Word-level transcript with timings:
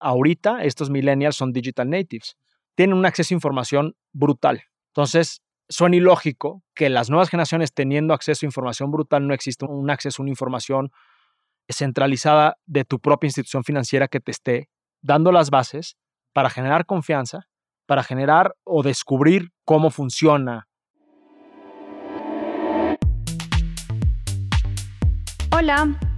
ahorita 0.00 0.64
estos 0.64 0.90
millennials 0.90 1.36
son 1.36 1.52
digital 1.52 1.88
natives. 1.88 2.36
Tienen 2.74 2.96
un 2.96 3.06
acceso 3.06 3.34
a 3.34 3.36
información 3.36 3.96
brutal. 4.12 4.62
Entonces, 4.88 5.42
suena 5.68 5.96
ilógico 5.96 6.62
que 6.74 6.88
las 6.88 7.10
nuevas 7.10 7.28
generaciones 7.28 7.72
teniendo 7.72 8.14
acceso 8.14 8.44
a 8.44 8.48
información 8.48 8.90
brutal 8.90 9.26
no 9.26 9.34
exista 9.34 9.66
un 9.66 9.90
acceso 9.90 10.22
a 10.22 10.24
una 10.24 10.30
información 10.30 10.90
centralizada 11.68 12.56
de 12.66 12.84
tu 12.84 12.98
propia 12.98 13.28
institución 13.28 13.64
financiera 13.64 14.08
que 14.08 14.20
te 14.20 14.30
esté 14.30 14.68
dando 15.02 15.32
las 15.32 15.50
bases 15.50 15.96
para 16.32 16.50
generar 16.50 16.86
confianza, 16.86 17.48
para 17.86 18.02
generar 18.02 18.54
o 18.64 18.82
descubrir 18.82 19.50
cómo 19.64 19.90
funciona. 19.90 20.66
Hola, 25.50 25.98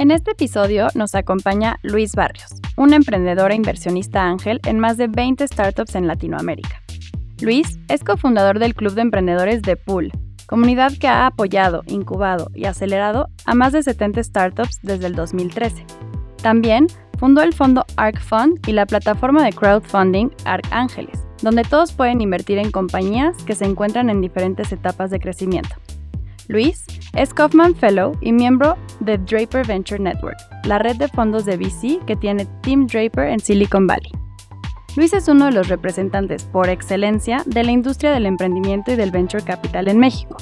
En 0.00 0.10
este 0.10 0.30
episodio 0.30 0.88
nos 0.94 1.14
acompaña 1.14 1.78
Luis 1.82 2.14
Barrios, 2.14 2.54
un 2.78 2.94
emprendedor 2.94 3.52
e 3.52 3.56
inversionista 3.56 4.22
ángel 4.22 4.58
en 4.64 4.80
más 4.80 4.96
de 4.96 5.08
20 5.08 5.46
startups 5.46 5.94
en 5.94 6.06
Latinoamérica. 6.06 6.80
Luis 7.42 7.78
es 7.88 8.02
cofundador 8.02 8.58
del 8.58 8.74
Club 8.74 8.94
de 8.94 9.02
Emprendedores 9.02 9.60
de 9.60 9.76
Pool, 9.76 10.10
comunidad 10.46 10.92
que 10.98 11.06
ha 11.06 11.26
apoyado, 11.26 11.82
incubado 11.86 12.50
y 12.54 12.64
acelerado 12.64 13.28
a 13.44 13.54
más 13.54 13.74
de 13.74 13.82
70 13.82 14.22
startups 14.24 14.78
desde 14.80 15.06
el 15.06 15.14
2013. 15.14 15.84
También 16.40 16.86
fundó 17.18 17.42
el 17.42 17.52
fondo 17.52 17.84
ARC 17.96 18.22
Fund 18.22 18.66
y 18.66 18.72
la 18.72 18.86
plataforma 18.86 19.44
de 19.44 19.52
crowdfunding 19.52 20.30
ARC 20.46 20.66
Ángeles, 20.70 21.26
donde 21.42 21.62
todos 21.62 21.92
pueden 21.92 22.22
invertir 22.22 22.56
en 22.56 22.70
compañías 22.70 23.36
que 23.44 23.54
se 23.54 23.66
encuentran 23.66 24.08
en 24.08 24.22
diferentes 24.22 24.72
etapas 24.72 25.10
de 25.10 25.20
crecimiento. 25.20 25.76
Luis 26.50 26.84
es 27.12 27.32
Kaufman 27.32 27.76
Fellow 27.76 28.18
y 28.20 28.32
miembro 28.32 28.76
de 28.98 29.18
Draper 29.18 29.64
Venture 29.64 30.00
Network, 30.00 30.36
la 30.64 30.80
red 30.80 30.96
de 30.96 31.06
fondos 31.06 31.44
de 31.44 31.56
VC 31.56 32.04
que 32.06 32.16
tiene 32.16 32.44
Tim 32.62 32.88
Draper 32.88 33.28
en 33.28 33.38
Silicon 33.38 33.86
Valley. 33.86 34.10
Luis 34.96 35.12
es 35.12 35.28
uno 35.28 35.44
de 35.44 35.52
los 35.52 35.68
representantes 35.68 36.42
por 36.42 36.68
excelencia 36.68 37.44
de 37.46 37.62
la 37.62 37.70
industria 37.70 38.10
del 38.10 38.26
emprendimiento 38.26 38.90
y 38.90 38.96
del 38.96 39.12
venture 39.12 39.44
capital 39.44 39.86
en 39.86 39.98
México, 39.98 40.38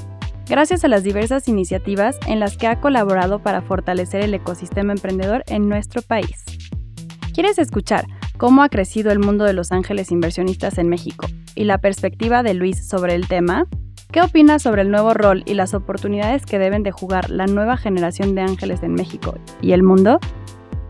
gracias 0.48 0.82
a 0.82 0.88
las 0.88 1.04
diversas 1.04 1.46
iniciativas 1.46 2.18
en 2.26 2.40
las 2.40 2.56
que 2.56 2.68
ha 2.68 2.80
colaborado 2.80 3.40
para 3.40 3.60
fortalecer 3.60 4.22
el 4.22 4.32
ecosistema 4.32 4.94
emprendedor 4.94 5.44
en 5.48 5.68
nuestro 5.68 6.00
país. 6.00 6.42
¿Quieres 7.34 7.58
escuchar 7.58 8.06
cómo 8.38 8.62
ha 8.62 8.70
crecido 8.70 9.12
el 9.12 9.18
mundo 9.18 9.44
de 9.44 9.52
los 9.52 9.72
ángeles 9.72 10.10
inversionistas 10.10 10.78
en 10.78 10.88
México 10.88 11.26
y 11.54 11.64
la 11.64 11.76
perspectiva 11.76 12.42
de 12.42 12.54
Luis 12.54 12.88
sobre 12.88 13.14
el 13.14 13.28
tema? 13.28 13.66
¿Qué 14.10 14.22
opinas 14.22 14.62
sobre 14.62 14.80
el 14.80 14.90
nuevo 14.90 15.12
rol 15.12 15.42
y 15.44 15.52
las 15.52 15.74
oportunidades 15.74 16.46
que 16.46 16.58
deben 16.58 16.82
de 16.82 16.90
jugar 16.90 17.28
la 17.28 17.46
nueva 17.46 17.76
generación 17.76 18.34
de 18.34 18.40
ángeles 18.40 18.82
en 18.82 18.94
México 18.94 19.38
y 19.60 19.72
el 19.72 19.82
mundo? 19.82 20.18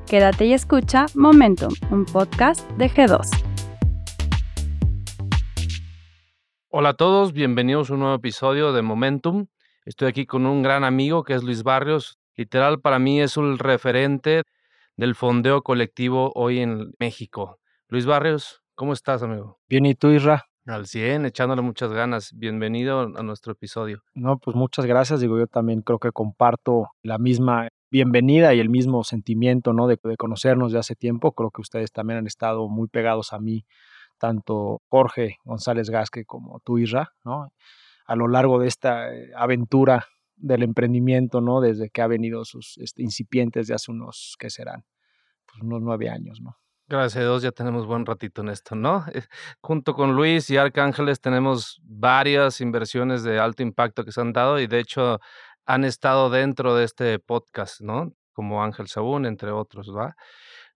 Quédate 0.06 0.46
y 0.46 0.52
escucha 0.52 1.06
Momentum, 1.16 1.74
un 1.90 2.04
podcast 2.04 2.70
de 2.78 2.88
G2. 2.88 3.28
Hola 6.68 6.90
a 6.90 6.94
todos, 6.94 7.32
bienvenidos 7.32 7.90
a 7.90 7.94
un 7.94 8.00
nuevo 8.00 8.14
episodio 8.14 8.72
de 8.72 8.82
Momentum. 8.82 9.46
Estoy 9.84 10.06
aquí 10.06 10.24
con 10.24 10.46
un 10.46 10.62
gran 10.62 10.84
amigo 10.84 11.24
que 11.24 11.34
es 11.34 11.42
Luis 11.42 11.64
Barrios. 11.64 12.20
Literal, 12.36 12.80
para 12.80 13.00
mí 13.00 13.20
es 13.20 13.36
un 13.36 13.58
referente 13.58 14.44
del 14.96 15.16
fondeo 15.16 15.62
colectivo 15.62 16.30
hoy 16.36 16.60
en 16.60 16.92
México. 17.00 17.58
Luis 17.88 18.06
Barrios, 18.06 18.62
¿cómo 18.76 18.92
estás, 18.92 19.24
amigo? 19.24 19.58
Bien, 19.68 19.86
¿y 19.86 19.96
tú, 19.96 20.10
Isra? 20.10 20.48
Al 20.68 20.86
100, 20.86 21.24
echándole 21.24 21.62
muchas 21.62 21.94
ganas. 21.94 22.34
Bienvenido 22.36 23.00
a 23.00 23.22
nuestro 23.22 23.54
episodio. 23.54 24.02
No, 24.12 24.38
pues 24.38 24.54
muchas 24.54 24.84
gracias. 24.84 25.18
Digo, 25.18 25.38
yo 25.38 25.46
también 25.46 25.80
creo 25.80 25.98
que 25.98 26.12
comparto 26.12 26.90
la 27.02 27.16
misma 27.16 27.68
bienvenida 27.90 28.52
y 28.52 28.60
el 28.60 28.68
mismo 28.68 29.02
sentimiento, 29.02 29.72
¿no? 29.72 29.86
De, 29.86 29.96
conocernos 30.18 30.70
de 30.70 30.78
hace 30.78 30.94
tiempo. 30.94 31.32
Creo 31.32 31.50
que 31.50 31.62
ustedes 31.62 31.90
también 31.90 32.18
han 32.18 32.26
estado 32.26 32.68
muy 32.68 32.86
pegados 32.86 33.32
a 33.32 33.38
mí, 33.38 33.64
tanto 34.18 34.82
Jorge 34.90 35.38
González 35.42 35.88
Gasque 35.88 36.26
como 36.26 36.60
tú, 36.60 36.76
Isra, 36.76 37.14
¿no? 37.24 37.50
A 38.04 38.14
lo 38.14 38.28
largo 38.28 38.58
de 38.58 38.68
esta 38.68 39.10
eh, 39.14 39.30
aventura 39.34 40.04
del 40.36 40.62
emprendimiento, 40.62 41.40
¿no? 41.40 41.62
Desde 41.62 41.88
que 41.88 42.02
ha 42.02 42.06
venido 42.08 42.44
sus 42.44 42.76
este, 42.76 43.02
incipientes 43.02 43.68
de 43.68 43.74
hace 43.74 43.90
unos, 43.90 44.36
¿qué 44.38 44.50
serán? 44.50 44.84
Pues 45.46 45.62
unos 45.62 45.80
nueve 45.80 46.10
años, 46.10 46.42
¿no? 46.42 46.58
Gracias 46.90 47.16
a 47.16 47.20
Dios 47.20 47.42
ya 47.42 47.52
tenemos 47.52 47.86
buen 47.86 48.06
ratito 48.06 48.40
en 48.40 48.48
esto, 48.48 48.74
¿no? 48.74 49.04
Eh, 49.12 49.22
junto 49.60 49.92
con 49.92 50.16
Luis 50.16 50.48
y 50.48 50.56
Arcángeles 50.56 51.20
tenemos 51.20 51.78
varias 51.82 52.62
inversiones 52.62 53.22
de 53.22 53.38
alto 53.38 53.62
impacto 53.62 54.06
que 54.06 54.12
se 54.12 54.22
han 54.22 54.32
dado 54.32 54.58
y 54.58 54.66
de 54.66 54.80
hecho 54.80 55.20
han 55.66 55.84
estado 55.84 56.30
dentro 56.30 56.74
de 56.74 56.84
este 56.84 57.18
podcast, 57.18 57.82
¿no? 57.82 58.12
Como 58.32 58.64
Ángel 58.64 58.88
Sabún, 58.88 59.26
entre 59.26 59.50
otros, 59.50 59.94
¿va? 59.94 60.16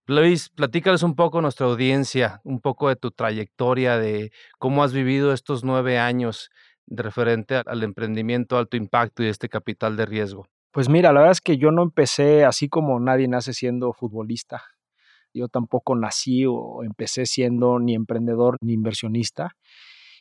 Luis, 0.07 0.51
platícales 0.51 1.03
un 1.03 1.15
poco 1.15 1.39
a 1.39 1.43
nuestra 1.43 1.67
audiencia, 1.67 2.43
un 2.45 2.61
poco 2.61 2.91
de 2.91 2.97
tu 2.97 3.11
trayectoria, 3.11 3.97
de 3.97 4.33
cómo 4.59 4.85
has 4.85 4.93
vivido 4.93 5.33
estos 5.33 5.65
nueve 5.65 5.99
años 5.99 6.51
de 6.85 7.03
referente 7.05 7.63
al 7.65 7.83
emprendimiento 7.85 8.59
alto 8.59 8.77
impacto 8.77 9.23
y 9.23 9.29
este 9.29 9.49
capital 9.49 9.97
de 9.97 10.05
riesgo. 10.05 10.47
Pues 10.73 10.91
mira, 10.91 11.11
la 11.13 11.21
verdad 11.21 11.33
es 11.33 11.41
que 11.41 11.57
yo 11.57 11.71
no 11.71 11.83
empecé 11.83 12.45
así 12.45 12.69
como 12.69 13.01
nadie 13.01 13.29
nace 13.29 13.55
siendo 13.55 13.95
futbolista. 13.95 14.63
Yo 15.35 15.49
tampoco 15.49 15.95
nací 15.95 16.45
o 16.47 16.83
empecé 16.83 17.27
siendo 17.27 17.79
ni 17.79 17.95
emprendedor 17.95 18.57
ni 18.61 18.73
inversionista. 18.73 19.57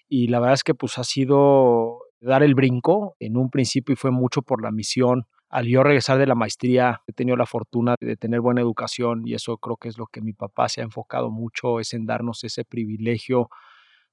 Y 0.07 0.27
la 0.27 0.39
verdad 0.39 0.55
es 0.55 0.63
que 0.63 0.75
pues 0.75 0.97
ha 0.97 1.03
sido 1.03 1.99
dar 2.21 2.43
el 2.43 2.55
brinco 2.55 3.15
en 3.19 3.37
un 3.37 3.49
principio 3.49 3.93
y 3.93 3.95
fue 3.95 4.11
mucho 4.11 4.41
por 4.41 4.61
la 4.61 4.71
misión. 4.71 5.25
Al 5.49 5.67
yo 5.67 5.83
regresar 5.83 6.17
de 6.17 6.27
la 6.27 6.35
maestría, 6.35 7.01
he 7.07 7.13
tenido 7.13 7.35
la 7.35 7.45
fortuna 7.45 7.95
de 7.99 8.15
tener 8.15 8.39
buena 8.39 8.61
educación 8.61 9.27
y 9.27 9.33
eso 9.33 9.57
creo 9.57 9.75
que 9.75 9.89
es 9.89 9.97
lo 9.97 10.07
que 10.07 10.21
mi 10.21 10.31
papá 10.31 10.69
se 10.69 10.81
ha 10.81 10.83
enfocado 10.83 11.29
mucho, 11.29 11.79
es 11.79 11.93
en 11.93 12.05
darnos 12.05 12.43
ese 12.43 12.63
privilegio 12.63 13.49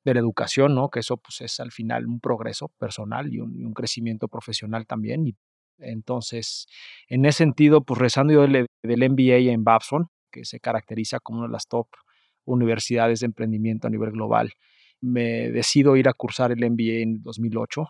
de 0.04 0.14
la 0.14 0.20
educación, 0.20 0.74
¿no? 0.74 0.88
Que 0.88 1.00
eso 1.00 1.16
pues 1.16 1.40
es 1.42 1.60
al 1.60 1.70
final 1.70 2.06
un 2.06 2.18
progreso 2.20 2.68
personal 2.78 3.32
y 3.32 3.40
un, 3.40 3.72
crecimiento 3.74 4.26
profesional 4.26 4.86
también. 4.86 5.26
Y 5.26 5.36
entonces, 5.78 6.66
en 7.08 7.24
ese 7.24 7.38
sentido, 7.38 7.82
pues 7.82 8.00
rezando 8.00 8.32
yo 8.32 8.42
del, 8.42 8.66
del 8.82 9.10
MBA 9.10 9.52
en 9.52 9.64
Babson, 9.64 10.08
que 10.30 10.44
se 10.44 10.60
caracteriza 10.60 11.20
como 11.20 11.40
una 11.40 11.48
de 11.48 11.52
las 11.52 11.66
top 11.68 11.88
universidades 12.44 13.20
de 13.20 13.26
emprendimiento 13.26 13.86
a 13.86 13.90
nivel 13.90 14.12
global. 14.12 14.52
Me 15.00 15.50
decido 15.50 15.96
ir 15.96 16.08
a 16.08 16.14
cursar 16.14 16.52
el 16.52 16.58
MBA 16.58 17.02
en 17.02 17.22
2008. 17.22 17.86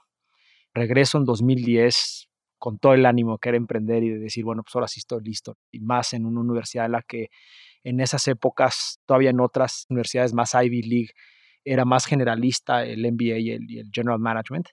Regreso 0.75 1.19
en 1.19 1.25
2010 1.25 2.29
con 2.59 2.79
todo 2.79 2.93
el 2.95 3.07
ánimo 3.07 3.39
que 3.39 3.51
era 3.51 3.59
emprender 3.59 4.03
y 4.03 4.11
de 4.11 4.19
decir, 4.19 4.45
bueno, 4.45 4.63
pues 4.63 4.75
ahora 4.75 4.89
sí 4.89 5.01
estoy 5.01 5.23
listo. 5.23 5.57
Y 5.71 5.81
más 5.81 6.13
en 6.13 6.27
una 6.27 6.41
universidad 6.41 6.87
en 6.87 6.93
la 6.93 7.03
que 7.03 7.29
en 7.85 8.01
esas 8.01 8.27
épocas, 8.29 9.01
todavía 9.07 9.31
en 9.31 9.41
otras 9.41 9.87
universidades 9.89 10.35
más 10.35 10.55
Ivy 10.55 10.83
League, 10.83 11.11
era 11.65 11.85
más 11.85 12.07
generalista 12.07 12.85
el 12.85 13.01
MBA 13.13 13.39
y 13.39 13.59
y 13.69 13.79
el 13.79 13.91
General 13.93 14.19
Management. 14.19 14.69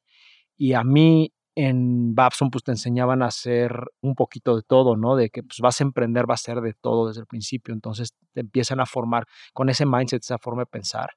Y 0.57 0.73
a 0.73 0.83
mí 0.83 1.34
en 1.55 2.13
Babson 2.13 2.51
pues 2.51 2.63
te 2.63 2.71
enseñaban 2.71 3.23
a 3.23 3.27
hacer 3.27 3.71
un 4.01 4.13
poquito 4.16 4.55
de 4.55 4.61
todo, 4.61 4.97
¿no? 4.97 5.16
De 5.16 5.29
que 5.29 5.41
pues 5.41 5.59
vas 5.61 5.79
a 5.79 5.85
emprender, 5.85 6.29
va 6.29 6.33
a 6.33 6.38
ser 6.38 6.61
de 6.61 6.73
todo 6.73 7.07
desde 7.07 7.21
el 7.21 7.27
principio, 7.27 7.73
entonces 7.73 8.13
te 8.33 8.41
empiezan 8.41 8.81
a 8.81 8.85
formar 8.85 9.25
con 9.53 9.69
ese 9.69 9.85
mindset, 9.85 10.21
esa 10.21 10.38
forma 10.38 10.63
de 10.63 10.67
pensar. 10.67 11.11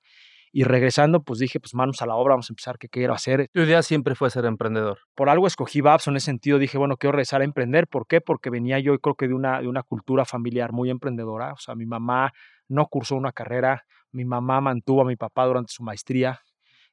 Y 0.50 0.64
regresando, 0.64 1.23
pues 1.23 1.40
dije, 1.40 1.61
pues 1.61 1.75
manos 1.75 2.00
a 2.00 2.06
la 2.06 2.14
obra, 2.14 2.32
vamos 2.32 2.49
a 2.49 2.52
empezar, 2.52 2.79
¿qué 2.79 2.88
quiero 2.88 3.12
hacer? 3.12 3.50
Tu 3.52 3.61
idea 3.61 3.82
siempre 3.82 4.14
fue 4.14 4.31
ser 4.31 4.46
emprendedor. 4.46 5.00
Por 5.14 5.29
algo 5.29 5.46
escogí 5.46 5.81
Babson 5.82 6.14
en 6.14 6.19
ese 6.19 6.26
sentido, 6.26 6.58
dije, 6.58 6.79
bueno, 6.79 6.96
quiero 6.96 7.12
regresar 7.12 7.43
a 7.43 7.44
emprender. 7.44 7.87
¿Por 7.87 8.06
qué? 8.06 8.20
Porque 8.20 8.49
venía 8.49 8.79
yo, 8.79 8.99
creo 8.99 9.14
que 9.14 9.29
de 9.29 9.35
una, 9.35 9.61
de 9.61 9.69
una 9.69 9.82
cultura 9.82 10.25
familiar 10.25 10.73
muy 10.73 10.88
emprendedora. 10.88 11.52
O 11.52 11.58
sea, 11.58 11.75
mi 11.75 11.85
mamá 11.85 12.32
no 12.67 12.87
cursó 12.87 13.17
una 13.17 13.32
carrera, 13.32 13.85
mi 14.11 14.25
mamá 14.25 14.61
mantuvo 14.61 15.02
a 15.02 15.05
mi 15.05 15.17
papá 15.17 15.44
durante 15.44 15.73
su 15.73 15.82
maestría, 15.82 16.40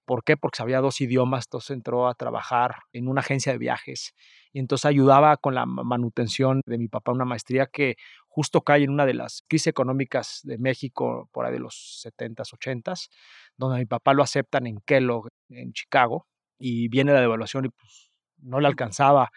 ¿Por 0.06 0.24
qué? 0.24 0.38
Porque 0.38 0.58
sabía 0.58 0.82
dos 0.82 1.02
idiomas, 1.02 1.46
entonces 1.48 1.72
entró 1.72 2.08
a 2.08 2.14
trabajar 2.14 2.76
en 2.94 3.08
una 3.08 3.22
agencia 3.22 3.52
de 3.52 3.58
viajes 3.58 4.14
y 4.54 4.60
entonces 4.60 4.86
ayudaba 4.86 5.36
con 5.38 5.56
la 5.56 5.66
manutención 5.66 6.62
de 6.66 6.78
mi 6.78 6.88
papá, 6.88 7.12
una 7.12 7.26
maestría 7.26 7.66
que 7.66 7.96
justo 8.28 8.62
cae 8.62 8.84
en 8.84 8.92
una 8.92 9.06
de 9.06 9.14
las 9.14 9.44
crisis 9.48 9.68
económicas 9.68 10.42
de 10.44 10.58
México 10.58 11.30
por 11.32 11.46
ahí 11.46 11.54
de 11.54 11.60
los 11.60 12.02
70s, 12.06 12.54
80s, 12.54 13.10
donde 13.58 13.80
mi 13.80 13.86
papá 13.86 14.14
lo 14.14 14.24
aceptan 14.24 14.68
en 14.68 14.78
Kellogg, 14.86 15.28
en 15.50 15.74
Chicago, 15.74 16.28
y 16.58 16.88
viene 16.88 17.12
la 17.14 17.22
devaluación 17.22 17.66
y 17.66 17.70
pues 17.70 18.12
no 18.38 18.60
le 18.60 18.68
alcanzaba 18.68 19.32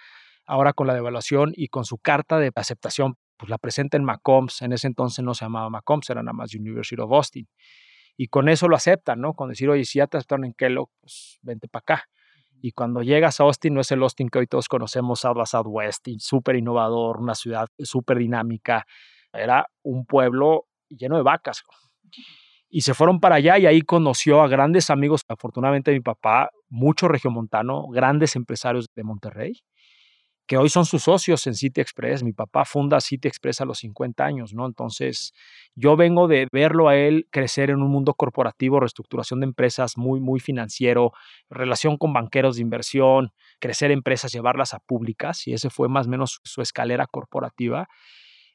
ahora 0.46 0.72
con 0.72 0.86
la 0.86 0.94
devaluación 0.94 1.52
y 1.54 1.68
con 1.68 1.84
su 1.84 1.98
carta 1.98 2.38
de 2.38 2.50
aceptación 2.54 3.16
pues 3.36 3.50
la 3.50 3.58
presenta 3.58 3.96
en 3.96 4.04
Macombs, 4.04 4.62
en 4.62 4.72
ese 4.72 4.88
entonces 4.88 5.24
no 5.24 5.32
se 5.32 5.44
llamaba 5.44 5.70
Macombs, 5.70 6.10
era 6.10 6.22
nada 6.22 6.32
más 6.32 6.54
University 6.54 7.00
of 7.00 7.12
Austin. 7.12 7.48
Y 8.20 8.26
con 8.26 8.48
eso 8.48 8.66
lo 8.66 8.74
aceptan, 8.74 9.20
¿no? 9.20 9.32
Con 9.32 9.50
decir, 9.50 9.70
oye, 9.70 9.84
si 9.84 9.98
ya 9.98 10.08
te 10.08 10.16
aceptaron 10.16 10.44
en 10.44 10.52
Kellogg, 10.52 10.90
pues 11.00 11.38
vente 11.40 11.68
para 11.68 11.80
acá. 11.80 12.04
Y 12.60 12.72
cuando 12.72 13.02
llegas 13.02 13.38
a 13.38 13.44
Austin, 13.44 13.74
no 13.74 13.80
es 13.80 13.92
el 13.92 14.02
Austin 14.02 14.28
que 14.28 14.40
hoy 14.40 14.48
todos 14.48 14.66
conocemos, 14.66 15.20
South 15.20 15.36
by 15.36 15.46
Southwest, 15.46 16.08
súper 16.18 16.56
innovador, 16.56 17.20
una 17.20 17.36
ciudad 17.36 17.68
súper 17.78 18.18
dinámica. 18.18 18.84
Era 19.32 19.68
un 19.84 20.04
pueblo 20.04 20.66
lleno 20.88 21.16
de 21.16 21.22
vacas. 21.22 21.62
Y 22.68 22.80
se 22.80 22.92
fueron 22.92 23.20
para 23.20 23.36
allá 23.36 23.56
y 23.56 23.66
ahí 23.66 23.82
conoció 23.82 24.42
a 24.42 24.48
grandes 24.48 24.90
amigos, 24.90 25.22
afortunadamente 25.28 25.92
mi 25.92 26.00
papá, 26.00 26.50
mucho 26.68 27.06
regiomontano, 27.06 27.86
grandes 27.86 28.34
empresarios 28.34 28.88
de 28.96 29.04
Monterrey 29.04 29.62
que 30.48 30.56
hoy 30.56 30.70
son 30.70 30.86
sus 30.86 31.02
socios 31.02 31.46
en 31.46 31.54
City 31.54 31.82
Express. 31.82 32.24
Mi 32.24 32.32
papá 32.32 32.64
funda 32.64 33.00
City 33.00 33.28
Express 33.28 33.60
a 33.60 33.66
los 33.66 33.78
50 33.80 34.24
años, 34.24 34.54
¿no? 34.54 34.66
Entonces, 34.66 35.34
yo 35.74 35.94
vengo 35.94 36.26
de 36.26 36.48
verlo 36.50 36.88
a 36.88 36.96
él 36.96 37.28
crecer 37.30 37.68
en 37.68 37.82
un 37.82 37.90
mundo 37.90 38.14
corporativo, 38.14 38.80
reestructuración 38.80 39.40
de 39.40 39.46
empresas 39.46 39.98
muy, 39.98 40.20
muy 40.20 40.40
financiero, 40.40 41.12
relación 41.50 41.98
con 41.98 42.14
banqueros 42.14 42.56
de 42.56 42.62
inversión, 42.62 43.30
crecer 43.60 43.90
empresas, 43.90 44.32
llevarlas 44.32 44.72
a 44.72 44.78
públicas, 44.80 45.46
y 45.46 45.52
ese 45.52 45.68
fue 45.68 45.88
más 45.90 46.06
o 46.06 46.10
menos 46.10 46.40
su 46.42 46.62
escalera 46.62 47.06
corporativa. 47.06 47.86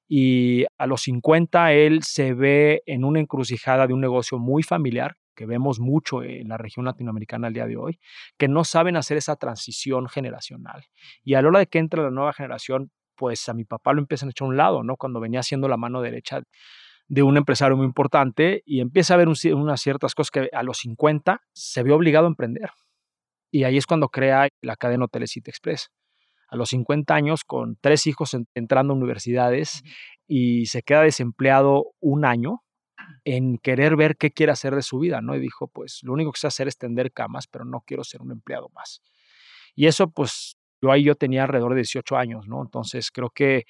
Y 0.07 0.65
a 0.79 0.87
los 0.87 1.03
50 1.03 1.73
él 1.73 2.01
se 2.03 2.33
ve 2.33 2.81
en 2.87 3.05
una 3.05 3.19
encrucijada 3.19 3.85
de 3.85 3.93
un 3.93 4.01
negocio 4.01 4.39
muy 4.39 4.63
familiar, 4.63 5.15
que 5.33 5.45
vemos 5.45 5.79
mucho 5.79 6.23
en 6.23 6.47
la 6.49 6.57
región 6.57 6.85
latinoamericana 6.85 7.47
al 7.47 7.53
día 7.53 7.65
de 7.65 7.77
hoy, 7.77 7.99
que 8.37 8.47
no 8.47 8.63
saben 8.63 8.95
hacer 8.95 9.17
esa 9.17 9.35
transición 9.35 10.07
generacional. 10.07 10.85
Y 11.23 11.33
a 11.35 11.41
la 11.41 11.47
hora 11.47 11.59
de 11.59 11.67
que 11.67 11.79
entra 11.79 12.03
la 12.03 12.11
nueva 12.11 12.33
generación, 12.33 12.91
pues 13.15 13.47
a 13.49 13.53
mi 13.53 13.65
papá 13.65 13.93
lo 13.93 13.99
empiezan 13.99 14.29
a 14.29 14.31
echar 14.31 14.45
a 14.45 14.49
un 14.49 14.57
lado, 14.57 14.83
¿no? 14.83 14.95
Cuando 14.97 15.19
venía 15.19 15.43
siendo 15.43 15.67
la 15.67 15.77
mano 15.77 16.01
derecha 16.01 16.41
de 17.07 17.23
un 17.23 17.37
empresario 17.37 17.77
muy 17.77 17.85
importante 17.85 18.63
y 18.65 18.79
empieza 18.79 19.13
a 19.13 19.17
ver 19.17 19.27
unas 19.27 19.81
ciertas 19.81 20.15
cosas 20.15 20.31
que 20.31 20.49
a 20.51 20.63
los 20.63 20.77
50 20.79 21.41
se 21.53 21.83
vio 21.83 21.95
obligado 21.95 22.25
a 22.25 22.29
emprender. 22.29 22.71
Y 23.51 23.65
ahí 23.65 23.77
es 23.77 23.85
cuando 23.85 24.09
crea 24.09 24.47
la 24.61 24.75
cadena 24.75 25.05
Hoteles 25.05 25.31
City 25.31 25.51
Express. 25.51 25.89
A 26.47 26.55
los 26.55 26.69
50 26.69 27.13
años, 27.13 27.43
con 27.43 27.77
tres 27.81 28.07
hijos 28.07 28.35
entrando 28.55 28.93
a 28.93 28.97
universidades 28.97 29.83
y 30.27 30.65
se 30.67 30.81
queda 30.81 31.01
desempleado 31.01 31.93
un 31.99 32.25
año, 32.25 32.62
en 33.25 33.57
querer 33.57 33.95
ver 33.95 34.17
qué 34.17 34.31
quiere 34.31 34.51
hacer 34.51 34.75
de 34.75 34.81
su 34.81 34.99
vida, 34.99 35.21
¿no? 35.21 35.35
Y 35.35 35.39
dijo, 35.39 35.67
pues 35.67 35.99
lo 36.03 36.13
único 36.13 36.31
que 36.31 36.39
sé 36.39 36.47
hacer 36.47 36.67
es 36.67 36.77
tender 36.77 37.11
camas, 37.11 37.47
pero 37.47 37.65
no 37.65 37.81
quiero 37.85 38.03
ser 38.03 38.21
un 38.21 38.31
empleado 38.31 38.69
más. 38.69 39.01
Y 39.75 39.87
eso, 39.87 40.09
pues, 40.09 40.57
yo 40.81 40.91
ahí 40.91 41.03
yo 41.03 41.15
tenía 41.15 41.43
alrededor 41.43 41.71
de 41.73 41.79
18 41.79 42.17
años, 42.17 42.47
¿no? 42.47 42.61
Entonces 42.61 43.11
creo 43.11 43.29
que 43.29 43.65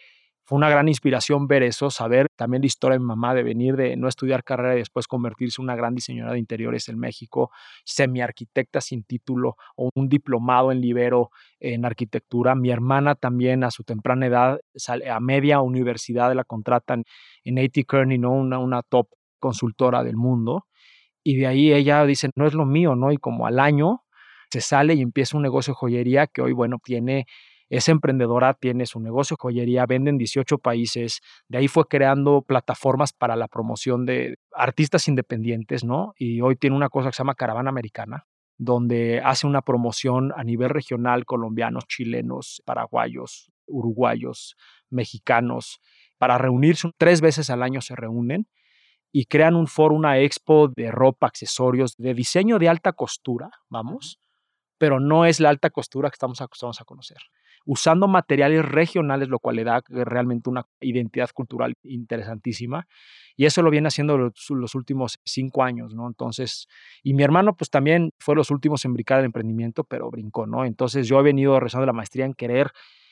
fue 0.46 0.58
una 0.58 0.70
gran 0.70 0.90
inspiración 0.90 1.48
ver 1.48 1.64
eso, 1.64 1.90
saber 1.90 2.28
también 2.36 2.62
la 2.62 2.68
historia 2.68 2.96
de 2.96 3.00
mi 3.00 3.06
mamá 3.06 3.34
de 3.34 3.44
venir 3.44 3.78
de 3.78 3.96
no 3.96 4.10
estudiar 4.10 4.44
carrera 4.44 4.76
y 4.76 4.80
después 4.80 5.08
convertirse 5.08 5.62
en 5.62 5.64
una 5.64 5.76
gran 5.76 5.96
diseñadora 5.96 6.34
de 6.34 6.40
interiores 6.40 6.90
en 6.90 7.00
México, 7.00 7.50
semiarquitecta 7.86 8.82
sin 8.82 9.04
título 9.04 9.56
o 9.78 9.90
un 9.96 10.10
diplomado 10.10 10.74
en 10.74 10.82
libero 10.82 11.32
en 11.62 11.86
arquitectura. 11.86 12.56
Mi 12.56 12.72
hermana 12.72 13.16
también 13.16 13.64
a 13.64 13.72
su 13.72 13.86
temprana 13.86 14.26
edad, 14.28 14.60
a 15.10 15.20
media 15.22 15.62
universidad 15.62 16.34
la 16.34 16.44
contratan 16.44 17.06
en 17.46 17.60
A.T. 17.60 17.86
Kearney, 17.86 18.18
¿no? 18.18 18.34
Una, 18.34 18.60
una 18.60 18.82
top 18.82 19.08
consultora 19.44 20.04
del 20.04 20.16
mundo. 20.16 20.68
Y 21.22 21.36
de 21.36 21.48
ahí 21.48 21.74
ella 21.74 22.06
dice, 22.06 22.30
no 22.36 22.48
es 22.48 22.54
lo 22.54 22.66
mío, 22.66 22.96
¿no? 22.96 23.12
Y 23.12 23.18
como 23.18 23.46
al 23.46 23.60
año 23.60 24.04
se 24.50 24.62
sale 24.62 24.94
y 24.94 25.02
empieza 25.02 25.36
un 25.36 25.44
negocio 25.44 25.74
de 25.74 25.76
joyería 25.76 26.28
que 26.28 26.42
hoy, 26.42 26.54
bueno, 26.54 26.78
tiene 26.82 27.26
esa 27.70 27.92
emprendedora 27.92 28.54
tiene 28.54 28.86
su 28.86 29.00
negocio 29.00 29.36
de 29.36 29.42
joyería, 29.42 29.86
vende 29.88 30.12
en 30.12 30.18
18 30.20 30.60
países, 30.60 31.22
de 31.48 31.58
ahí 31.58 31.68
fue 31.68 31.86
creando 31.88 32.44
plataformas 32.44 33.14
para 33.14 33.36
la 33.36 33.48
promoción 33.48 34.06
de 34.06 34.36
artistas 34.54 35.08
independientes, 35.08 35.84
¿no? 35.84 36.14
Y 36.18 36.42
hoy 36.42 36.56
tiene 36.56 36.76
una 36.76 36.90
cosa 36.90 37.10
que 37.10 37.16
se 37.16 37.24
llama 37.24 37.34
Caravana 37.34 37.72
Americana, 37.72 38.28
donde 38.60 39.22
hace 39.24 39.48
una 39.48 39.64
promoción 39.64 40.32
a 40.36 40.44
nivel 40.44 40.70
regional, 40.70 41.26
colombianos, 41.26 41.86
chilenos, 41.88 42.62
paraguayos, 42.64 43.52
uruguayos, 43.66 44.56
mexicanos, 44.92 45.80
para 46.20 46.38
reunirse 46.38 46.92
tres 46.98 47.22
veces 47.22 47.50
al 47.50 47.64
año 47.64 47.82
se 47.82 47.96
reúnen 47.96 48.48
y 49.16 49.26
crean 49.26 49.56
un 49.56 49.68
foro, 49.68 49.94
una 49.94 50.18
expo 50.18 50.68
de 50.68 50.92
ropa, 50.92 51.28
accesorios, 51.28 51.96
de 51.98 52.16
diseño 52.16 52.58
de 52.58 52.68
alta 52.68 52.94
costura, 52.94 53.52
vamos, 53.70 54.20
pero 54.80 55.00
no 55.00 55.26
es 55.26 55.40
la 55.40 55.50
alta 55.50 55.70
costura 55.70 56.10
que 56.10 56.16
estamos 56.16 56.42
acostumbrados 56.42 56.82
a 56.82 56.86
conocer. 56.86 57.20
Usando 57.64 58.08
materiales 58.08 58.66
regionales, 58.66 59.30
lo 59.30 59.38
cual 59.38 59.58
le 59.58 59.64
da 59.64 59.82
realmente 59.88 60.50
una 60.50 60.66
identidad 60.82 61.30
cultural 61.32 61.76
interesantísima. 61.84 62.88
Y 63.38 63.46
eso 63.46 63.62
lo 63.62 63.70
viene 63.70 63.88
haciendo 63.88 64.18
los, 64.18 64.76
últimos 64.76 65.20
cinco 65.24 65.64
años, 65.64 65.94
¿no? 65.94 66.08
Entonces, 66.08 66.68
y 67.04 67.14
mi 67.14 67.24
hermano, 67.24 67.56
pues 67.56 67.70
también 67.70 68.12
fue 68.20 68.36
los 68.36 68.50
últimos 68.50 68.84
en 68.84 68.94
brincar 68.94 69.20
el 69.20 69.26
emprendimiento, 69.26 69.84
pero 69.84 70.10
brincó, 70.10 70.48
¿no? 70.48 70.66
Entonces, 70.66 71.08
yo 71.08 71.20
he 71.20 71.24
venido 71.24 71.60
rezando 71.60 71.86
la 71.86 71.94
maestría 71.94 72.26
en 72.26 72.34
querer. 72.34 72.72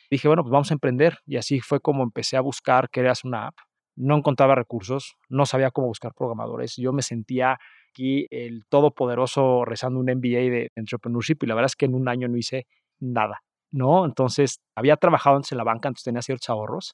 Dije, 0.09 0.27
bueno, 0.27 0.43
pues 0.43 0.51
vamos 0.51 0.71
a 0.71 0.73
emprender. 0.73 1.19
Y 1.27 1.37
así 1.37 1.59
fue 1.61 1.79
como 1.79 2.03
empecé 2.03 2.37
a 2.37 2.41
buscar, 2.41 2.89
hacer 2.91 3.27
una 3.27 3.47
app. 3.47 3.55
No 3.95 4.17
encontraba 4.17 4.55
recursos, 4.55 5.15
no 5.29 5.45
sabía 5.45 5.71
cómo 5.71 5.87
buscar 5.87 6.13
programadores. 6.13 6.75
Yo 6.77 6.93
me 6.93 7.01
sentía 7.01 7.57
aquí 7.91 8.27
el 8.29 8.65
todopoderoso 8.69 9.65
rezando 9.65 9.99
un 9.99 10.05
MBA 10.05 10.49
de 10.49 10.71
entrepreneurship 10.75 11.37
y 11.41 11.47
la 11.47 11.55
verdad 11.55 11.67
es 11.67 11.75
que 11.75 11.85
en 11.85 11.95
un 11.95 12.07
año 12.07 12.27
no 12.27 12.37
hice 12.37 12.67
nada, 12.99 13.41
¿no? 13.71 14.05
Entonces, 14.05 14.61
había 14.75 14.95
trabajado 14.97 15.35
antes 15.35 15.51
en 15.51 15.57
la 15.57 15.63
banca, 15.63 15.89
entonces 15.89 16.05
tenía 16.05 16.21
ciertos 16.21 16.49
ahorros 16.49 16.93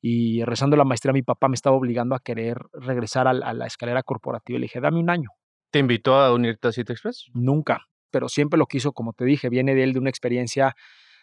y 0.00 0.42
rezando 0.44 0.76
la 0.76 0.84
maestría 0.84 1.12
mi 1.12 1.22
papá 1.22 1.48
me 1.48 1.54
estaba 1.54 1.76
obligando 1.76 2.16
a 2.16 2.20
querer 2.20 2.58
regresar 2.72 3.28
a 3.28 3.32
la, 3.32 3.66
escalera 3.66 4.02
corporativa 4.02 4.56
y 4.56 4.60
le 4.60 4.64
dije, 4.64 4.80
dame 4.80 4.98
un 4.98 5.08
año. 5.08 5.30
¿Te 5.70 5.78
invitó 5.78 6.16
a 6.16 6.34
unirte 6.34 6.68
a 6.68 6.72
City 6.72 6.92
Express? 6.92 7.26
Nunca, 7.32 7.86
pero 8.10 8.28
siempre 8.28 8.58
lo 8.58 8.66
quiso, 8.66 8.92
como 8.92 9.12
te 9.12 9.24
dije, 9.24 9.48
viene 9.48 9.74
de 9.76 9.84
él 9.84 9.92
de 9.92 10.00
una 10.00 10.10
experiencia 10.10 10.74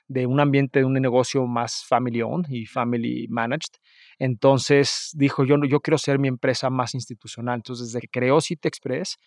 de 0.10 0.26
un 0.26 0.40
ambiente 0.40 0.80
de 0.80 0.86
un 0.86 0.94
negocio 0.94 1.46
más 1.46 1.86
family 1.88 2.22
owned 2.22 2.50
y 2.50 2.66
family 2.66 3.28
managed. 3.30 3.76
Entonces 4.18 5.12
dijo, 5.14 5.46
yo, 5.46 5.56
yo 5.66 5.80
quiero 5.80 5.98
ser 6.00 6.20
mi 6.20 6.28
empresa 6.28 6.70
más 6.70 6.96
institucional. 6.96 7.58
Entonces, 7.58 7.94
desde 7.94 8.02
que 8.02 8.10
creó 8.10 8.42
City 8.42 8.68
Express, 8.68 9.18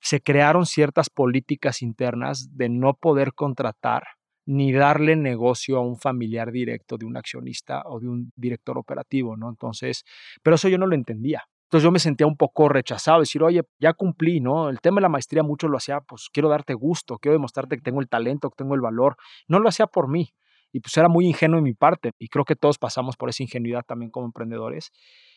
se 0.00 0.20
crearon 0.20 0.66
ciertas 0.66 1.08
políticas 1.08 1.82
internas 1.82 2.48
de 2.56 2.68
no 2.68 2.94
poder 2.94 3.32
contratar 3.32 4.02
ni 4.44 4.72
darle 4.72 5.14
negocio 5.14 5.76
a 5.76 5.80
un 5.80 5.98
familiar 5.98 6.50
directo 6.50 6.96
de 6.96 7.06
un 7.06 7.16
accionista 7.16 7.82
o 7.84 8.00
de 8.00 8.08
un 8.08 8.32
director 8.34 8.76
operativo, 8.76 9.36
¿no? 9.36 9.48
Entonces, 9.48 10.04
pero 10.42 10.56
eso 10.56 10.68
yo 10.68 10.78
no 10.78 10.86
lo 10.86 10.94
entendía. 10.94 11.44
Entonces 11.68 11.84
yo 11.84 11.90
me 11.90 11.98
sentía 11.98 12.26
un 12.26 12.38
poco 12.38 12.70
rechazado, 12.70 13.20
decir, 13.20 13.42
oye, 13.42 13.60
ya 13.78 13.92
cumplí, 13.92 14.40
¿no? 14.40 14.70
El 14.70 14.80
tema 14.80 14.96
de 14.96 15.02
la 15.02 15.10
maestría 15.10 15.42
mucho 15.42 15.68
lo 15.68 15.76
hacía, 15.76 16.00
pues 16.00 16.30
quiero 16.32 16.48
darte 16.48 16.72
gusto, 16.72 17.18
quiero 17.18 17.34
demostrarte 17.34 17.76
que 17.76 17.82
tengo 17.82 18.00
el 18.00 18.08
talento, 18.08 18.48
que 18.48 18.56
tengo 18.56 18.74
el 18.74 18.80
valor. 18.80 19.16
No 19.48 19.58
lo 19.58 19.68
hacía 19.68 19.86
por 19.86 20.08
mí. 20.08 20.32
Y 20.72 20.80
pues 20.80 20.96
era 20.96 21.10
muy 21.10 21.26
ingenuo 21.26 21.58
en 21.58 21.64
mi 21.64 21.74
parte. 21.74 22.12
Y 22.18 22.28
creo 22.28 22.46
que 22.46 22.56
todos 22.56 22.78
pasamos 22.78 23.18
por 23.18 23.28
esa 23.28 23.42
ingenuidad 23.42 23.82
también 23.86 24.10
como 24.10 24.24
emprendedores. 24.24 24.92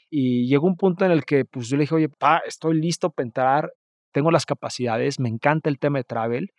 Y 0.09 0.47
llegó 0.47 0.67
un 0.67 0.77
punto 0.77 1.03
en 1.03 1.11
el 1.11 1.25
que 1.25 1.43
pues 1.43 1.67
yo 1.67 1.75
le 1.75 1.83
dije, 1.83 1.95
oye, 1.95 2.07
pa, 2.07 2.41
estoy 2.47 2.79
listo 2.79 3.09
para 3.09 3.25
entrar, 3.25 3.73
tengo 4.13 4.31
las 4.31 4.45
capacidades, 4.45 5.19
me 5.19 5.27
encanta 5.27 5.69
el 5.69 5.79
tema 5.79 5.99
de 5.99 6.05
travel, 6.05 6.51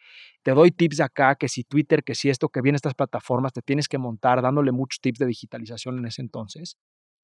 te 0.42 0.50
doy 0.52 0.70
tips 0.70 0.99
de 0.99 1.04
acá, 1.04 1.35
que 1.37 1.49
si 1.49 1.64
Twitter, 1.64 2.02
que 2.04 2.14
si 2.14 2.28
esto, 2.28 2.50
que 2.50 2.61
vienen 2.61 2.76
estas 2.76 2.94
plataformas, 2.94 3.54
te 3.54 3.62
tienes 3.62 3.88
que 3.88 3.97
montar, 3.97 4.42
dándole 4.42 4.70
muchos 4.73 5.00
tips 5.00 5.18
de 5.18 5.26
digitalización 5.26 5.99
en 5.99 6.06
ese 6.06 6.20
entonces 6.20 6.76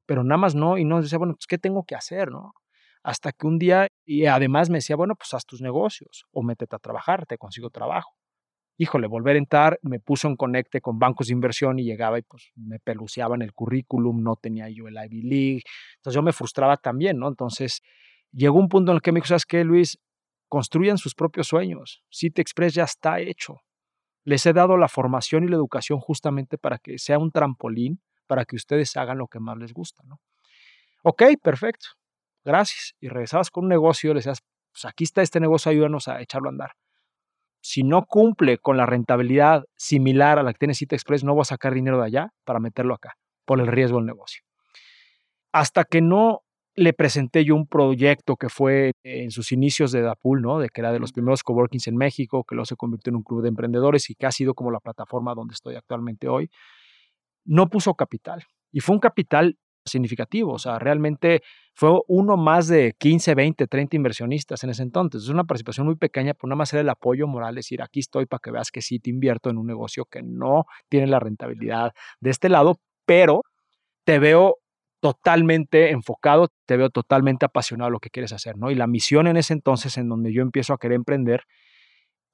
pero 0.09 0.25
nada 0.25 0.39
más 0.39 0.55
no, 0.55 0.79
y 0.79 0.87
no 0.87 1.03
decía, 1.03 1.19
bueno, 1.19 1.35
pues, 1.35 1.47
¿qué 1.47 1.59
tengo 1.59 1.85
que 1.85 1.95
hacer, 1.95 2.31
no? 2.31 2.55
Hasta 3.03 3.31
que 3.31 3.47
un 3.47 3.59
día, 3.59 3.89
y 4.07 4.25
además 4.25 4.71
me 4.71 4.79
decía, 4.79 4.97
bueno, 4.97 5.15
pues 5.15 5.35
haz 5.35 5.45
tus 5.45 5.61
negocios, 5.61 6.25
o 6.33 6.43
métete 6.43 6.75
a 6.75 6.79
trabajar, 6.79 7.27
te 7.27 7.37
consigo 7.37 7.69
trabajo. 7.69 8.15
Híjole, 8.79 9.07
volver 9.07 9.37
a 9.37 9.39
entrar, 9.39 9.79
me 9.83 10.01
puso 10.01 10.27
en 10.27 10.37
conecte 10.37 10.81
con 10.81 10.99
bancos 10.99 11.27
de 11.27 11.35
inversión 11.35 11.79
y 11.79 11.85
llegaba 11.85 12.19
y 12.19 12.23
pues 12.23 12.51
me 12.57 12.79
peluceaban 12.79 13.43
el 13.43 13.53
currículum, 13.53 14.23
no 14.23 14.37
tenía 14.37 14.71
yo 14.71 14.89
el 14.89 14.97
Ivy 14.97 15.23
League, 15.23 15.63
entonces 15.97 16.15
yo 16.15 16.23
me 16.23 16.33
frustraba 16.33 16.79
también, 16.79 17.19
¿no? 17.19 17.29
Entonces 17.29 17.83
llegó 18.33 18.59
un 18.59 18.69
punto 18.71 18.93
en 18.93 18.97
el 18.97 19.03
que 19.03 19.13
me 19.13 19.19
dijo, 19.19 19.27
¿sabes 19.27 19.45
qué, 19.45 19.63
Luis? 19.63 19.99
Construyan 20.49 20.97
sus 20.97 21.15
propios 21.15 21.49
sueños. 21.49 22.03
City 22.09 22.41
Express 22.41 22.73
ya 22.73 22.85
está 22.85 23.21
hecho. 23.21 23.57
Les 24.25 24.47
he 24.47 24.55
dado 24.55 24.79
la 24.79 24.89
formación 24.89 25.45
y 25.45 25.49
la 25.49 25.57
educación 25.57 26.01
justamente 26.01 26.57
para 26.57 26.79
que 26.79 26.99
sea 26.99 27.19
un 27.19 27.31
trampolín 27.31 28.01
para 28.29 28.45
que 28.45 28.55
ustedes 28.55 28.97
hagan 28.97 29.19
lo 29.19 29.27
que 29.27 29.41
más 29.41 29.59
les 29.59 29.73
gusta, 29.73 30.05
¿no? 30.07 30.21
Ok, 31.03 31.23
perfecto, 31.43 31.87
gracias. 32.45 32.95
Y 33.01 33.09
regresabas 33.09 33.51
con 33.51 33.65
un 33.65 33.71
negocio, 33.71 34.13
le 34.13 34.19
decías, 34.19 34.43
pues 34.71 34.85
aquí 34.85 35.05
está 35.05 35.23
este 35.23 35.41
negocio, 35.41 35.71
ayúdanos 35.71 36.07
a 36.07 36.21
echarlo 36.21 36.49
a 36.49 36.53
andar. 36.53 36.73
Si 37.61 37.83
no 37.83 38.05
cumple 38.05 38.59
con 38.59 38.77
la 38.77 38.87
rentabilidad 38.87 39.65
similar 39.77 40.39
a 40.39 40.43
la 40.45 40.53
que 40.53 40.59
tiene 40.59 40.75
Cita 40.75 40.95
Express, 40.95 41.25
no 41.25 41.35
voy 41.35 41.43
a 41.43 41.45
sacar 41.47 41.75
dinero 41.75 41.99
de 41.99 42.07
allá 42.07 42.29
para 42.45 42.61
meterlo 42.61 42.95
acá, 42.95 43.15
por 43.45 43.59
el 43.59 43.67
riesgo 43.67 43.97
del 43.99 44.07
negocio. 44.07 44.43
Hasta 45.51 45.85
que 45.85 46.01
no 46.01 46.43
le 46.77 46.93
presenté 46.93 47.45
yo 47.45 47.57
un 47.57 47.67
proyecto 47.67 48.37
que 48.37 48.49
fue 48.49 48.93
en 49.03 49.33
sus 49.33 49.51
inicios 49.51 49.91
de 49.91 50.03
Dapul, 50.03 50.41
¿no? 50.41 50.61
De 50.61 50.69
que 50.69 50.81
era 50.81 50.93
de 50.93 51.01
los 51.01 51.13
primeros 51.13 51.43
coworkings 51.43 51.89
en 51.89 51.97
México, 51.97 52.45
que 52.45 52.55
luego 52.55 52.67
se 52.67 52.77
convirtió 52.77 53.11
en 53.11 53.17
un 53.17 53.23
club 53.25 53.43
de 53.43 53.49
emprendedores 53.49 54.09
y 54.11 54.15
que 54.15 54.27
ha 54.27 54.33
sido 54.33 54.55
como 54.55 54.71
la 54.71 54.79
plataforma 54.79 55.35
donde 55.35 55.55
estoy 55.55 55.75
actualmente 55.75 56.29
hoy 56.29 56.51
no 57.49 57.69
puso 57.69 57.95
capital. 57.95 58.45
Y 58.71 58.81
fue 58.81 58.95
un 58.95 59.01
capital 59.01 59.59
significativo. 59.85 60.53
O 60.53 60.59
sea, 60.59 60.79
realmente 60.79 61.43
fue 61.75 61.99
uno 62.07 62.37
más 62.37 62.69
de 62.69 62.95
15, 62.99 63.35
20, 63.35 63.67
30 63.67 63.97
inversionistas 63.97 64.63
en 64.65 64.71
ese 64.71 64.83
entonces. 64.83 65.23
Es 65.23 65.29
una 65.31 65.45
participación 65.45 65.87
muy 65.87 65.97
pequeña, 65.97 66.35
pero 66.35 66.49
nada 66.49 66.59
más 66.59 66.73
era 66.73 66.83
el 66.83 66.89
apoyo 66.89 67.27
moral, 67.27 67.55
decir, 67.55 67.83
aquí 67.83 68.01
estoy 68.01 68.27
para 68.27 68.41
que 68.41 68.51
veas 68.51 68.71
que 68.71 68.83
sí 68.83 69.01
te 69.01 69.11
invierto 69.11 69.51
en 69.51 69.59
un 69.59 69.67
negocio 69.67 70.05
que 70.05 70.23
no 70.23 70.67
tiene 70.89 71.07
la 71.07 71.21
rentabilidad 71.21 71.93
de 72.21 72.31
este 72.31 72.49
lado, 72.49 72.81
pero 73.07 73.45
te 74.05 74.19
veo 74.19 74.59
totalmente 75.01 75.91
enfocado, 75.91 76.49
te 76.67 76.77
veo 76.77 76.91
totalmente 76.91 77.47
apasionado 77.47 77.89
a 77.89 77.91
lo 77.91 78.01
que 78.01 78.11
quieres 78.11 78.33
hacer, 78.33 78.59
¿no? 78.59 78.71
Y 78.71 78.75
la 78.75 78.87
misión 78.87 79.27
en 79.27 79.37
ese 79.37 79.55
entonces 79.55 79.97
en 79.97 80.09
donde 80.09 80.33
yo 80.33 80.43
empiezo 80.43 80.75
a 80.75 80.79
querer 80.79 80.97
emprender 80.97 81.45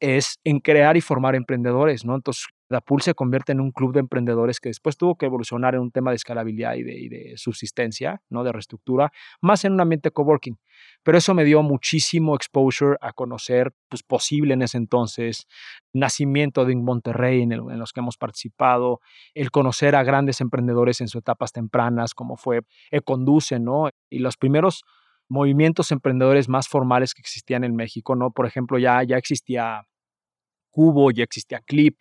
es 0.00 0.38
en 0.44 0.60
crear 0.60 0.96
y 0.96 1.00
formar 1.00 1.34
emprendedores, 1.34 2.04
¿no? 2.04 2.14
Entonces, 2.14 2.46
Dapul 2.68 3.02
se 3.02 3.14
convierte 3.14 3.52
en 3.52 3.60
un 3.60 3.70
club 3.72 3.92
de 3.92 4.00
emprendedores 4.00 4.58
que 4.58 4.70
después 4.70 4.96
tuvo 4.96 5.16
que 5.16 5.26
evolucionar 5.26 5.74
en 5.74 5.82
un 5.82 5.90
tema 5.90 6.10
de 6.10 6.16
escalabilidad 6.16 6.74
y 6.74 6.82
de, 6.82 7.34
subsistencia, 7.36 8.22
¿no? 8.30 8.42
De 8.42 8.52
reestructura, 8.52 9.12
más 9.40 9.64
en 9.64 9.74
un 9.74 9.80
ambiente 9.80 10.10
coworking. 10.10 10.58
Pero 11.02 11.18
eso 11.18 11.34
me 11.34 11.44
dio 11.44 11.62
muchísimo 11.62 12.34
exposure 12.34 12.96
a 13.00 13.12
conocer, 13.12 13.72
pues, 13.88 14.02
posible 14.02 14.54
en 14.54 14.62
ese 14.62 14.78
entonces, 14.78 15.46
nacimiento 15.92 16.64
de 16.64 16.74
Monterrey 16.76 17.42
en, 17.42 17.52
en 17.52 17.78
los 17.78 17.92
que 17.92 18.00
hemos 18.00 18.16
participado, 18.16 19.00
el 19.34 19.50
conocer 19.50 19.94
a 19.94 20.02
grandes 20.02 20.40
emprendedores 20.40 21.00
en 21.00 21.08
sus 21.08 21.20
etapas 21.20 21.52
tempranas, 21.52 22.14
como 22.14 22.36
fue 22.36 22.62
Econduce, 22.90 23.58
¿no? 23.58 23.90
Y 24.10 24.20
los 24.20 24.36
primeros 24.36 24.84
movimientos 25.28 25.90
emprendedores 25.90 26.48
más 26.48 26.68
formales 26.68 27.14
que 27.14 27.20
existían 27.20 27.64
en 27.64 27.74
México, 27.74 28.14
¿no? 28.14 28.30
Por 28.30 28.46
ejemplo, 28.46 28.78
ya, 28.78 29.02
ya 29.02 29.16
existía 29.16 29.86
Cubo, 30.70 31.10
ya 31.10 31.24
existía 31.24 31.60
Clip 31.60 31.96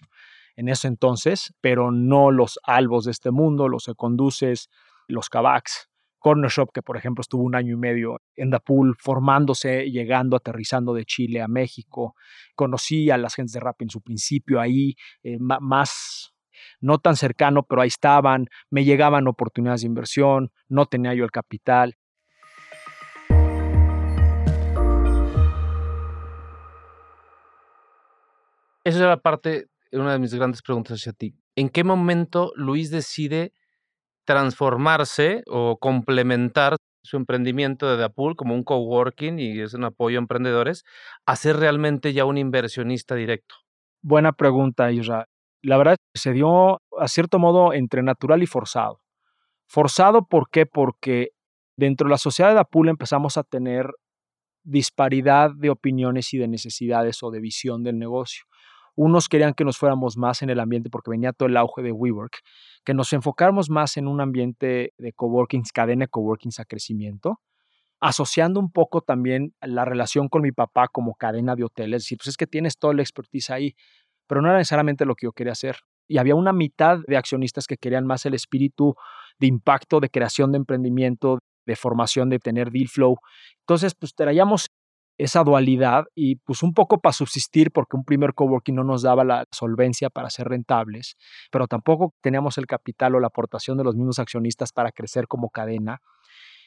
en 0.56 0.70
ese 0.70 0.88
entonces, 0.88 1.54
pero 1.62 1.92
no 1.92 2.32
los 2.32 2.60
albos 2.64 3.06
de 3.06 3.12
este 3.12 3.32
mundo, 3.32 3.68
los 3.68 3.88
Econduces, 3.88 4.70
los 5.08 5.30
Kavaks, 5.30 5.90
Corner 6.20 6.50
Shop, 6.50 6.72
que 6.74 6.82
por 6.82 6.96
ejemplo 6.96 7.22
estuvo 7.22 7.44
un 7.44 7.56
año 7.56 7.74
y 7.74 7.78
medio 7.78 8.22
en 8.36 8.50
Dapul 8.50 8.96
formándose, 8.98 9.90
llegando, 9.92 10.38
aterrizando 10.38 10.94
de 10.94 11.06
Chile 11.06 11.42
a 11.42 11.48
México. 11.48 12.16
Conocí 12.56 13.10
a 13.10 13.18
las 13.18 13.36
gentes 13.36 13.54
de 13.54 13.60
rap 13.60 13.82
en 13.82 13.90
su 13.90 14.02
principio 14.02 14.62
ahí, 14.62 14.96
eh, 15.24 15.38
más 15.40 16.34
no 16.80 17.00
tan 17.00 17.16
cercano, 17.16 17.64
pero 17.64 17.82
ahí 17.82 17.88
estaban, 17.88 18.48
me 18.70 18.86
llegaban 18.86 19.28
oportunidades 19.28 19.82
de 19.82 19.88
inversión, 19.88 20.52
no 20.70 20.86
tenía 20.86 21.14
yo 21.14 21.26
el 21.26 21.32
capital. 21.32 21.98
Esa 28.86 28.98
es 28.98 29.06
la 29.06 29.18
parte, 29.18 29.68
una 30.00 30.14
de 30.14 30.20
mis 30.20 30.34
grandes 30.34 30.62
preguntas 30.62 31.00
hacia 31.00 31.14
ti. 31.14 31.36
¿En 31.56 31.70
qué 31.70 31.84
momento 31.84 32.52
Luis 32.56 32.90
decide 32.92 33.54
transformarse 34.26 35.44
o 35.48 35.78
complementar 35.78 36.78
su 37.04 37.18
emprendimiento 37.18 37.90
de 37.90 37.98
Dapul 37.98 38.36
como 38.36 38.56
un 38.56 38.64
coworking 38.64 39.38
y 39.40 39.60
es 39.60 39.74
un 39.74 39.84
apoyo 39.84 40.18
a 40.18 40.22
emprendedores 40.22 40.84
a 41.26 41.36
ser 41.36 41.58
realmente 41.58 42.14
ya 42.14 42.26
un 42.26 42.38
inversionista 42.38 43.16
directo? 43.16 43.56
Buena 44.02 44.32
pregunta, 44.32 44.92
Isra. 44.92 45.28
La 45.62 45.78
verdad 45.78 45.98
se 46.14 46.34
dio 46.34 46.82
a 47.00 47.08
cierto 47.08 47.40
modo 47.40 47.74
entre 47.74 48.04
natural 48.04 48.44
y 48.44 48.48
forzado. 48.48 49.02
Forzado, 49.68 50.26
¿por 50.26 50.50
qué? 50.50 50.66
Porque 50.66 51.30
dentro 51.78 52.08
de 52.08 52.12
la 52.12 52.18
sociedad 52.18 52.50
de 52.50 52.56
Dapul 52.56 52.90
empezamos 52.90 53.38
a 53.38 53.44
tener 53.44 53.90
disparidad 54.64 55.52
de 55.52 55.70
opiniones 55.70 56.34
y 56.34 56.38
de 56.38 56.48
necesidades 56.48 57.22
o 57.24 57.32
de 57.32 57.40
visión 57.40 57.84
del 57.84 57.98
negocio. 58.00 58.44
Unos 58.96 59.28
querían 59.28 59.54
que 59.54 59.66
nos 59.66 59.78
fuéramos 59.78 60.18
más 60.18 60.42
en 60.42 60.50
el 60.50 60.60
ambiente 60.60 60.90
porque 60.90 61.12
venía 61.12 61.34
todo 61.34 61.50
el 61.50 61.58
auge 61.58 61.82
de 61.82 61.92
WeWork, 61.92 62.40
que 62.84 62.94
nos 62.94 63.12
enfocáramos 63.14 63.70
más 63.70 63.98
en 63.98 64.08
un 64.08 64.22
ambiente 64.22 64.94
de 64.98 65.14
coworkings, 65.14 65.72
cadena 65.72 66.06
de 66.06 66.10
coworkings 66.10 66.60
a 66.60 66.66
crecimiento, 66.66 67.40
asociando 68.00 68.60
un 68.60 68.72
poco 68.72 69.02
también 69.02 69.54
la 69.62 69.86
relación 69.86 70.28
con 70.28 70.42
mi 70.42 70.52
papá 70.52 70.88
como 70.90 71.16
cadena 71.16 71.56
de 71.56 71.64
hoteles, 71.64 71.98
es 71.98 72.04
decir, 72.04 72.18
pues 72.20 72.28
es 72.28 72.38
que 72.38 72.48
tienes 72.48 72.78
toda 72.78 72.94
la 72.94 73.02
expertise 73.02 73.50
ahí, 73.50 73.76
pero 74.28 74.42
no 74.42 74.50
era 74.50 74.58
necesariamente 74.58 75.06
lo 75.06 75.16
que 75.16 75.26
yo 75.26 75.32
quería 75.32 75.54
hacer. 75.54 75.78
Y 76.08 76.18
había 76.18 76.36
una 76.36 76.54
mitad 76.54 77.00
de 77.08 77.18
accionistas 77.18 77.66
que 77.66 77.78
querían 77.78 78.06
más 78.06 78.26
el 78.26 78.34
espíritu 78.34 78.96
de 79.40 79.48
impacto, 79.48 80.00
de 80.00 80.10
creación 80.10 80.52
de 80.52 80.58
emprendimiento, 80.58 81.40
de 81.66 81.76
formación, 81.76 82.30
de 82.30 82.40
tener 82.40 82.72
deal 82.72 82.90
flow. 82.90 83.18
Entonces, 83.62 83.96
pues 83.96 84.14
traíamos 84.14 84.70
esa 85.18 85.44
dualidad 85.44 86.06
y 86.16 86.38
pues 86.38 86.64
un 86.64 86.74
poco 86.74 87.00
para 87.00 87.14
subsistir 87.14 87.72
porque 87.72 87.96
un 87.96 88.04
primer 88.04 88.34
coworking 88.34 88.76
no 88.76 88.84
nos 88.84 89.04
daba 89.04 89.24
la 89.24 89.46
solvencia 89.52 90.10
para 90.10 90.30
ser 90.30 90.48
rentables, 90.48 91.16
pero 91.52 91.68
tampoco 91.68 92.14
teníamos 92.22 92.58
el 92.58 92.66
capital 92.66 93.16
o 93.16 93.20
la 93.20 93.28
aportación 93.28 93.78
de 93.78 93.84
los 93.84 93.96
mismos 93.96 94.20
accionistas 94.20 94.72
para 94.72 94.92
crecer 94.92 95.28
como 95.28 95.50
cadena. 95.50 96.02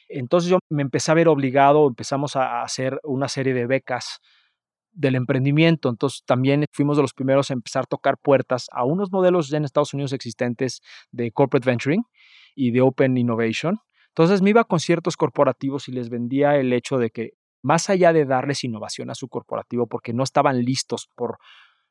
Entonces 0.09 0.49
yo 0.49 0.59
me 0.69 0.81
empecé 0.83 1.11
a 1.11 1.15
ver 1.15 1.27
obligado, 1.27 1.87
empezamos 1.87 2.35
a 2.35 2.61
hacer 2.61 2.99
una 3.03 3.27
serie 3.27 3.53
de 3.53 3.67
becas 3.67 4.19
del 4.93 5.15
emprendimiento. 5.15 5.89
Entonces 5.89 6.23
también 6.25 6.65
fuimos 6.71 6.97
de 6.97 7.03
los 7.03 7.13
primeros 7.13 7.49
a 7.49 7.53
empezar 7.53 7.83
a 7.83 7.87
tocar 7.87 8.17
puertas 8.17 8.67
a 8.71 8.85
unos 8.85 9.11
modelos 9.11 9.49
ya 9.49 9.57
en 9.57 9.65
Estados 9.65 9.93
Unidos 9.93 10.13
existentes 10.13 10.81
de 11.11 11.31
corporate 11.31 11.69
venturing 11.69 12.03
y 12.55 12.71
de 12.71 12.81
open 12.81 13.17
innovation. 13.17 13.79
Entonces 14.09 14.41
me 14.41 14.49
iba 14.49 14.63
con 14.63 14.79
ciertos 14.79 15.17
corporativos 15.17 15.87
y 15.89 15.91
les 15.91 16.09
vendía 16.09 16.55
el 16.55 16.73
hecho 16.73 16.97
de 16.97 17.11
que 17.11 17.33
más 17.67 17.89
allá 17.89 18.13
de 18.13 18.23
darles 18.23 18.63
innovación 18.63 19.09
a 19.09 19.15
su 19.15 19.27
corporativo 19.27 19.87
porque 19.87 20.13
no 20.13 20.23
estaban 20.23 20.63
listos 20.63 21.09
por 21.15 21.37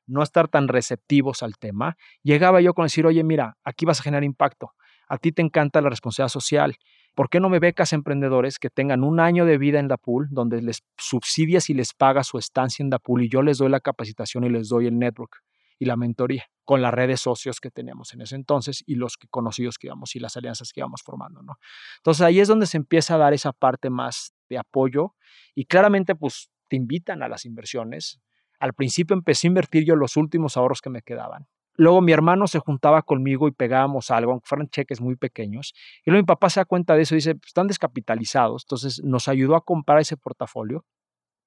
no 0.06 0.22
estar 0.22 0.48
tan 0.48 0.68
receptivos 0.68 1.42
al 1.42 1.58
tema, 1.58 1.98
llegaba 2.22 2.62
yo 2.62 2.72
con 2.72 2.86
decir, 2.86 3.04
oye, 3.04 3.22
mira, 3.22 3.58
aquí 3.62 3.84
vas 3.84 4.00
a 4.00 4.02
generar 4.02 4.24
impacto, 4.24 4.70
a 5.06 5.18
ti 5.18 5.32
te 5.32 5.42
encanta 5.42 5.82
la 5.82 5.90
responsabilidad 5.90 6.32
social, 6.32 6.76
¿por 7.14 7.28
qué 7.28 7.40
no 7.40 7.50
me 7.50 7.58
becas 7.58 7.92
emprendedores 7.92 8.58
que 8.58 8.70
tengan 8.70 9.04
un 9.04 9.20
año 9.20 9.44
de 9.44 9.58
vida 9.58 9.78
en 9.78 9.88
la 9.88 9.98
pool, 9.98 10.28
donde 10.30 10.62
les 10.62 10.82
subsidias 10.96 11.68
y 11.68 11.74
les 11.74 11.92
pagas 11.92 12.28
su 12.28 12.38
estancia 12.38 12.82
en 12.82 12.88
la 12.88 12.98
pool 12.98 13.24
y 13.24 13.28
yo 13.28 13.42
les 13.42 13.58
doy 13.58 13.68
la 13.68 13.80
capacitación 13.80 14.44
y 14.44 14.48
les 14.48 14.70
doy 14.70 14.86
el 14.86 14.98
network 14.98 15.42
y 15.78 15.84
la 15.84 15.96
mentoría 15.96 16.46
con 16.64 16.80
las 16.80 16.94
redes 16.94 17.20
socios 17.20 17.60
que 17.60 17.70
teníamos 17.70 18.14
en 18.14 18.22
ese 18.22 18.34
entonces 18.34 18.82
y 18.86 18.94
los 18.94 19.18
conocidos 19.30 19.76
que 19.76 19.88
íbamos 19.88 20.16
y 20.16 20.20
las 20.20 20.38
alianzas 20.38 20.72
que 20.72 20.80
íbamos 20.80 21.02
formando, 21.04 21.42
¿no? 21.42 21.58
Entonces 21.98 22.22
ahí 22.22 22.40
es 22.40 22.48
donde 22.48 22.66
se 22.66 22.78
empieza 22.78 23.16
a 23.16 23.18
dar 23.18 23.34
esa 23.34 23.52
parte 23.52 23.90
más 23.90 24.32
de 24.48 24.58
apoyo 24.58 25.14
y 25.54 25.64
claramente 25.64 26.14
pues 26.14 26.50
te 26.68 26.76
invitan 26.76 27.22
a 27.22 27.28
las 27.28 27.44
inversiones. 27.44 28.20
Al 28.58 28.72
principio 28.72 29.14
empecé 29.14 29.46
a 29.46 29.48
invertir 29.48 29.84
yo 29.84 29.96
los 29.96 30.16
últimos 30.16 30.56
ahorros 30.56 30.80
que 30.80 30.90
me 30.90 31.02
quedaban. 31.02 31.46
Luego 31.78 32.00
mi 32.00 32.12
hermano 32.12 32.46
se 32.46 32.58
juntaba 32.58 33.02
conmigo 33.02 33.48
y 33.48 33.52
pegábamos 33.52 34.10
algo, 34.10 34.32
aunque 34.32 34.46
fueran 34.48 34.68
cheques 34.68 35.00
muy 35.00 35.16
pequeños. 35.16 35.74
Y 36.04 36.10
luego 36.10 36.22
mi 36.22 36.26
papá 36.26 36.48
se 36.48 36.60
da 36.60 36.64
cuenta 36.64 36.96
de 36.96 37.02
eso 37.02 37.14
y 37.14 37.18
dice, 37.18 37.34
pues, 37.34 37.48
están 37.48 37.66
descapitalizados. 37.66 38.64
Entonces 38.64 39.02
nos 39.04 39.28
ayudó 39.28 39.56
a 39.56 39.64
comprar 39.64 40.00
ese 40.00 40.16
portafolio 40.16 40.86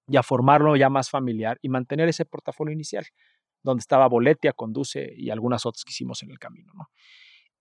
y 0.07 0.17
a 0.17 0.23
formarlo 0.23 0.75
ya 0.75 0.89
más 0.89 1.09
familiar 1.09 1.57
y 1.61 1.69
mantener 1.69 2.09
ese 2.09 2.25
portafolio 2.25 2.73
inicial, 2.73 3.05
donde 3.63 3.81
estaba 3.81 4.07
Boletia, 4.07 4.53
Conduce 4.53 5.13
y 5.15 5.31
algunas 5.31 5.65
otras 5.65 5.83
que 5.83 5.91
hicimos 5.91 6.21
en 6.21 6.31
el 6.31 6.37
camino. 6.37 6.73
¿no? 6.75 6.89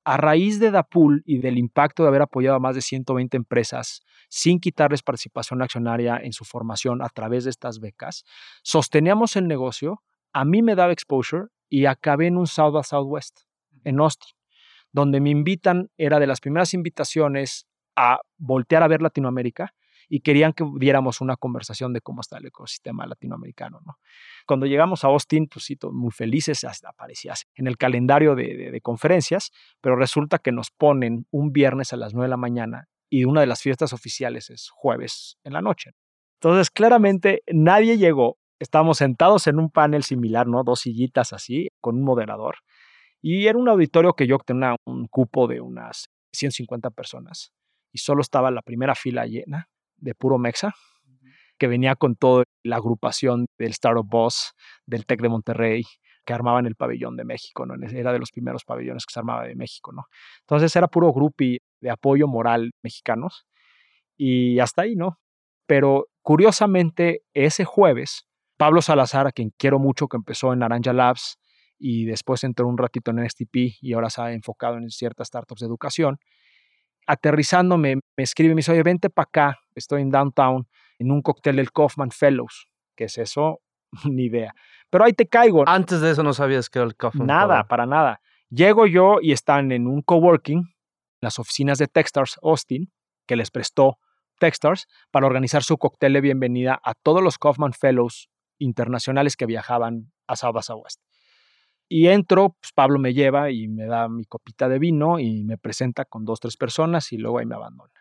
A 0.09 0.17
raíz 0.17 0.59
de 0.59 0.71
Dapul 0.71 1.23
y 1.27 1.37
del 1.37 1.59
impacto 1.59 2.03
de 2.03 2.09
haber 2.09 2.23
apoyado 2.23 2.57
a 2.57 2.61
más 2.61 2.75
de 2.75 2.81
120 2.81 3.37
empresas 3.37 4.01
sin 4.31 4.59
quitarles 4.59 5.03
participación 5.03 5.61
accionaria 5.61 6.17
en 6.17 6.33
su 6.33 6.47
formación 6.47 7.03
a 7.03 7.11
través 7.11 7.45
de 7.45 7.51
estas 7.51 7.79
becas, 7.79 8.25
sosteníamos 8.63 9.37
el 9.37 9.47
negocio, 9.47 10.03
a 10.33 10.47
mí 10.47 10.63
me 10.63 10.75
daba 10.77 10.95
exposure 10.95 11.49
y 11.69 11.85
acabé 11.85 12.29
en 12.29 12.39
un 12.39 12.47
South 12.47 12.77
a 12.77 12.85
Southwest, 12.85 13.41
en 13.85 14.01
Austin, 14.01 14.35
donde 14.93 15.21
me 15.21 15.29
invitan, 15.29 15.91
era 15.99 16.19
de 16.19 16.27
las 16.27 16.41
primeras 16.41 16.73
invitaciones 16.73 17.67
a 17.95 18.21
voltear 18.39 18.83
a 18.83 18.89
ver 18.89 19.03
Latinoamérica 19.03 19.75
y 20.09 20.21
querían 20.21 20.53
que 20.53 20.65
diéramos 20.79 21.21
una 21.21 21.37
conversación 21.37 21.93
de 21.93 22.01
cómo 22.01 22.23
está 22.23 22.39
el 22.39 22.47
ecosistema 22.47 23.07
latinoamericano. 23.07 23.81
¿no? 23.85 23.99
Cuando 24.47 24.67
llegamos 24.67 25.05
a 25.05 25.09
Austin, 25.09 25.47
pues 25.47 25.67
sí, 25.67 25.77
muy 25.93 26.11
felices, 26.11 26.65
aparecía 26.85 27.35
en 27.55 27.67
el 27.67 27.77
calendario 27.77 28.35
de, 28.35 28.81
conferencias, 28.83 29.51
pero 29.81 29.97
resulta 29.97 30.39
que 30.39 30.53
nos 30.53 30.71
ponen 30.71 31.27
un 31.31 31.53
viernes 31.53 31.93
a 31.93 31.97
las 31.97 32.15
9 32.15 32.27
de 32.27 32.31
la 32.31 32.37
mañana 32.37 32.89
y 33.11 33.25
una 33.25 33.41
de 33.41 33.47
las 33.47 33.61
fiestas 33.61 33.93
oficiales 33.93 34.51
es 34.51 34.71
jueves 34.71 35.37
en 35.45 35.53
la 35.53 35.61
noche. 35.61 35.93
Entonces, 36.41 36.71
claramente 36.71 37.43
nadie 37.53 37.99
llegó. 37.99 38.39
Estábamos 38.61 38.99
sentados 38.99 39.47
en 39.47 39.59
un 39.59 39.71
panel 39.71 40.05
similar, 40.05 40.47
¿no? 40.47 40.63
Dos 40.65 40.81
sillitas 40.81 41.33
así, 41.33 41.69
con 41.81 41.97
un 41.97 42.05
moderador. 42.05 42.57
Y 43.21 43.47
era 43.47 43.59
un 43.59 43.69
auditorio 43.69 44.15
que 44.15 44.27
yo 44.27 44.39
tenía 44.39 44.77
un 44.85 45.07
cupo 45.09 45.49
de 45.49 45.61
unas 45.61 46.09
150 46.33 46.91
personas. 46.91 47.53
Y 47.93 47.99
solo 47.99 48.21
estaba 48.21 48.51
la 48.51 48.63
primera 48.63 48.95
fila 48.95 49.27
llena 49.27 49.69
de 49.99 50.15
puro 50.15 50.39
Mexa, 50.39 50.75
que 51.59 51.67
venía 51.67 51.97
con 51.97 52.17
toda 52.17 52.45
la 52.63 52.77
agrupación 52.77 53.47
del 53.59 53.71
Startup 53.71 54.07
Boss, 54.09 54.53
del 54.87 55.07
Tec 55.07 55.21
de 55.21 55.29
Monterrey, 55.29 55.85
que 56.25 56.35
armaban 56.35 56.67
el 56.67 56.77
pabellón 56.77 57.17
de 57.17 57.25
México, 57.25 57.65
¿no? 57.67 57.75
Era 57.89 58.13
de 58.13 58.19
los 58.19 58.31
primeros 58.31 58.65
pabellones 58.65 59.07
que 59.07 59.13
se 59.13 59.19
armaba 59.19 59.45
de 59.45 59.57
México, 59.57 59.93
¿no? 59.93 60.05
Entonces 60.41 60.75
era 60.77 60.87
puro 60.87 61.13
grupo 61.13 61.45
de 61.81 61.91
apoyo 61.91 62.29
moral 62.29 62.73
mexicanos 62.83 63.47
y 64.17 64.59
hasta 64.59 64.83
ahí, 64.83 64.95
¿no? 64.95 65.19
Pero 65.67 66.09
curiosamente, 66.23 67.23
ese 67.33 67.65
jueves, 67.65 68.27
Pablo 68.59 68.83
Salazar, 68.83 69.27
a 69.27 69.33
quien 69.33 69.53
quiero 69.57 69.79
mucho, 69.79 70.07
que 70.07 70.19
empezó 70.19 70.53
en 70.53 70.59
Naranja 70.59 70.93
Labs 70.93 71.39
y 71.79 72.05
después 72.05 72.45
entró 72.45 72.67
un 72.67 72.77
ratito 72.77 73.11
en 73.11 73.29
STP 73.29 73.79
y 73.81 73.93
ahora 73.95 74.11
se 74.11 74.21
ha 74.21 74.33
enfocado 74.33 74.77
en 74.77 74.91
ciertas 74.91 75.29
startups 75.29 75.61
de 75.61 75.67
educación, 75.67 76.19
aterrizando 77.09 77.79
me, 77.79 77.97
me 77.97 78.23
escribe, 78.23 78.55
me 78.55 78.61
dice, 78.61 78.71
oye, 78.71 78.83
vente 78.83 79.09
para 79.09 79.25
acá, 79.25 79.59
estoy 79.75 80.03
en 80.03 80.11
downtown, 80.11 80.69
en 80.99 81.11
un 81.11 81.23
cóctel 81.23 81.57
del 81.57 81.73
Kaufman 81.73 82.11
Fellows. 82.11 82.69
¿Qué 82.95 83.05
es 83.05 83.19
eso? 83.19 83.61
Ni 84.05 84.27
idea. 84.27 84.55
Pero 84.91 85.05
ahí 85.05 85.15
te 85.15 85.27
caigo. 85.27 85.67
Antes 85.67 86.01
de 86.01 86.11
eso 86.11 86.23
no 86.23 86.35
sabías 86.35 86.69
que 86.69 86.79
era 86.79 86.87
el 86.87 86.95
Kaufman 86.95 87.27
Nada, 87.27 87.65
para 87.65 87.87
nada. 87.87 88.21
Llego 88.51 88.87
yo 88.87 89.17
y 89.21 89.33
están 89.33 89.73
en 89.73 89.87
un 89.87 90.03
coworking, 90.03 90.75
las 91.21 91.39
oficinas 91.39 91.79
de 91.79 91.87
Techstars 91.87 92.39
Austin, 92.43 92.93
que 93.27 93.37
les 93.37 93.51
prestó 93.51 93.99
Techstars 94.39 94.87
para 95.11 95.27
organizar 95.27 95.63
su 95.63 95.79
cóctel 95.79 96.13
de 96.13 96.21
bienvenida 96.21 96.79
a 96.85 96.95
todos 96.95 97.23
los 97.23 97.39
Kaufman 97.39 97.73
Fellows 97.73 98.29
internacionales 98.59 99.37
que 99.37 99.47
viajaban 99.47 100.13
a 100.27 100.37
South 100.37 100.53
by 100.53 100.63
Southwest. 100.63 101.01
Y 101.89 102.09
entro, 102.09 102.57
pues 102.61 102.73
Pablo 102.75 102.99
me 102.99 103.15
lleva 103.15 103.51
y 103.51 103.67
me 103.69 103.87
da 103.87 104.09
mi 104.09 104.25
copita 104.25 104.69
de 104.69 104.79
vino 104.79 105.19
y 105.19 105.45
me 105.45 105.57
presenta 105.57 106.05
con 106.05 106.25
dos, 106.25 106.41
tres 106.41 106.57
personas 106.57 107.13
y 107.13 107.17
luego 107.17 107.39
ahí 107.39 107.47
me 107.47 107.55
abandona. 107.55 107.93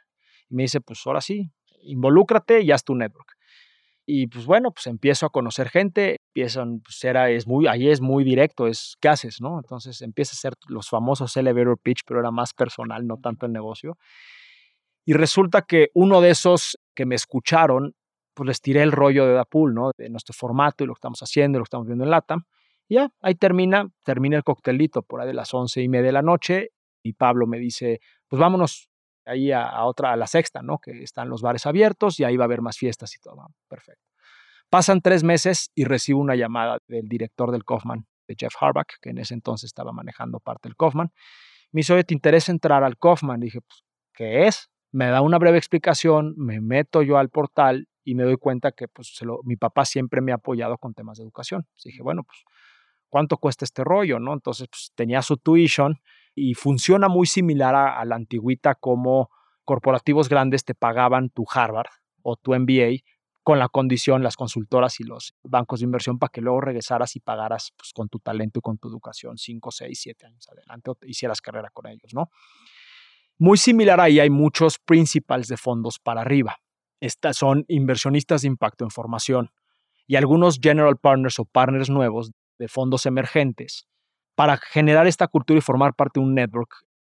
Y 0.50 0.56
me 0.56 0.64
dice, 0.64 0.82
pues 0.82 1.02
ahora 1.06 1.22
sí, 1.22 1.52
involúcrate 1.84 2.62
y 2.62 2.72
haz 2.72 2.84
tu 2.84 2.96
network. 2.96 3.38
Y 4.10 4.28
pues 4.28 4.46
bueno, 4.46 4.72
pues 4.72 4.88
empiezo 4.88 5.26
a 5.26 5.30
conocer 5.30 5.70
gente, 5.70 6.18
empiezan, 6.34 6.80
pues 6.80 7.04
era, 7.04 7.30
es 7.30 7.46
muy, 7.46 7.68
ahí 7.68 7.90
es 7.90 8.00
muy 8.00 8.24
directo, 8.24 8.68
es, 8.68 8.96
¿qué 9.02 9.10
haces, 9.10 9.42
no? 9.42 9.60
Entonces 9.60 10.02
empieza 10.02 10.32
a 10.32 10.38
hacer 10.38 10.54
los 10.70 10.88
famosos 10.88 11.36
elevator 11.36 11.78
pitch, 11.78 12.02
pero 12.06 12.22
era 12.22 12.32
más 12.32 12.54
personal, 12.54 13.06
no 13.06 13.18
tanto 13.18 13.46
el 13.46 13.52
negocio. 13.52 13.98
Y 15.06 15.14
resulta 15.14 15.62
que 15.64 15.90
uno 15.94 16.22
de 16.22 16.30
esos 16.30 16.78
que 16.96 17.06
me 17.06 17.16
escucharon, 17.16 17.96
pues 18.34 18.48
les 18.48 18.62
tiré 18.62 18.82
el 18.82 18.94
rollo 18.94 19.26
de 19.26 19.34
Dapool, 19.34 19.74
¿no? 19.74 19.92
De 19.98 20.10
nuestro 20.10 20.34
formato 20.34 20.84
y 20.84 20.88
lo 20.88 20.94
que 20.94 21.00
estamos 21.00 21.20
haciendo 21.22 21.58
y 21.58 21.60
lo 21.60 21.64
que 21.64 21.68
estamos 21.68 21.88
viendo 21.88 22.06
en 22.06 22.12
LATAM. 22.12 22.44
Ya, 22.90 23.10
ahí 23.22 23.36
termina, 23.36 23.90
termina 24.04 24.38
el 24.38 24.44
coctelito 24.44 25.02
por 25.02 25.22
ahí 25.22 25.28
de 25.28 25.34
las 25.34 25.54
once 25.54 25.82
y 25.82 25.90
media 25.90 26.08
de 26.08 26.12
la 26.14 26.22
noche 26.22 26.70
y 27.04 27.14
Pablo 27.14 27.48
me 27.48 27.60
dice, 27.60 28.00
pues 28.28 28.40
vámonos 28.40 28.90
ahí 29.26 29.52
a, 29.52 29.84
otra, 29.84 30.14
a 30.14 30.16
la 30.16 30.28
sexta, 30.28 30.62
¿no? 30.62 30.80
Que 30.80 31.04
están 31.04 31.30
los 31.30 31.42
bares 31.42 31.66
abiertos 31.66 32.20
y 32.20 32.24
ahí 32.24 32.38
va 32.38 32.46
a 32.46 32.48
haber 32.48 32.62
más 32.62 32.78
fiestas 32.78 33.14
y 33.16 33.20
todo. 33.20 33.46
Perfecto. 33.68 34.04
Pasan 34.70 35.02
tres 35.02 35.24
meses 35.24 35.72
y 35.76 35.86
recibo 35.86 36.20
una 36.20 36.36
llamada 36.36 36.80
del 36.88 37.08
director 37.08 37.52
del 37.52 37.64
Kaufman, 37.64 38.06
de 38.28 38.36
Jeff 38.38 38.54
Harback, 38.60 39.00
que 39.02 39.10
en 39.10 39.18
ese 39.18 39.34
entonces 39.34 39.68
estaba 39.68 39.92
manejando 39.92 40.40
parte 40.40 40.68
del 40.68 40.76
Kaufman. 40.76 41.12
Me 41.72 41.80
dice, 41.80 41.94
oye, 41.94 42.04
¿te 42.04 42.14
interesa 42.14 42.52
entrar 42.52 42.84
al 42.84 42.98
Kaufman? 42.98 43.40
dije, 43.40 43.60
pues, 43.62 43.84
¿qué 44.14 44.48
es? 44.48 44.70
Me 44.92 45.08
da 45.08 45.22
una 45.22 45.38
breve 45.38 45.58
explicación, 45.58 46.34
me 46.38 46.62
meto 46.62 47.02
yo 47.02 47.18
al 47.18 47.30
portal 47.30 47.88
y 48.04 48.16
me 48.16 48.24
doy 48.24 48.38
cuenta 48.38 48.72
que 48.72 48.88
pues, 48.88 49.14
mi 49.44 49.58
papá 49.58 49.86
siempre 49.86 50.22
me 50.22 50.32
ha 50.32 50.36
apoyado 50.36 50.78
con 50.78 50.94
temas 50.94 51.18
de 51.18 51.24
educación. 51.24 51.62
Entonces 51.68 51.92
dije, 51.92 52.04
bueno, 52.04 52.24
pues, 52.24 52.44
¿cuánto 53.18 53.38
cuesta 53.38 53.66
este 53.66 53.84
rollo? 53.84 54.20
¿no? 54.20 54.32
Entonces, 54.32 54.68
pues, 54.70 54.92
tenía 54.94 55.24
su 55.24 55.38
tuition 55.38 56.00
y 56.36 56.54
funciona 56.54 57.08
muy 57.08 57.26
similar 57.26 57.74
a, 57.74 58.06
la 58.06 58.16
antigüita 58.16 58.76
como 58.76 59.32
corporativos 59.66 60.30
grandes 60.30 60.64
te 60.64 60.76
pagaban 60.76 61.32
tu 61.32 61.44
Harvard 61.52 61.90
o 62.22 62.36
tu 62.36 62.54
MBA 62.54 63.00
con 63.42 63.58
la 63.58 63.70
condición, 63.70 64.22
las 64.22 64.36
consultoras 64.36 65.00
y 65.00 65.04
los 65.04 65.34
bancos 65.42 65.80
de 65.80 65.86
inversión 65.86 66.20
para 66.20 66.30
que 66.30 66.42
luego 66.42 66.62
regresaras 66.62 67.16
y 67.16 67.22
pagaras 67.22 67.74
pues, 67.76 67.92
con 67.92 68.08
tu 68.08 68.20
talento 68.20 68.60
y 68.60 68.62
con 68.62 68.78
tu 68.78 68.88
educación 68.88 69.40
5, 69.40 69.72
6, 69.72 70.00
7 70.00 70.26
años 70.28 70.48
adelante 70.48 70.92
o 70.92 70.98
hicieras 71.08 71.42
carrera 71.42 71.72
con 71.74 71.88
ellos, 71.88 72.14
¿no? 72.14 72.30
Muy 73.40 73.58
similar 73.58 74.00
ahí 74.00 74.20
hay 74.20 74.30
muchos 74.30 74.78
principals 74.78 75.48
de 75.48 75.58
fondos 75.58 75.98
para 75.98 76.22
arriba. 76.22 76.58
Estas 77.00 77.36
son 77.38 77.66
inversionistas 77.68 78.44
de 78.44 78.50
impacto 78.50 78.84
en 78.84 78.92
formación 78.92 79.50
y 80.06 80.18
algunos 80.18 80.60
general 80.62 80.98
partners 80.98 81.40
o 81.40 81.46
partners 81.46 81.90
nuevos 81.90 82.32
de 82.58 82.68
fondos 82.68 83.06
emergentes 83.06 83.88
para 84.36 84.58
generar 84.58 85.08
esta 85.08 85.28
cultura 85.28 85.58
y 85.58 85.62
formar 85.62 85.94
parte 85.96 86.20
de 86.20 86.26
un 86.26 86.36
network. 86.36 86.70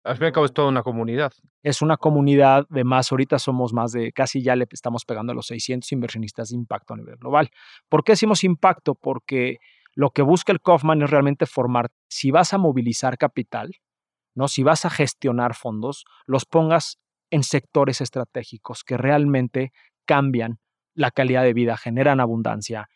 Al 0.02 0.16
fin 0.16 0.25
y 0.25 0.26
al 0.28 0.32
cabo 0.32 0.47
es 0.47 0.54
toda 0.54 0.68
una 0.68 0.82
comunidad. 0.82 1.32
Es 1.62 1.82
una 1.82 1.99
comunidad 1.99 2.66
de 2.70 2.85
más, 2.85 3.12
ahorita 3.12 3.38
somos 3.38 3.75
más 3.75 3.92
de, 3.92 4.12
casi 4.12 4.42
ya 4.42 4.56
le 4.56 4.66
estamos 4.70 5.04
pegando 5.04 5.32
a 5.32 5.35
los 5.35 5.47
600 5.49 5.92
inversionistas 5.92 6.49
de 6.49 6.56
impacto 6.56 6.94
a 6.94 6.97
nivel 6.97 7.16
global. 7.16 7.50
¿Por 7.88 8.02
qué 8.02 8.12
decimos 8.12 8.42
impacto? 8.42 8.94
Porque 8.94 9.59
lo 9.94 10.11
que 10.11 10.23
busca 10.23 10.52
el 10.52 10.61
Kaufman 10.61 11.02
es 11.02 11.11
realmente 11.11 11.44
formar, 11.44 11.90
si 12.09 12.31
vas 12.31 12.55
a 12.55 12.59
movilizar 12.59 13.18
capital, 13.18 13.76
¿no? 14.35 14.48
si 14.48 14.62
vas 14.62 14.87
a 14.87 14.90
gestionar 14.90 15.55
fondos, 15.55 16.07
los 16.26 16.46
pongas 16.46 16.98
en 17.31 17.42
sectores 17.42 18.00
estratégicos 18.00 18.85
que 18.85 18.96
realmente 18.96 19.72
cambian 20.07 20.59
la 20.94 21.11
calidad 21.11 21.42
de 21.42 21.53
vida, 21.53 21.76
generan 21.76 22.20
abundancia, 22.20 22.88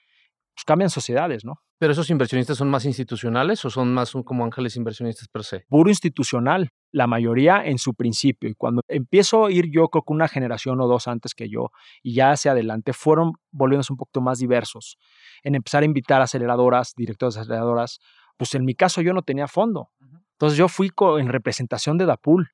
pues 0.55 0.64
cambian 0.64 0.90
sociedades, 0.90 1.45
¿no? 1.45 1.61
¿Pero 1.79 1.93
esos 1.93 2.09
inversionistas 2.11 2.57
son 2.57 2.71
más 2.71 2.85
institucionales 2.85 3.64
o 3.64 3.71
son 3.71 3.93
más 3.93 4.12
como 4.25 4.45
ángeles 4.45 4.77
inversionistas 4.77 5.29
per 5.29 5.43
se? 5.43 5.64
Puro 5.69 5.90
institucional, 5.90 6.71
la 6.93 7.07
mayoría 7.07 7.64
en 7.64 7.79
su 7.79 7.95
principio. 7.95 8.49
Y 8.49 8.55
cuando 8.55 8.83
empiezo 8.87 9.47
a 9.47 9.51
ir 9.51 9.71
yo, 9.71 9.88
creo 9.88 10.03
que 10.03 10.12
una 10.12 10.29
generación 10.29 10.81
o 10.81 10.87
dos 10.87 11.09
antes 11.09 11.35
que 11.35 11.49
yo, 11.49 11.71
y 12.03 12.14
ya 12.14 12.31
hacia 12.31 12.53
adelante, 12.53 12.93
fueron 12.93 13.33
volviéndose 13.51 13.93
un 13.93 13.97
poquito 13.97 14.21
más 14.21 14.38
diversos. 14.38 14.97
En 15.43 15.57
empezar 15.57 15.83
a 15.83 15.87
invitar 15.87 16.21
a 16.21 16.25
aceleradoras, 16.25 16.95
directores 16.97 17.35
de 17.35 17.40
aceleradoras, 17.40 17.99
pues 18.37 18.55
en 18.55 18.64
mi 18.64 18.75
caso 18.75 19.01
yo 19.03 19.12
no 19.12 19.23
tenía 19.23 19.49
fondo. 19.49 19.90
Entonces 20.35 20.57
yo 20.57 20.69
fui 20.69 20.93
en 21.19 21.29
representación 21.29 21.99
de 21.99 22.07
Dapool, 22.07 22.51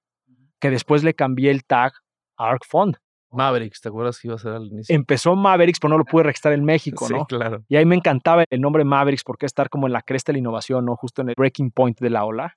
que 0.58 0.70
después 0.70 1.04
le 1.04 1.14
cambié 1.14 1.50
el 1.50 1.64
tag 1.64 1.92
a 2.36 2.50
ARC 2.50 2.64
Fund. 2.66 2.96
Mavericks, 3.32 3.80
¿te 3.80 3.88
acuerdas 3.88 4.18
que 4.18 4.28
iba 4.28 4.34
a 4.34 4.38
ser 4.38 4.52
al 4.52 4.66
inicio? 4.66 4.94
Empezó 4.94 5.36
Mavericks, 5.36 5.78
pero 5.80 5.90
no 5.90 5.98
lo 5.98 6.04
pude 6.04 6.24
registrar 6.24 6.54
en 6.54 6.64
México, 6.64 7.06
sí, 7.06 7.14
¿no? 7.14 7.26
claro. 7.26 7.64
Y 7.68 7.76
ahí 7.76 7.84
me 7.84 7.96
encantaba 7.96 8.44
el 8.48 8.60
nombre 8.60 8.84
Mavericks 8.84 9.24
porque 9.24 9.46
estar 9.46 9.68
como 9.68 9.86
en 9.86 9.92
la 9.92 10.02
cresta 10.02 10.32
de 10.32 10.34
la 10.34 10.38
innovación, 10.40 10.84
¿no? 10.84 10.96
Justo 10.96 11.22
en 11.22 11.30
el 11.30 11.34
breaking 11.36 11.70
point 11.70 11.98
de 12.00 12.10
la 12.10 12.24
ola, 12.24 12.56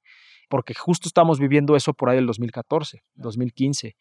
porque 0.49 0.73
justo 0.73 1.07
estamos 1.07 1.39
viviendo 1.39 1.75
eso 1.75 1.93
por 1.93 2.09
ahí 2.09 2.15
del 2.15 2.27
2014, 2.27 3.03
2015. 3.15 3.95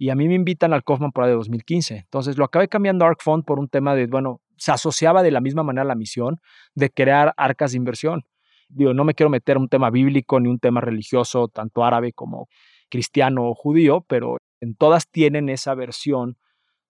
Y 0.00 0.10
a 0.10 0.14
mí 0.14 0.28
me 0.28 0.34
invitan 0.34 0.72
al 0.72 0.84
Kaufman 0.84 1.10
por 1.10 1.24
ahí 1.24 1.30
de 1.30 1.36
2015. 1.36 1.96
Entonces 1.96 2.38
lo 2.38 2.44
acabé 2.44 2.68
cambiando 2.68 3.04
a 3.04 3.08
ARC 3.08 3.22
Fund 3.22 3.44
por 3.44 3.58
un 3.58 3.68
tema 3.68 3.96
de, 3.96 4.06
bueno, 4.06 4.40
se 4.56 4.70
asociaba 4.70 5.22
de 5.22 5.32
la 5.32 5.40
misma 5.40 5.64
manera 5.64 5.82
a 5.82 5.86
la 5.86 5.96
misión 5.96 6.40
de 6.74 6.90
crear 6.90 7.34
arcas 7.36 7.72
de 7.72 7.78
inversión. 7.78 8.24
Digo, 8.68 8.94
no 8.94 9.04
me 9.04 9.14
quiero 9.14 9.30
meter 9.30 9.56
un 9.56 9.68
tema 9.68 9.90
bíblico 9.90 10.38
ni 10.40 10.48
un 10.48 10.58
tema 10.58 10.80
religioso, 10.80 11.48
tanto 11.48 11.84
árabe 11.84 12.12
como 12.12 12.48
cristiano 12.90 13.48
o 13.48 13.54
judío, 13.54 14.04
pero 14.06 14.36
en 14.60 14.74
todas 14.74 15.08
tienen 15.10 15.48
esa 15.48 15.74
versión 15.74 16.36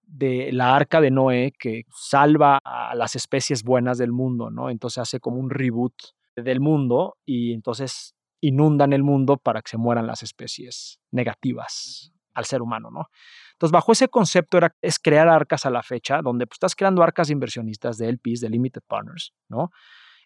de 0.02 0.50
la 0.52 0.74
arca 0.74 1.00
de 1.00 1.10
Noé 1.10 1.52
que 1.58 1.84
salva 1.94 2.58
a 2.64 2.94
las 2.94 3.14
especies 3.14 3.62
buenas 3.62 3.98
del 3.98 4.12
mundo, 4.12 4.50
¿no? 4.50 4.70
Entonces 4.70 4.98
hace 4.98 5.20
como 5.20 5.38
un 5.38 5.50
reboot 5.50 5.94
del 6.34 6.60
mundo 6.60 7.16
y 7.26 7.52
entonces 7.52 8.14
inundan 8.40 8.92
el 8.92 9.02
mundo 9.02 9.36
para 9.36 9.60
que 9.60 9.70
se 9.70 9.76
mueran 9.76 10.06
las 10.06 10.22
especies 10.22 11.00
negativas 11.10 12.12
al 12.34 12.44
ser 12.44 12.62
humano, 12.62 12.90
¿no? 12.90 13.08
Entonces, 13.52 13.72
bajo 13.72 13.90
ese 13.90 14.08
concepto 14.08 14.56
era, 14.56 14.76
es 14.80 15.00
crear 15.00 15.28
arcas 15.28 15.66
a 15.66 15.70
la 15.70 15.82
fecha, 15.82 16.22
donde 16.22 16.46
pues, 16.46 16.56
estás 16.56 16.76
creando 16.76 17.02
arcas 17.02 17.28
inversionistas 17.30 17.98
de 17.98 18.08
LPs, 18.08 18.40
de 18.40 18.48
Limited 18.48 18.82
Partners, 18.86 19.34
¿no? 19.48 19.72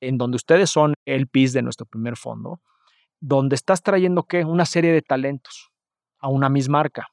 En 0.01 0.19
donde 0.19 0.37
ustedes 0.37 0.69
son 0.69 0.93
LPs 1.07 1.55
de 1.55 1.63
nuestro 1.63 1.87
primer 1.87 2.17
fondo, 2.17 2.61
donde 3.21 3.55
estás 3.55 3.83
trayendo, 3.83 4.25
¿qué? 4.25 4.45
Una 4.45 4.67
serie 4.67 4.93
de 4.93 5.01
talentos 5.01 5.71
a 6.19 6.29
una 6.29 6.51
misma 6.51 6.81
arca. 6.81 7.09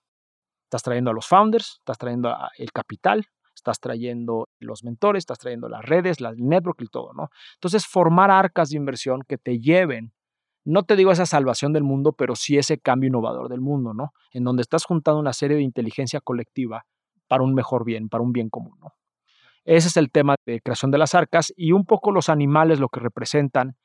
Estás 0.70 0.84
trayendo 0.84 1.10
a 1.10 1.16
los 1.16 1.26
founders, 1.26 1.78
estás 1.80 1.98
trayendo 1.98 2.32
el 2.60 2.72
capital, 2.72 3.26
estás 3.56 3.80
trayendo 3.80 4.50
los 4.60 4.84
mentores, 4.84 5.22
estás 5.22 5.40
trayendo 5.40 5.68
las 5.68 5.84
redes, 5.84 6.22
la 6.22 6.32
network 6.38 6.80
y 6.84 6.86
todo, 6.86 7.12
¿no? 7.14 7.32
Entonces, 7.56 7.88
formar 7.88 8.30
arcas 8.30 8.70
de 8.70 8.78
inversión 8.78 9.24
que 9.28 9.40
te 9.40 9.60
lleven, 9.60 10.14
no 10.64 10.84
te 10.84 10.96
digo 10.96 11.12
esa 11.12 11.26
salvación 11.26 11.74
del 11.74 11.84
mundo, 11.84 12.14
pero 12.14 12.36
sí 12.36 12.60
ese 12.60 12.78
cambio 12.78 13.08
innovador 13.08 13.50
del 13.50 13.62
mundo, 13.62 13.96
¿no? 13.96 14.14
En 14.32 14.44
donde 14.44 14.62
estás 14.62 14.86
juntando 14.86 15.20
una 15.20 15.34
serie 15.34 15.58
de 15.58 15.64
inteligencia 15.64 16.22
colectiva 16.22 16.86
para 17.28 17.42
un 17.42 17.56
mejor 17.56 17.84
bien, 17.84 18.08
para 18.08 18.24
un 18.24 18.32
bien 18.32 18.52
común. 18.52 18.78
Ese 19.66 19.88
es 19.88 19.98
el 19.98 20.12
tema 20.12 20.36
de 20.46 20.62
creación 20.62 20.92
de 20.92 21.00
las 21.00 21.16
arcas 21.16 21.52
y 21.58 21.72
un 21.72 21.86
poco 21.88 22.12
los 22.12 22.30
animales 22.30 22.80
lo 22.80 22.90
que 22.90 23.00
representan 23.00 23.76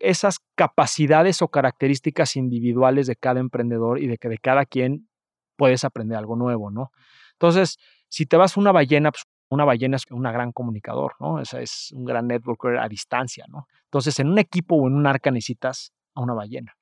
esas 0.00 0.40
capacidades 0.56 1.42
o 1.42 1.48
características 1.48 2.34
individuales 2.34 3.06
de 3.06 3.14
cada 3.14 3.38
emprendedor 3.38 4.00
y 4.00 4.08
de 4.08 4.18
que 4.18 4.28
de 4.28 4.38
cada 4.38 4.66
quien 4.66 5.08
puedes 5.56 5.84
aprender 5.84 6.18
algo 6.18 6.36
nuevo, 6.36 6.70
¿no? 6.70 6.90
Entonces, 7.32 7.78
si 8.08 8.26
te 8.26 8.36
vas 8.36 8.56
a 8.56 8.60
una 8.60 8.72
ballena, 8.72 9.10
pues 9.10 9.24
una 9.48 9.64
ballena 9.64 9.96
es 9.96 10.04
un 10.10 10.22
gran 10.22 10.52
comunicador, 10.52 11.14
¿no? 11.20 11.40
Esa 11.40 11.60
es 11.60 11.92
un 11.92 12.04
gran 12.04 12.26
networker 12.26 12.78
a 12.78 12.88
distancia, 12.88 13.44
¿no? 13.48 13.66
Entonces, 13.84 14.18
en 14.20 14.28
un 14.28 14.38
equipo 14.38 14.76
o 14.76 14.88
en 14.88 14.94
un 14.94 15.06
arca 15.06 15.30
necesitas 15.30 15.92
a 16.14 16.20
una 16.20 16.34
ballena. 16.34 16.76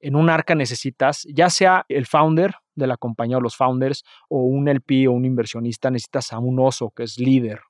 En 0.00 0.16
un 0.16 0.28
arca 0.28 0.54
necesitas, 0.54 1.26
ya 1.32 1.48
sea 1.50 1.86
el 1.88 2.06
founder 2.06 2.54
de 2.74 2.86
la 2.86 2.96
compañía 2.96 3.38
o 3.38 3.40
los 3.40 3.56
founders, 3.56 4.04
o 4.28 4.42
un 4.42 4.68
LP 4.68 5.08
o 5.08 5.12
un 5.12 5.24
inversionista, 5.24 5.90
necesitas 5.90 6.32
a 6.32 6.38
un 6.38 6.58
oso 6.58 6.90
que 6.90 7.04
es 7.04 7.18
líder, 7.18 7.60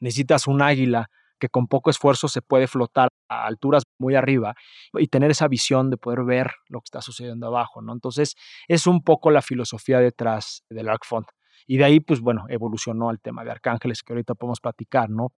necesitas 0.00 0.46
un 0.46 0.62
águila 0.62 1.10
que 1.42 1.48
con 1.48 1.66
poco 1.66 1.90
esfuerzo 1.90 2.28
se 2.28 2.40
puede 2.40 2.68
flotar 2.68 3.08
a 3.28 3.46
alturas 3.46 3.82
muy 3.98 4.14
arriba 4.14 4.54
y 4.92 5.08
tener 5.08 5.32
esa 5.32 5.48
visión 5.48 5.90
de 5.90 5.96
poder 5.96 6.22
ver 6.22 6.52
lo 6.68 6.78
que 6.78 6.84
está 6.84 7.00
sucediendo 7.00 7.48
abajo, 7.48 7.82
¿no? 7.82 7.92
Entonces, 7.92 8.36
es 8.68 8.86
un 8.86 9.02
poco 9.02 9.32
la 9.32 9.42
filosofía 9.42 9.98
detrás 9.98 10.62
del 10.70 10.88
Arc 10.88 11.04
Fund. 11.04 11.26
Y 11.66 11.78
de 11.78 11.84
ahí, 11.84 11.98
pues 11.98 12.20
bueno, 12.20 12.44
evolucionó 12.48 13.10
al 13.10 13.20
tema 13.20 13.42
de 13.42 13.50
arcángeles 13.50 14.04
que 14.04 14.12
ahorita 14.12 14.36
podemos 14.36 14.60
platicar, 14.60 15.10
¿no? 15.10 15.32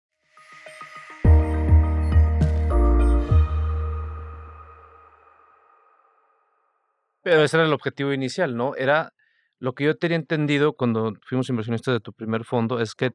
Pero 7.22 7.44
ese 7.44 7.56
era 7.56 7.64
el 7.64 7.72
objetivo 7.72 8.12
inicial, 8.12 8.54
¿no? 8.54 8.74
Era 8.76 9.14
Lo 9.64 9.72
que 9.72 9.84
yo 9.84 9.96
tenía 9.96 10.18
entendido 10.18 10.74
cuando 10.74 11.14
fuimos 11.22 11.48
inversionistas 11.48 11.94
de 11.94 12.00
tu 12.00 12.12
primer 12.12 12.44
fondo 12.44 12.80
es 12.80 12.94
que 12.94 13.12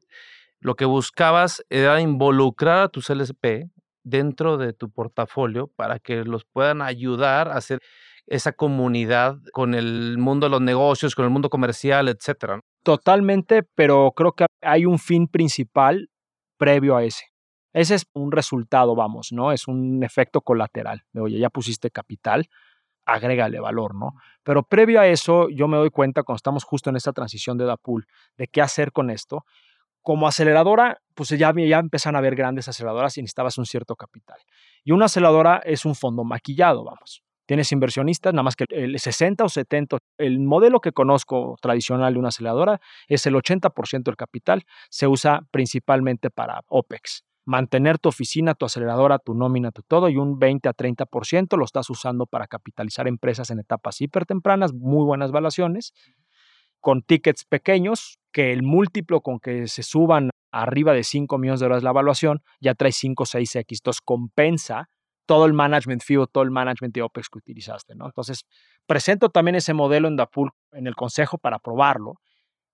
lo 0.60 0.74
que 0.74 0.84
buscabas 0.84 1.64
era 1.70 2.00
involucrar 2.00 2.82
a 2.82 2.88
tus 2.88 3.10
LSP 3.10 3.70
dentro 4.02 4.56
de 4.56 4.72
tu 4.72 4.90
portafolio 4.90 5.68
para 5.68 5.98
que 5.98 6.24
los 6.24 6.44
puedan 6.44 6.82
ayudar 6.82 7.48
a 7.48 7.56
hacer 7.56 7.80
esa 8.26 8.52
comunidad 8.52 9.38
con 9.52 9.74
el 9.74 10.16
mundo 10.18 10.46
de 10.46 10.50
los 10.50 10.60
negocios, 10.60 11.14
con 11.14 11.24
el 11.24 11.30
mundo 11.30 11.50
comercial, 11.50 12.08
etcétera. 12.08 12.60
Totalmente, 12.82 13.62
pero 13.62 14.12
creo 14.14 14.32
que 14.32 14.46
hay 14.62 14.86
un 14.86 14.98
fin 14.98 15.26
principal 15.26 16.08
previo 16.56 16.96
a 16.96 17.04
ese. 17.04 17.24
Ese 17.72 17.94
es 17.94 18.06
un 18.14 18.32
resultado, 18.32 18.94
vamos, 18.94 19.32
¿no? 19.32 19.52
Es 19.52 19.68
un 19.68 20.02
efecto 20.02 20.40
colateral. 20.40 21.02
Oye, 21.14 21.38
ya 21.38 21.50
pusiste 21.50 21.90
capital, 21.90 22.48
agrégale 23.04 23.60
valor, 23.60 23.94
¿no? 23.94 24.14
Pero 24.42 24.62
previo 24.62 25.00
a 25.00 25.06
eso, 25.06 25.48
yo 25.48 25.68
me 25.68 25.76
doy 25.76 25.90
cuenta 25.90 26.22
cuando 26.22 26.36
estamos 26.36 26.64
justo 26.64 26.90
en 26.90 26.96
esta 26.96 27.12
transición 27.12 27.58
de 27.58 27.64
DAPUL, 27.64 28.06
de 28.36 28.48
qué 28.48 28.60
hacer 28.60 28.92
con 28.92 29.10
esto. 29.10 29.44
Como 30.10 30.26
aceleradora, 30.26 31.00
pues 31.14 31.28
ya, 31.28 31.54
ya 31.54 31.78
empiezan 31.78 32.16
a 32.16 32.18
haber 32.18 32.34
grandes 32.34 32.66
aceleradoras 32.66 33.16
y 33.16 33.22
necesitabas 33.22 33.58
un 33.58 33.64
cierto 33.64 33.94
capital. 33.94 34.38
Y 34.82 34.90
una 34.90 35.04
aceleradora 35.04 35.62
es 35.64 35.84
un 35.84 35.94
fondo 35.94 36.24
maquillado, 36.24 36.82
vamos. 36.82 37.22
Tienes 37.46 37.70
inversionistas, 37.70 38.34
nada 38.34 38.42
más 38.42 38.56
que 38.56 38.64
el 38.70 38.98
60 38.98 39.44
o 39.44 39.48
70, 39.48 39.98
el 40.18 40.40
modelo 40.40 40.80
que 40.80 40.90
conozco 40.90 41.56
tradicional 41.62 42.14
de 42.14 42.18
una 42.18 42.30
aceleradora 42.30 42.80
es 43.06 43.24
el 43.26 43.36
80% 43.36 44.02
del 44.02 44.16
capital, 44.16 44.64
se 44.88 45.06
usa 45.06 45.42
principalmente 45.52 46.28
para 46.28 46.62
OPEX 46.66 47.22
mantener 47.44 47.98
tu 47.98 48.08
oficina, 48.08 48.54
tu 48.54 48.66
aceleradora, 48.66 49.18
tu 49.18 49.34
nómina, 49.34 49.72
tu 49.72 49.82
todo, 49.82 50.08
y 50.08 50.16
un 50.16 50.38
20 50.38 50.68
a 50.68 50.72
30% 50.72 51.56
lo 51.56 51.64
estás 51.64 51.90
usando 51.90 52.26
para 52.26 52.46
capitalizar 52.46 53.08
empresas 53.08 53.50
en 53.50 53.58
etapas 53.58 54.00
hiper 54.00 54.26
tempranas, 54.26 54.72
muy 54.72 55.04
buenas 55.04 55.32
valuaciones, 55.32 55.92
con 56.80 57.02
tickets 57.02 57.44
pequeños, 57.44 58.18
que 58.32 58.52
el 58.52 58.62
múltiplo 58.62 59.20
con 59.20 59.38
que 59.40 59.66
se 59.68 59.82
suban 59.82 60.30
arriba 60.52 60.92
de 60.92 61.04
5 61.04 61.38
millones 61.38 61.60
de 61.60 61.66
dólares 61.66 61.84
la 61.84 61.90
evaluación, 61.90 62.42
ya 62.60 62.74
trae 62.74 62.92
5 62.92 63.22
o 63.22 63.26
6X, 63.26 63.66
entonces 63.70 64.00
compensa 64.04 64.88
todo 65.26 65.46
el 65.46 65.52
management 65.52 66.02
fee 66.02 66.16
o 66.16 66.26
todo 66.26 66.42
el 66.42 66.50
management 66.50 66.92
de 66.94 67.02
OPEX 67.02 67.28
que 67.28 67.38
utilizaste, 67.38 67.94
¿no? 67.94 68.06
Entonces, 68.06 68.46
presento 68.86 69.28
también 69.28 69.54
ese 69.54 69.74
modelo 69.74 70.08
en 70.08 70.16
Dapul 70.16 70.50
en 70.72 70.88
el 70.88 70.96
consejo 70.96 71.38
para 71.38 71.60
probarlo, 71.60 72.14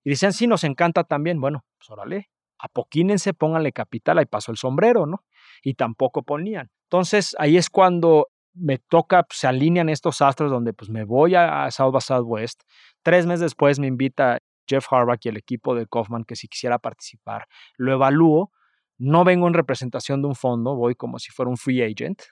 y 0.04 0.10
dicen, 0.10 0.32
sí, 0.32 0.46
nos 0.46 0.64
encanta 0.64 1.04
también, 1.04 1.40
bueno, 1.40 1.64
pues 1.78 1.90
órale, 1.90 2.30
apoquínense, 2.58 3.34
pónganle 3.34 3.72
capital, 3.72 4.18
ahí 4.18 4.26
pasó 4.26 4.52
el 4.52 4.56
sombrero, 4.56 5.04
¿no? 5.04 5.24
Y 5.62 5.74
tampoco 5.74 6.22
ponían. 6.22 6.70
Entonces 6.84 7.34
ahí 7.38 7.56
es 7.56 7.68
cuando 7.68 8.28
me 8.56 8.78
toca, 8.78 9.22
pues, 9.22 9.40
se 9.40 9.46
alinean 9.46 9.88
estos 9.88 10.22
astros 10.22 10.50
donde 10.50 10.72
pues 10.72 10.90
me 10.90 11.04
voy 11.04 11.34
a, 11.34 11.70
South 11.70 11.92
by 11.92 12.00
Southwest. 12.00 12.62
Tres 13.02 13.26
meses 13.26 13.40
después 13.40 13.78
me 13.78 13.86
invita 13.86 14.38
Jeff 14.66 14.92
Harbaugh 14.92 15.18
y 15.22 15.28
el 15.28 15.36
equipo 15.36 15.74
de 15.74 15.86
Kaufman 15.86 16.24
que 16.24 16.36
si 16.36 16.48
quisiera 16.48 16.78
participar. 16.78 17.46
Lo 17.76 17.92
evalúo, 17.92 18.50
no 18.98 19.24
vengo 19.24 19.46
en 19.46 19.54
representación 19.54 20.22
de 20.22 20.28
un 20.28 20.34
fondo, 20.34 20.74
voy 20.74 20.94
como 20.94 21.18
si 21.18 21.30
fuera 21.30 21.50
un 21.50 21.56
free 21.56 21.82
agent. 21.82 22.22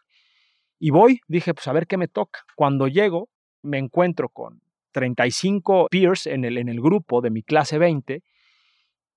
Y 0.78 0.90
voy, 0.90 1.20
dije, 1.28 1.54
pues 1.54 1.68
a 1.68 1.72
ver 1.72 1.86
qué 1.86 1.96
me 1.96 2.08
toca. 2.08 2.40
Cuando 2.56 2.88
llego, 2.88 3.28
me 3.62 3.78
encuentro 3.78 4.28
con 4.28 4.60
35 4.92 5.88
peers 5.90 6.26
en 6.26 6.44
el, 6.44 6.58
en 6.58 6.68
el 6.68 6.80
grupo 6.80 7.20
de 7.20 7.30
mi 7.30 7.42
clase 7.42 7.78
20 7.78 8.22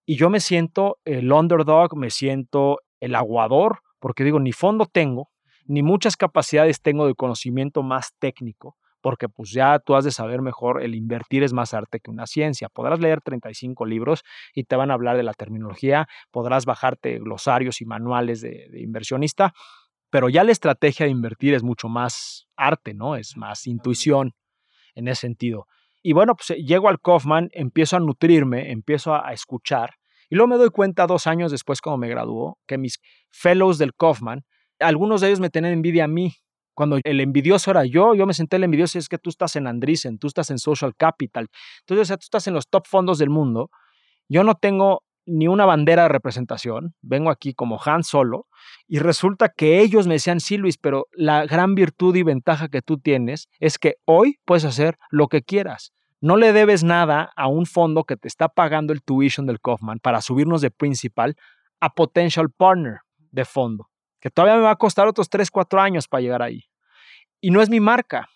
y 0.10 0.16
yo 0.16 0.30
me 0.30 0.40
siento 0.40 1.00
el 1.04 1.32
underdog, 1.32 1.98
me 1.98 2.10
siento 2.10 2.80
el 3.02 3.14
aguador, 3.14 3.82
porque 4.00 4.24
digo, 4.24 4.40
ni 4.40 4.54
fondo 4.54 4.86
tengo, 4.86 5.30
ni 5.68 5.84
muchas 5.84 6.18
capacidades 6.18 6.82
tengo 6.82 7.08
de 7.08 7.16
conocimiento 7.16 7.84
más 7.84 8.14
técnico, 8.20 8.78
porque 9.02 9.30
pues 9.30 9.52
ya 9.52 9.80
tú 9.80 9.96
has 9.96 10.04
de 10.04 10.12
saber 10.12 10.42
mejor, 10.42 10.82
el 10.82 10.96
invertir 10.96 11.44
es 11.44 11.54
más 11.54 11.74
arte 11.74 12.00
que 12.00 12.10
una 12.10 12.26
ciencia. 12.26 12.70
Podrás 12.70 13.00
leer 13.00 13.22
35 13.22 13.86
libros 13.86 14.24
y 14.54 14.64
te 14.64 14.76
van 14.76 14.92
a 14.92 14.96
hablar 14.96 15.18
de 15.18 15.24
la 15.24 15.34
terminología, 15.34 16.08
podrás 16.32 16.66
bajarte 16.66 17.20
glosarios 17.20 17.82
y 17.82 17.86
manuales 17.86 18.42
de, 18.42 18.68
de 18.72 18.82
inversionista, 18.82 19.54
pero 20.10 20.30
ya 20.30 20.44
la 20.44 20.52
estrategia 20.52 21.06
de 21.06 21.12
invertir 21.12 21.54
es 21.54 21.64
mucho 21.64 21.90
más 21.90 22.48
arte, 22.56 22.94
¿no? 22.94 23.16
Es 23.16 23.38
más 23.38 23.68
intuición 23.68 24.34
en 24.96 25.08
ese 25.08 25.22
sentido. 25.22 25.68
Y 26.02 26.14
bueno, 26.14 26.36
pues 26.36 26.52
eh, 26.52 26.64
llego 26.64 26.90
al 26.90 27.02
Kaufman, 27.02 27.50
empiezo 27.52 27.98
a 27.98 28.00
nutrirme, 28.00 28.72
empiezo 28.72 29.14
a, 29.14 29.34
escuchar. 29.34 29.96
Y 30.30 30.36
luego 30.36 30.48
me 30.48 30.56
doy 30.58 30.70
cuenta 30.70 31.06
dos 31.08 31.28
años 31.28 31.52
después, 31.52 31.82
cuando 31.82 31.98
me 31.98 32.10
graduó, 32.10 32.60
que 32.66 32.78
mis 32.78 33.00
fellows 33.30 33.78
del 33.78 33.94
Kaufman, 33.94 34.46
algunos 34.80 35.22
de 35.22 35.28
ellos 35.28 35.40
me 35.40 35.50
tenían 35.50 35.74
envidia 35.74 36.06
a 36.06 36.08
mí. 36.08 36.34
Cuando 36.74 37.00
el 37.04 37.20
envidioso 37.22 37.72
era 37.72 37.86
yo, 37.86 38.14
yo 38.14 38.28
me 38.28 38.36
senté 38.36 38.58
el 38.58 38.64
envidioso 38.64 38.98
y 38.98 39.00
es 39.00 39.10
que 39.10 39.18
tú 39.18 39.32
estás 39.32 39.56
en 39.56 39.66
Andreessen, 39.66 40.20
tú 40.20 40.28
estás 40.28 40.52
en 40.52 40.60
Social 40.60 40.96
Capital. 40.96 41.48
Entonces, 41.80 42.04
o 42.04 42.06
sea, 42.06 42.18
tú 42.18 42.26
estás 42.26 42.46
en 42.48 42.54
los 42.54 42.68
top 42.68 42.86
fondos 42.86 43.18
del 43.18 43.32
mundo. 43.32 43.72
Yo 44.30 44.44
no 44.44 44.54
tengo 44.54 45.02
ni 45.28 45.48
una 45.48 45.66
bandera 45.66 46.04
de 46.04 46.10
representación, 46.10 46.96
vengo 47.02 47.30
aquí 47.30 47.54
como 47.54 47.80
Han 47.84 48.04
solo, 48.04 48.48
y 48.88 49.00
resulta 49.00 49.50
que 49.50 49.82
ellos 49.82 50.08
me 50.08 50.16
decían, 50.16 50.40
sí 50.40 50.58
Luis, 50.58 50.78
pero 50.78 51.08
la 51.12 51.46
gran 51.46 51.76
virtud 51.76 52.16
y 52.16 52.24
ventaja 52.24 52.70
que 52.70 52.82
tú 52.82 52.98
tienes 52.98 53.50
es 53.60 53.78
que 53.78 53.96
hoy 54.06 54.40
puedes 54.46 54.64
hacer 54.64 54.98
lo 55.12 55.28
que 55.28 55.44
quieras. 55.44 55.92
No 56.22 56.38
le 56.38 56.54
debes 56.54 56.84
nada 56.84 57.32
a 57.36 57.48
un 57.48 57.66
fondo 57.66 58.06
que 58.06 58.16
te 58.16 58.28
está 58.28 58.48
pagando 58.48 58.94
el 58.94 59.04
tuition 59.04 59.46
del 59.46 59.60
Kaufman 59.60 60.00
para 60.00 60.22
subirnos 60.22 60.62
de 60.62 60.72
principal 60.72 61.36
a 61.80 61.90
potential 61.90 62.50
partner 62.50 63.00
de 63.32 63.46
fondo, 63.46 63.90
que 64.20 64.30
todavía 64.30 64.56
me 64.58 64.64
va 64.64 64.72
a 64.72 64.76
costar 64.76 65.08
otros 65.08 65.30
3, 65.30 65.50
4 65.52 65.80
años 65.82 66.08
para 66.08 66.22
llegar 66.22 66.42
ahí. 66.42 66.66
Y 67.40 67.52
no 67.52 67.62
es 67.62 67.70
mi 67.70 67.80
marca, 67.80 68.28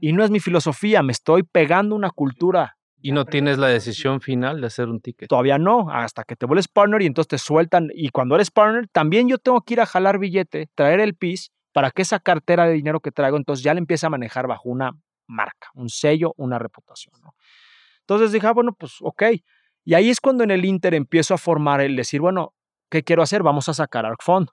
y 0.00 0.12
no 0.12 0.24
es 0.24 0.30
mi 0.30 0.40
filosofía, 0.40 1.02
me 1.02 1.12
estoy 1.12 1.42
pegando 1.42 1.94
una 1.94 2.10
cultura 2.10 2.78
¿Y 3.00 3.12
no 3.12 3.24
tienes 3.24 3.58
la 3.58 3.68
decisión 3.68 4.20
final 4.20 4.60
de 4.60 4.66
hacer 4.66 4.88
un 4.88 5.00
ticket? 5.00 5.28
Todavía 5.28 5.56
no, 5.58 5.88
hasta 5.90 6.24
que 6.24 6.34
te 6.34 6.46
vuelves 6.46 6.66
partner 6.66 7.02
y 7.02 7.06
entonces 7.06 7.28
te 7.28 7.38
sueltan. 7.38 7.90
Y 7.94 8.08
cuando 8.08 8.34
eres 8.34 8.50
partner, 8.50 8.88
también 8.88 9.28
yo 9.28 9.38
tengo 9.38 9.60
que 9.60 9.74
ir 9.74 9.80
a 9.80 9.86
jalar 9.86 10.18
billete, 10.18 10.68
traer 10.74 10.98
el 11.00 11.14
PIS 11.14 11.52
para 11.72 11.92
que 11.92 12.02
esa 12.02 12.18
cartera 12.18 12.66
de 12.66 12.72
dinero 12.72 12.98
que 12.98 13.12
traigo, 13.12 13.36
entonces 13.36 13.62
ya 13.62 13.72
le 13.72 13.78
empiece 13.78 14.04
a 14.04 14.10
manejar 14.10 14.48
bajo 14.48 14.68
una 14.68 14.92
marca, 15.28 15.68
un 15.74 15.88
sello, 15.88 16.34
una 16.36 16.58
reputación. 16.58 17.14
Entonces 18.00 18.32
dije, 18.32 18.46
ah, 18.48 18.52
bueno, 18.52 18.72
pues 18.72 18.96
ok. 19.00 19.22
Y 19.84 19.94
ahí 19.94 20.10
es 20.10 20.20
cuando 20.20 20.42
en 20.42 20.50
el 20.50 20.64
Inter 20.64 20.94
empiezo 20.94 21.34
a 21.34 21.38
formar 21.38 21.80
el 21.80 21.94
decir, 21.94 22.20
bueno, 22.20 22.54
¿qué 22.90 23.04
quiero 23.04 23.22
hacer? 23.22 23.44
Vamos 23.44 23.68
a 23.68 23.74
sacar 23.74 24.06
ARC 24.06 24.22
Fund 24.22 24.48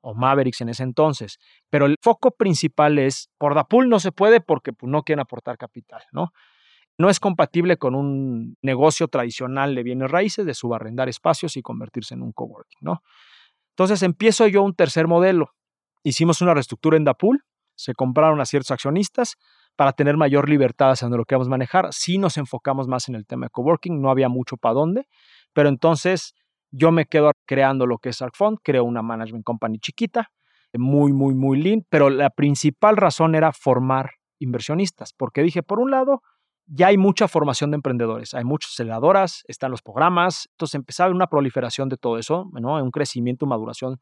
o 0.00 0.14
Mavericks 0.14 0.60
en 0.60 0.68
ese 0.68 0.82
entonces. 0.82 1.38
Pero 1.70 1.86
el 1.86 1.96
foco 2.02 2.30
principal 2.30 2.98
es, 2.98 3.30
por 3.38 3.54
Dapul 3.54 3.88
no 3.88 4.00
se 4.00 4.12
puede 4.12 4.40
porque 4.40 4.72
pues, 4.72 4.90
no 4.90 5.02
quieren 5.02 5.20
aportar 5.20 5.58
capital, 5.58 6.02
¿no? 6.12 6.32
no 6.98 7.08
es 7.08 7.20
compatible 7.20 7.78
con 7.78 7.94
un 7.94 8.56
negocio 8.60 9.06
tradicional 9.08 9.74
de 9.74 9.84
bienes 9.84 10.10
raíces, 10.10 10.44
de 10.44 10.52
subarrendar 10.52 11.08
espacios 11.08 11.56
y 11.56 11.62
convertirse 11.62 12.14
en 12.14 12.22
un 12.22 12.32
coworking, 12.32 12.80
¿no? 12.80 13.02
Entonces 13.70 14.02
empiezo 14.02 14.48
yo 14.48 14.62
un 14.62 14.74
tercer 14.74 15.06
modelo. 15.06 15.54
Hicimos 16.02 16.42
una 16.42 16.54
reestructura 16.54 16.96
en 16.96 17.04
Dapul, 17.04 17.44
se 17.76 17.94
compraron 17.94 18.40
a 18.40 18.46
ciertos 18.46 18.72
accionistas 18.72 19.36
para 19.76 19.92
tener 19.92 20.16
mayor 20.16 20.48
libertad 20.48 20.90
hacia 20.90 21.08
lo 21.08 21.24
que 21.24 21.36
vamos 21.36 21.46
a 21.46 21.50
manejar. 21.50 21.92
Sí 21.92 22.18
nos 22.18 22.36
enfocamos 22.36 22.88
más 22.88 23.08
en 23.08 23.14
el 23.14 23.24
tema 23.24 23.46
de 23.46 23.50
coworking, 23.50 24.02
no 24.02 24.10
había 24.10 24.28
mucho 24.28 24.56
para 24.56 24.74
dónde, 24.74 25.06
pero 25.52 25.68
entonces 25.68 26.34
yo 26.70 26.92
me 26.92 27.06
quedo 27.06 27.32
creando 27.46 27.86
lo 27.86 27.98
que 27.98 28.10
es 28.10 28.22
ArcFund, 28.22 28.58
creo 28.62 28.84
una 28.84 29.02
management 29.02 29.44
company 29.44 29.78
chiquita, 29.78 30.30
muy, 30.74 31.12
muy, 31.12 31.34
muy 31.34 31.60
lean, 31.60 31.86
pero 31.88 32.10
la 32.10 32.30
principal 32.30 32.96
razón 32.96 33.34
era 33.34 33.52
formar 33.52 34.12
inversionistas, 34.38 35.12
porque 35.12 35.42
dije, 35.42 35.62
por 35.62 35.80
un 35.80 35.90
lado, 35.90 36.22
ya 36.66 36.88
hay 36.88 36.98
mucha 36.98 37.28
formación 37.28 37.70
de 37.70 37.76
emprendedores, 37.76 38.34
hay 38.34 38.44
muchas 38.44 38.72
aceleradoras, 38.72 39.42
están 39.48 39.70
los 39.70 39.80
programas, 39.80 40.48
entonces 40.52 40.74
empezaba 40.74 41.10
una 41.10 41.28
proliferación 41.28 41.88
de 41.88 41.96
todo 41.96 42.18
eso, 42.18 42.50
¿no? 42.52 42.82
un 42.82 42.90
crecimiento 42.90 43.46
y 43.46 43.48
maduración 43.48 43.98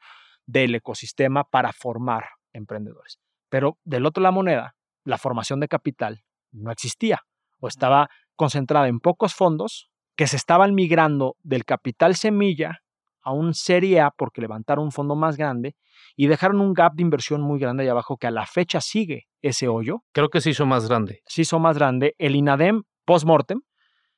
del 0.47 0.75
ecosistema 0.75 1.45
para 1.45 1.73
formar 1.73 2.25
emprendedores. 2.53 3.21
Pero 3.49 3.79
del 3.85 4.05
otro 4.07 4.23
lado 4.23 4.33
la 4.33 4.35
moneda, 4.35 4.77
la 5.05 5.19
formación 5.19 5.61
de 5.61 5.69
capital 5.69 6.25
no 6.51 6.73
existía 6.73 7.23
o 7.61 7.69
estaba 7.69 8.09
concentrada 8.35 8.89
en 8.89 8.99
pocos 8.99 9.35
fondos 9.35 9.91
que 10.17 10.27
se 10.27 10.37
estaban 10.37 10.75
migrando 10.75 11.37
del 11.43 11.65
capital 11.65 12.17
semilla 12.17 12.81
a 13.23 13.33
un 13.33 13.55
Serie 13.55 14.01
A 14.01 14.11
porque 14.11 14.41
levantaron 14.41 14.85
un 14.85 14.93
fondo 14.93 15.15
más 15.17 15.37
grande 15.37 15.77
y 16.17 16.29
dejaron 16.29 16.61
un 16.61 16.73
gap 16.73 16.95
de 16.95 17.03
inversión 17.03 17.41
muy 17.41 17.59
grande 17.59 17.83
ahí 17.83 17.89
abajo 17.89 18.17
que 18.17 18.27
a 18.27 18.31
la 18.31 18.47
fecha 18.47 18.81
sigue 18.81 19.27
ese 19.43 19.69
hoyo. 19.69 20.03
Creo 20.13 20.29
que 20.29 20.41
se 20.41 20.51
hizo 20.51 20.65
más 20.65 20.89
grande. 20.89 21.21
Se 21.27 21.43
hizo 21.43 21.59
más 21.59 21.77
grande. 21.77 22.15
El 22.19 22.37
INADEM 22.37 22.85
post-mortem 23.05 23.61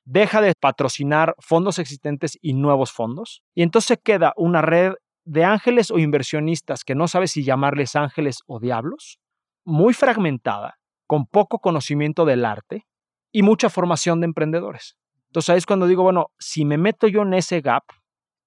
deja 0.05 0.41
de 0.41 0.55
patrocinar 0.59 1.35
fondos 1.39 1.79
existentes 1.79 2.39
y 2.41 2.55
nuevos 2.55 2.93
fondos 2.93 3.43
y 3.55 3.63
entonces 3.63 3.99
queda 4.03 4.33
una 4.37 4.63
red 4.63 4.93
de 5.25 5.45
ángeles 5.45 5.91
o 5.91 5.99
inversionistas 5.99 6.85
que 6.85 6.95
no 6.95 7.09
sabe 7.09 7.29
si 7.29 7.45
llamarles 7.45 7.97
ángeles 7.97 8.39
o 8.47 8.61
diablos, 8.61 9.19
muy 9.65 9.93
fragmentada, 9.93 10.79
con 11.07 11.27
poco 11.27 11.59
conocimiento 11.59 12.25
del 12.25 12.47
arte 12.47 12.87
y 13.31 13.43
mucha 13.43 13.69
formación 13.69 14.21
de 14.21 14.27
emprendedores. 14.27 14.97
Entonces 15.29 15.51
ahí 15.51 15.59
es 15.59 15.67
cuando 15.67 15.87
digo, 15.87 16.03
bueno, 16.03 16.31
si 16.39 16.65
me 16.65 16.79
meto 16.79 17.07
yo 17.07 17.23
en 17.23 17.35
ese 17.35 17.61
gap, 17.61 17.85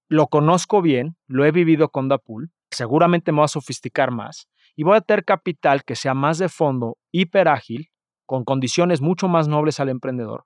lo 0.10 0.28
conozco 0.28 0.82
bien, 0.82 1.16
lo 1.28 1.46
he 1.46 1.52
vivido 1.52 1.90
con 1.90 2.10
Dapul, 2.10 2.52
seguramente 2.72 3.32
me 3.32 3.38
voy 3.38 3.46
a 3.46 3.50
sofisticar 3.50 4.12
más 4.12 4.48
y 4.76 4.84
voy 4.84 4.98
a 4.98 5.02
tener 5.02 5.26
capital 5.26 5.84
que 5.84 5.96
sea 5.96 6.14
más 6.14 6.38
de 6.38 6.50
fondo, 6.50 6.98
hiper 7.12 7.48
ágil, 7.48 7.90
con 8.26 8.44
condiciones 8.44 9.02
mucho 9.02 9.28
más 9.28 9.48
nobles 9.48 9.80
al 9.80 9.90
emprendedor, 9.90 10.46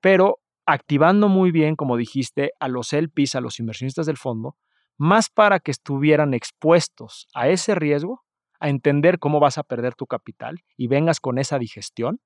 pero 0.00 0.38
activando 0.66 1.28
muy 1.28 1.50
bien, 1.50 1.76
como 1.76 1.96
dijiste, 1.96 2.52
a 2.60 2.68
los 2.68 2.92
LPs, 2.92 3.34
a 3.34 3.40
los 3.40 3.60
inversionistas 3.60 4.06
del 4.06 4.16
fondo, 4.16 4.56
más 4.98 5.28
para 5.28 5.60
que 5.60 5.70
estuvieran 5.70 6.34
expuestos 6.34 7.28
a 7.34 7.48
ese 7.48 7.74
riesgo, 7.74 8.22
a 8.58 8.68
entender 8.68 9.18
cómo 9.18 9.40
vas 9.40 9.58
a 9.58 9.62
perder 9.62 9.94
tu 9.94 10.06
capital 10.06 10.60
y 10.76 10.88
vengas 10.88 11.20
con 11.20 11.38
esa 11.38 11.58
digestión. 11.58 12.20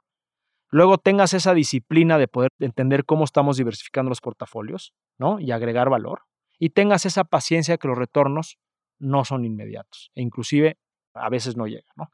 Luego 0.70 0.98
tengas 0.98 1.34
esa 1.34 1.52
disciplina 1.52 2.16
de 2.18 2.28
poder 2.28 2.50
entender 2.60 3.04
cómo 3.04 3.24
estamos 3.24 3.56
diversificando 3.56 4.08
los 4.08 4.20
portafolios, 4.20 4.94
¿no? 5.18 5.40
Y 5.40 5.50
agregar 5.50 5.90
valor. 5.90 6.22
Y 6.58 6.70
tengas 6.70 7.06
esa 7.06 7.24
paciencia 7.24 7.74
de 7.74 7.78
que 7.78 7.88
los 7.88 7.98
retornos 7.98 8.58
no 8.98 9.24
son 9.24 9.44
inmediatos 9.44 10.10
e 10.14 10.22
inclusive 10.22 10.78
a 11.14 11.28
veces 11.28 11.56
no 11.56 11.66
llegan, 11.66 11.92
¿no? 11.96 12.10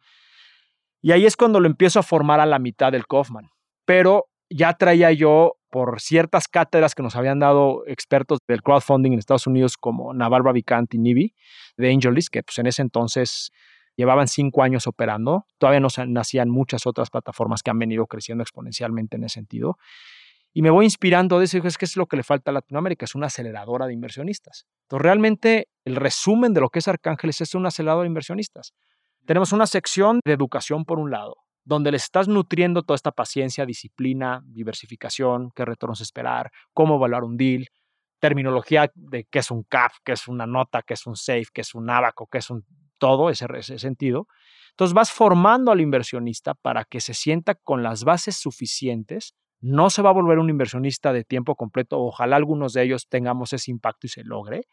Y 1.03 1.13
ahí 1.13 1.27
es 1.27 1.37
cuando 1.37 1.61
lo 1.61 1.67
empiezo 1.67 2.01
a 2.01 2.03
formar 2.03 2.41
a 2.41 2.47
la 2.47 2.59
mitad 2.59 2.93
del 2.93 3.07
Kaufman. 3.07 3.51
Pero 3.85 4.27
ya 4.49 4.75
traía 4.75 5.13
yo 5.13 5.57
por 5.71 6.01
ciertas 6.01 6.49
cátedras 6.49 6.95
que 6.95 7.03
nos 7.03 7.17
habían 7.17 7.39
dado 7.39 7.85
expertos 7.87 8.39
del 8.49 8.63
crowdfunding 8.63 9.13
en 9.13 9.19
Estados 9.19 9.47
Unidos 9.47 9.77
como 9.77 10.15
Naval 10.15 10.45
Ravikant 10.45 10.95
y 10.95 10.99
Nibi 10.99 11.35
de 11.77 11.93
Angelis, 11.93 12.31
que 12.31 12.43
pues 12.43 12.59
en 12.59 12.67
ese 12.67 12.83
entonces 12.83 13.51
llevaban 13.97 14.29
cinco 14.29 14.63
años 14.63 14.87
operando. 14.87 15.47
Todavía 15.59 15.81
no 15.81 15.89
nacían 16.07 16.51
muchas 16.51 16.87
otras 16.87 17.11
plataformas 17.11 17.63
que 17.63 17.71
han 17.71 17.79
venido 17.79 18.07
creciendo 18.07 18.43
exponencialmente 18.43 19.17
en 19.17 19.25
ese 19.25 19.35
sentido. 19.35 19.79
Y 20.53 20.63
me 20.63 20.71
voy 20.71 20.87
inspirando 20.87 21.39
de 21.39 21.45
eso, 21.45 21.59
es 21.59 21.77
que 21.77 21.85
es 21.85 21.97
lo 21.97 22.07
que 22.07 22.17
le 22.17 22.23
falta 22.23 22.51
a 22.51 22.55
Latinoamérica, 22.55 23.05
es 23.05 23.15
una 23.15 23.27
aceleradora 23.27 23.87
de 23.87 23.93
inversionistas. 23.93 24.67
Entonces, 24.85 25.03
realmente 25.03 25.69
el 25.85 25.97
resumen 25.97 26.55
de 26.55 26.63
lo 26.63 26.71
que 26.71 26.79
es 26.79 26.89
Arcángeles 26.89 27.43
es 27.43 27.55
un 27.55 27.67
acelerador 27.67 28.05
de 28.05 28.09
inversionistas. 28.09 28.73
Tenemos 29.27 29.53
una 29.53 29.67
sección 29.67 30.21
de 30.25 30.33
educación 30.33 30.87
por 30.87 30.99
un 30.99 31.11
lado, 31.11 31.37
donde 31.65 31.91
les 31.91 32.05
estás 32.05 32.27
nutriendo 32.29 32.83
toda 32.83 32.95
esta 32.95 33.13
paciencia, 33.13 33.67
disciplina, 33.67 34.41
diversificación, 34.47 35.51
qué 35.55 35.65
retornos 35.67 36.01
esperar, 36.01 36.51
cómo 36.73 36.97
evaluar 36.97 37.25
un 37.25 37.37
deal, 37.37 37.67
terminología 38.19 38.91
de 38.95 39.25
qué 39.25 39.41
es 39.41 39.51
un 39.51 39.63
CAF, 39.65 39.99
qué 40.05 40.13
es 40.13 40.27
una 40.27 40.47
nota, 40.47 40.81
qué 40.81 40.95
es 40.95 41.07
un 41.07 41.17
SAFE, 41.17 41.49
qué 41.53 41.61
es 41.61 41.75
un 41.75 41.91
abaco, 41.91 42.29
qué 42.31 42.39
es 42.39 42.49
un 42.49 42.65
todo 42.99 43.31
ese, 43.31 43.47
ese 43.55 43.79
sentido. 43.79 44.27
Entonces 44.71 44.95
vas 44.95 45.11
formando 45.11 45.73
al 45.73 45.81
inversionista 45.81 46.55
para 46.55 46.85
que 46.85 47.01
se 47.01 47.15
sienta 47.15 47.55
con 47.55 47.83
las 47.83 48.05
bases 48.05 48.37
suficientes. 48.37 49.35
No 49.61 49.89
se 49.89 50.03
va 50.03 50.11
a 50.11 50.13
volver 50.13 50.39
un 50.39 50.51
inversionista 50.51 51.13
de 51.13 51.25
tiempo 51.25 51.55
completo. 51.55 51.99
Ojalá 51.99 52.37
algunos 52.37 52.75
de 52.75 52.83
ellos 52.83 53.09
tengamos 53.09 53.53
ese 53.53 53.71
impacto 53.71 54.07
y 54.07 54.11
se 54.11 54.23
logre, 54.23 54.67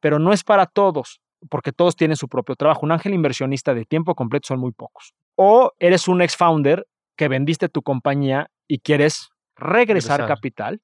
pero 0.00 0.18
no 0.18 0.32
es 0.32 0.42
para 0.42 0.66
todos 0.66 1.20
porque 1.48 1.72
todos 1.72 1.96
tienen 1.96 2.16
su 2.16 2.28
propio 2.28 2.56
trabajo. 2.56 2.80
Un 2.82 2.92
ángel 2.92 3.14
inversionista 3.14 3.72
de 3.72 3.84
tiempo 3.84 4.14
completo 4.14 4.48
son 4.48 4.60
muy 4.60 4.72
pocos. 4.72 5.14
O 5.36 5.72
eres 5.78 6.08
un 6.08 6.20
ex-founder 6.20 6.86
que 7.16 7.28
vendiste 7.28 7.68
tu 7.68 7.82
compañía 7.82 8.50
y 8.66 8.80
quieres 8.80 9.30
regresar, 9.56 10.26
capital 10.26 10.80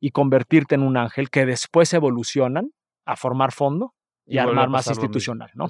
y 0.00 0.10
convertirte 0.10 0.74
en 0.74 0.82
un 0.82 0.96
ángel 0.96 1.30
que 1.30 1.46
después 1.46 1.92
evolucionan 1.92 2.70
a 3.04 3.16
formar 3.16 3.52
fondo 3.52 3.94
y, 4.30 4.38
armar 4.38 4.68
más 4.68 4.86
institucional, 4.86 5.50
¿no? 5.54 5.66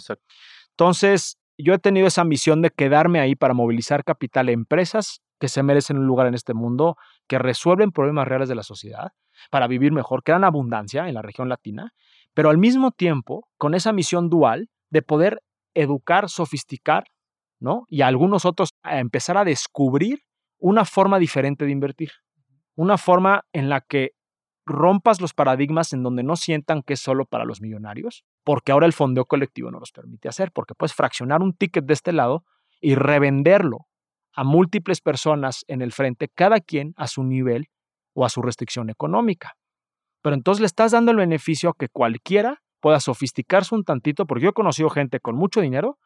Entonces, 0.70 1.38
yo 1.59 1.75
he 1.75 1.79
tenido 1.79 2.07
esa 2.07 2.25
misión 2.25 2.62
de 2.62 2.70
quedarme 2.70 3.20
ahí 3.20 3.35
para 3.35 3.55
movilizar 3.55 4.05
capital 4.05 4.49
a 4.49 4.53
empresas 4.53 5.20
que 5.38 5.49
se 5.49 5.62
merecen 5.62 5.99
un 5.99 6.07
lugar 6.07 6.27
en 6.27 6.35
este 6.35 6.55
mundo, 6.55 6.96
que 7.27 7.38
resuelven 7.38 7.92
problemas 7.92 8.29
reales 8.29 8.49
de 8.49 8.55
la 8.55 8.62
sociedad 8.62 9.12
para 9.51 9.66
vivir 9.66 9.92
mejor, 9.92 10.23
que 10.23 10.33
dan 10.33 10.44
abundancia 10.44 11.09
en 11.09 11.14
la 11.14 11.23
región 11.23 11.49
latina 11.49 11.92
pero 12.35 12.51
al 12.51 12.59
mismo 12.59 12.90
tiempo 12.92 13.49
con 13.57 13.75
esa 13.75 13.92
misión 13.92 14.29
dual 14.29 14.68
de 14.90 15.03
poder 15.03 15.42
educar, 15.75 16.29
sofisticar, 16.29 17.05
¿no? 17.59 17.85
Y 17.88 18.03
a 18.03 18.07
algunos 18.07 18.44
otros 18.44 18.70
a 18.83 18.99
empezar 19.01 19.37
a 19.37 19.44
descubrir 19.44 20.20
una 20.59 20.85
forma 20.85 21.18
diferente 21.18 21.64
de 21.64 21.73
invertir, 21.73 22.11
una 22.75 22.99
forma 22.99 23.44
en 23.53 23.68
la 23.68 23.81
que 23.81 24.12
rompas 24.66 25.20
los 25.20 25.35
paradigmas 25.35 25.92
en 25.92 26.03
donde 26.03 26.23
no 26.23 26.37
sientan 26.37 26.83
que 26.83 26.94
es 26.94 27.01
solo 27.01 27.25
para 27.25 27.44
los 27.44 27.61
millonarios, 27.61 28.25
porque 28.44 28.73
ahora 28.73 28.87
el 28.87 28.92
fondeo 28.92 29.25
colectivo 29.25 29.70
no 29.70 29.81
los 29.81 29.92
permite 29.92 30.29
hacer, 30.29 30.53
porque 30.53 30.75
puedes 30.75 30.94
fraccionar 30.94 31.42
un 31.42 31.55
ticket 31.55 31.85
de 31.85 31.94
este 31.94 32.12
lado 32.12 32.44
y 32.81 32.94
revenderlo 32.94 33.87
a 34.33 34.44
múltiples 34.44 35.01
personas 35.01 35.64
en 35.66 35.83
el 35.83 35.92
frente, 35.92 36.29
cada 36.29 36.61
quien 36.61 36.94
a 36.96 37.07
su 37.07 37.25
nivel 37.25 37.68
o 38.14 38.25
a 38.25 38.29
su 38.29 38.42
restricción 38.42 38.90
económica. 38.90 39.55
Pero 40.23 40.35
entonces 40.35 40.61
le 40.61 40.66
estás 40.66 40.92
dando 40.92 41.11
el 41.11 41.16
beneficio 41.16 41.70
a 41.70 41.75
que 41.79 41.88
cualquiera 41.88 42.62
pueda 42.81 43.01
sofisticarse 43.01 43.75
un 43.75 43.85
tantito, 43.85 44.27
porque 44.27 44.44
yo 44.44 44.51
he 44.51 44.55
conocido 44.55 44.90
gente 44.90 45.20
con 45.20 45.37
mucho 45.37 45.61
dinero, 45.61 45.99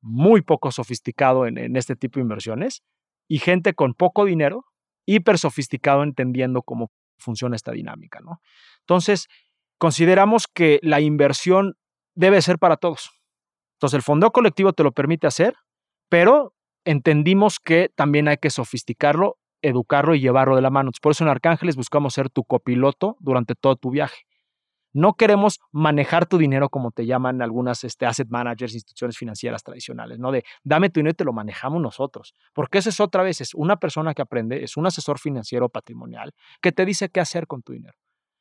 muy 0.00 0.42
poco 0.42 0.72
sofisticado 0.72 1.46
en, 1.46 1.76
este 1.76 1.96
tipo 1.96 2.18
de 2.18 2.22
inversiones, 2.22 2.82
y 3.28 3.38
gente 3.38 3.74
con 3.74 3.94
poco 3.94 4.24
dinero, 4.24 4.64
hiper 5.06 5.38
sofisticado 5.38 6.02
entendiendo 6.02 6.62
cómo 6.62 6.90
funciona 7.22 7.56
esta 7.56 7.72
dinámica. 7.72 8.20
¿no? 8.20 8.40
Entonces, 8.80 9.28
consideramos 9.78 10.46
que 10.46 10.80
la 10.82 11.00
inversión 11.00 11.74
debe 12.14 12.42
ser 12.42 12.58
para 12.58 12.76
todos. 12.76 13.10
Entonces, 13.76 13.96
el 13.96 14.02
fondo 14.02 14.30
colectivo 14.30 14.72
te 14.72 14.82
lo 14.82 14.92
permite 14.92 15.26
hacer, 15.26 15.54
pero 16.08 16.54
entendimos 16.84 17.58
que 17.58 17.90
también 17.94 18.28
hay 18.28 18.36
que 18.36 18.50
sofisticarlo 18.50 19.38
educarlo 19.62 20.14
y 20.14 20.20
llevarlo 20.20 20.56
de 20.56 20.62
la 20.62 20.70
mano. 20.70 20.90
Por 21.00 21.12
eso 21.12 21.24
en 21.24 21.30
Arcángeles 21.30 21.76
buscamos 21.76 22.14
ser 22.14 22.28
tu 22.28 22.44
copiloto 22.44 23.16
durante 23.20 23.54
todo 23.54 23.76
tu 23.76 23.90
viaje. 23.90 24.26
No 24.92 25.14
queremos 25.14 25.60
manejar 25.70 26.26
tu 26.26 26.38
dinero 26.38 26.68
como 26.68 26.90
te 26.90 27.06
llaman 27.06 27.42
algunas 27.42 27.84
este, 27.84 28.06
asset 28.06 28.28
managers, 28.28 28.74
instituciones 28.74 29.16
financieras 29.16 29.62
tradicionales, 29.62 30.18
¿no? 30.18 30.32
De 30.32 30.44
dame 30.64 30.90
tu 30.90 31.00
dinero 31.00 31.12
y 31.12 31.16
te 31.16 31.24
lo 31.24 31.32
manejamos 31.32 31.80
nosotros. 31.80 32.34
Porque 32.52 32.78
eso 32.78 32.90
es 32.90 33.00
otra 33.00 33.22
vez, 33.22 33.40
es 33.40 33.54
una 33.54 33.76
persona 33.76 34.14
que 34.14 34.22
aprende, 34.22 34.62
es 34.62 34.76
un 34.76 34.86
asesor 34.86 35.18
financiero 35.18 35.68
patrimonial 35.68 36.32
que 36.60 36.72
te 36.72 36.84
dice 36.84 37.08
qué 37.08 37.20
hacer 37.20 37.46
con 37.46 37.62
tu 37.62 37.72
dinero. 37.72 37.94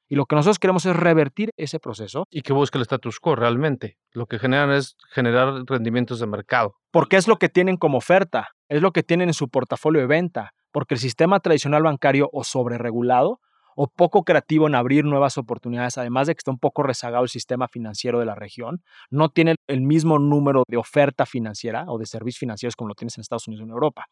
Y 0.09 0.15
lo 0.15 0.25
que 0.25 0.35
nosotros 0.35 0.59
queremos 0.59 0.85
es 0.85 0.93
revertir 0.93 1.51
ese 1.55 1.79
proceso. 1.79 2.25
Y 2.29 2.41
que 2.41 2.51
busque 2.51 2.77
el 2.77 2.81
status 2.81 3.21
quo 3.21 3.37
realmente. 3.37 3.97
Lo 4.11 4.25
que 4.25 4.39
generan 4.39 4.71
es 4.71 4.97
generar 5.09 5.63
rendimientos 5.65 6.19
de 6.19 6.27
mercado. 6.27 6.75
Porque 6.91 7.15
es 7.15 7.29
lo 7.29 7.37
que 7.37 7.47
tienen 7.47 7.77
como 7.77 7.99
oferta, 7.99 8.49
es 8.67 8.81
lo 8.81 8.91
que 8.91 9.03
tienen 9.03 9.29
en 9.29 9.33
su 9.33 9.47
portafolio 9.47 10.01
de 10.01 10.07
venta 10.07 10.53
porque 10.71 10.95
el 10.95 10.99
sistema 10.99 11.39
tradicional 11.39 11.83
bancario 11.83 12.29
o 12.31 12.43
sobreregulado 12.43 13.39
o 13.75 13.87
poco 13.87 14.23
creativo 14.23 14.67
en 14.67 14.75
abrir 14.75 15.05
nuevas 15.05 15.37
oportunidades, 15.37 15.97
además 15.97 16.27
de 16.27 16.35
que 16.35 16.39
está 16.39 16.51
un 16.51 16.59
poco 16.59 16.83
rezagado 16.83 17.23
el 17.23 17.29
sistema 17.29 17.67
financiero 17.67 18.19
de 18.19 18.25
la 18.25 18.35
región, 18.35 18.83
no 19.09 19.29
tiene 19.29 19.55
el 19.67 19.81
mismo 19.81 20.19
número 20.19 20.63
de 20.67 20.77
oferta 20.77 21.25
financiera 21.25 21.85
o 21.87 21.97
de 21.97 22.05
servicios 22.05 22.39
financieros 22.39 22.75
como 22.75 22.89
lo 22.89 22.95
tienes 22.95 23.17
en 23.17 23.21
Estados 23.21 23.47
Unidos 23.47 23.63
o 23.63 23.65
en 23.65 23.71
Europa. 23.71 24.05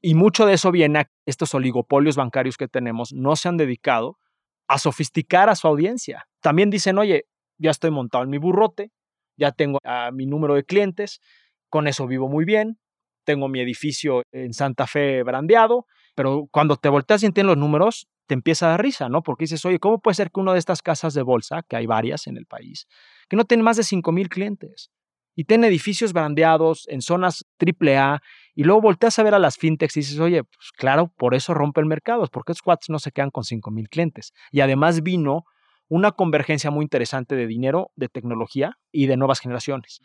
Y 0.00 0.14
mucho 0.14 0.46
de 0.46 0.54
eso 0.54 0.72
viene 0.72 1.00
a 1.00 1.10
estos 1.26 1.54
oligopolios 1.54 2.16
bancarios 2.16 2.56
que 2.56 2.68
tenemos, 2.68 3.12
no 3.12 3.36
se 3.36 3.48
han 3.48 3.56
dedicado 3.56 4.18
a 4.66 4.78
sofisticar 4.78 5.48
a 5.48 5.54
su 5.54 5.68
audiencia. 5.68 6.26
También 6.40 6.70
dicen, 6.70 6.98
oye, 6.98 7.26
ya 7.58 7.70
estoy 7.70 7.90
montado 7.90 8.24
en 8.24 8.30
mi 8.30 8.38
burrote, 8.38 8.90
ya 9.36 9.52
tengo 9.52 9.78
a 9.84 10.10
mi 10.10 10.26
número 10.26 10.54
de 10.54 10.64
clientes, 10.64 11.20
con 11.68 11.86
eso 11.86 12.06
vivo 12.06 12.28
muy 12.28 12.44
bien, 12.44 12.78
tengo 13.24 13.48
mi 13.48 13.60
edificio 13.60 14.22
en 14.32 14.52
Santa 14.52 14.86
Fe 14.86 15.22
brandeado, 15.22 15.86
pero 16.14 16.48
cuando 16.50 16.76
te 16.76 16.88
volteas 16.88 17.22
y 17.22 17.26
entiendes 17.26 17.56
los 17.56 17.58
números, 17.58 18.08
te 18.26 18.34
empieza 18.34 18.66
a 18.66 18.70
dar 18.70 18.82
risa, 18.82 19.08
¿no? 19.08 19.22
Porque 19.22 19.44
dices, 19.44 19.64
oye, 19.64 19.78
¿cómo 19.78 20.00
puede 20.00 20.14
ser 20.14 20.30
que 20.30 20.40
una 20.40 20.52
de 20.52 20.58
estas 20.58 20.82
casas 20.82 21.14
de 21.14 21.22
bolsa, 21.22 21.62
que 21.62 21.76
hay 21.76 21.86
varias 21.86 22.26
en 22.26 22.36
el 22.36 22.46
país, 22.46 22.86
que 23.28 23.36
no 23.36 23.44
tiene 23.44 23.62
más 23.62 23.76
de 23.76 23.82
5 23.82 24.12
mil 24.12 24.28
clientes 24.28 24.90
y 25.34 25.44
tiene 25.44 25.68
edificios 25.68 26.12
brandeados 26.12 26.86
en 26.88 27.00
zonas 27.00 27.44
AAA 27.58 28.20
y 28.54 28.64
luego 28.64 28.82
volteas 28.82 29.18
a 29.18 29.22
ver 29.22 29.34
a 29.34 29.38
las 29.38 29.56
fintechs 29.56 29.96
y 29.96 30.00
dices, 30.00 30.18
oye, 30.20 30.44
pues 30.44 30.72
claro, 30.76 31.12
por 31.16 31.34
eso 31.34 31.54
rompe 31.54 31.80
el 31.80 31.86
mercado, 31.86 32.26
porque 32.30 32.52
esos 32.52 32.62
cuates 32.62 32.90
no 32.90 32.98
se 32.98 33.12
quedan 33.12 33.30
con 33.30 33.44
5 33.44 33.70
mil 33.70 33.88
clientes. 33.88 34.32
Y 34.50 34.60
además 34.60 35.02
vino 35.02 35.44
una 35.88 36.12
convergencia 36.12 36.70
muy 36.70 36.84
interesante 36.84 37.34
de 37.34 37.46
dinero, 37.46 37.90
de 37.96 38.08
tecnología 38.08 38.78
y 38.90 39.06
de 39.06 39.16
nuevas 39.16 39.40
generaciones. 39.40 40.00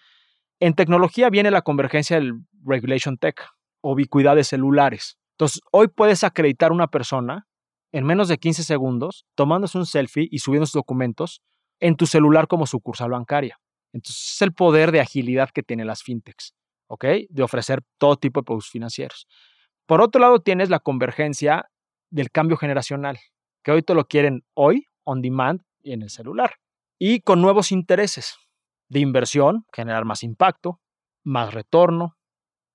En 0.59 0.73
tecnología 0.73 1.29
viene 1.29 1.51
la 1.51 1.61
convergencia 1.61 2.17
del 2.17 2.33
Regulation 2.65 3.17
Tech, 3.17 3.45
ubicuidad 3.81 4.35
de 4.35 4.43
celulares. 4.43 5.17
Entonces, 5.37 5.61
hoy 5.71 5.87
puedes 5.87 6.23
acreditar 6.23 6.71
a 6.71 6.73
una 6.73 6.87
persona 6.87 7.45
en 7.91 8.05
menos 8.05 8.27
de 8.27 8.39
15 8.39 8.63
segundos 8.63 9.27
tomándose 9.35 9.77
un 9.77 9.85
selfie 9.85 10.27
y 10.31 10.39
subiendo 10.39 10.65
sus 10.65 10.73
documentos 10.73 11.43
en 11.79 11.95
tu 11.95 12.07
celular 12.07 12.47
como 12.47 12.65
sucursal 12.65 13.11
bancaria. 13.11 13.59
Entonces, 13.93 14.33
es 14.33 14.41
el 14.41 14.51
poder 14.51 14.91
de 14.91 14.99
agilidad 14.99 15.49
que 15.53 15.61
tienen 15.61 15.85
las 15.85 16.01
fintechs, 16.01 16.55
¿ok? 16.87 17.05
De 17.29 17.43
ofrecer 17.43 17.83
todo 17.99 18.15
tipo 18.15 18.39
de 18.39 18.45
productos 18.45 18.71
financieros. 18.71 19.27
Por 19.85 20.01
otro 20.01 20.19
lado, 20.19 20.39
tienes 20.39 20.71
la 20.71 20.79
convergencia 20.79 21.69
del 22.09 22.31
cambio 22.31 22.57
generacional, 22.57 23.19
que 23.63 23.71
hoy 23.71 23.83
te 23.83 23.93
lo 23.93 24.05
quieren 24.05 24.43
hoy, 24.55 24.85
on 25.03 25.21
demand 25.21 25.61
y 25.83 25.93
en 25.93 26.01
el 26.01 26.09
celular. 26.09 26.55
Y 26.97 27.21
con 27.21 27.41
nuevos 27.41 27.71
intereses 27.71 28.37
de 28.89 29.01
inversión, 29.01 29.65
generar 29.71 30.03
más 30.03 30.23
impacto, 30.23 30.81
más 31.23 31.53
retorno, 31.53 32.16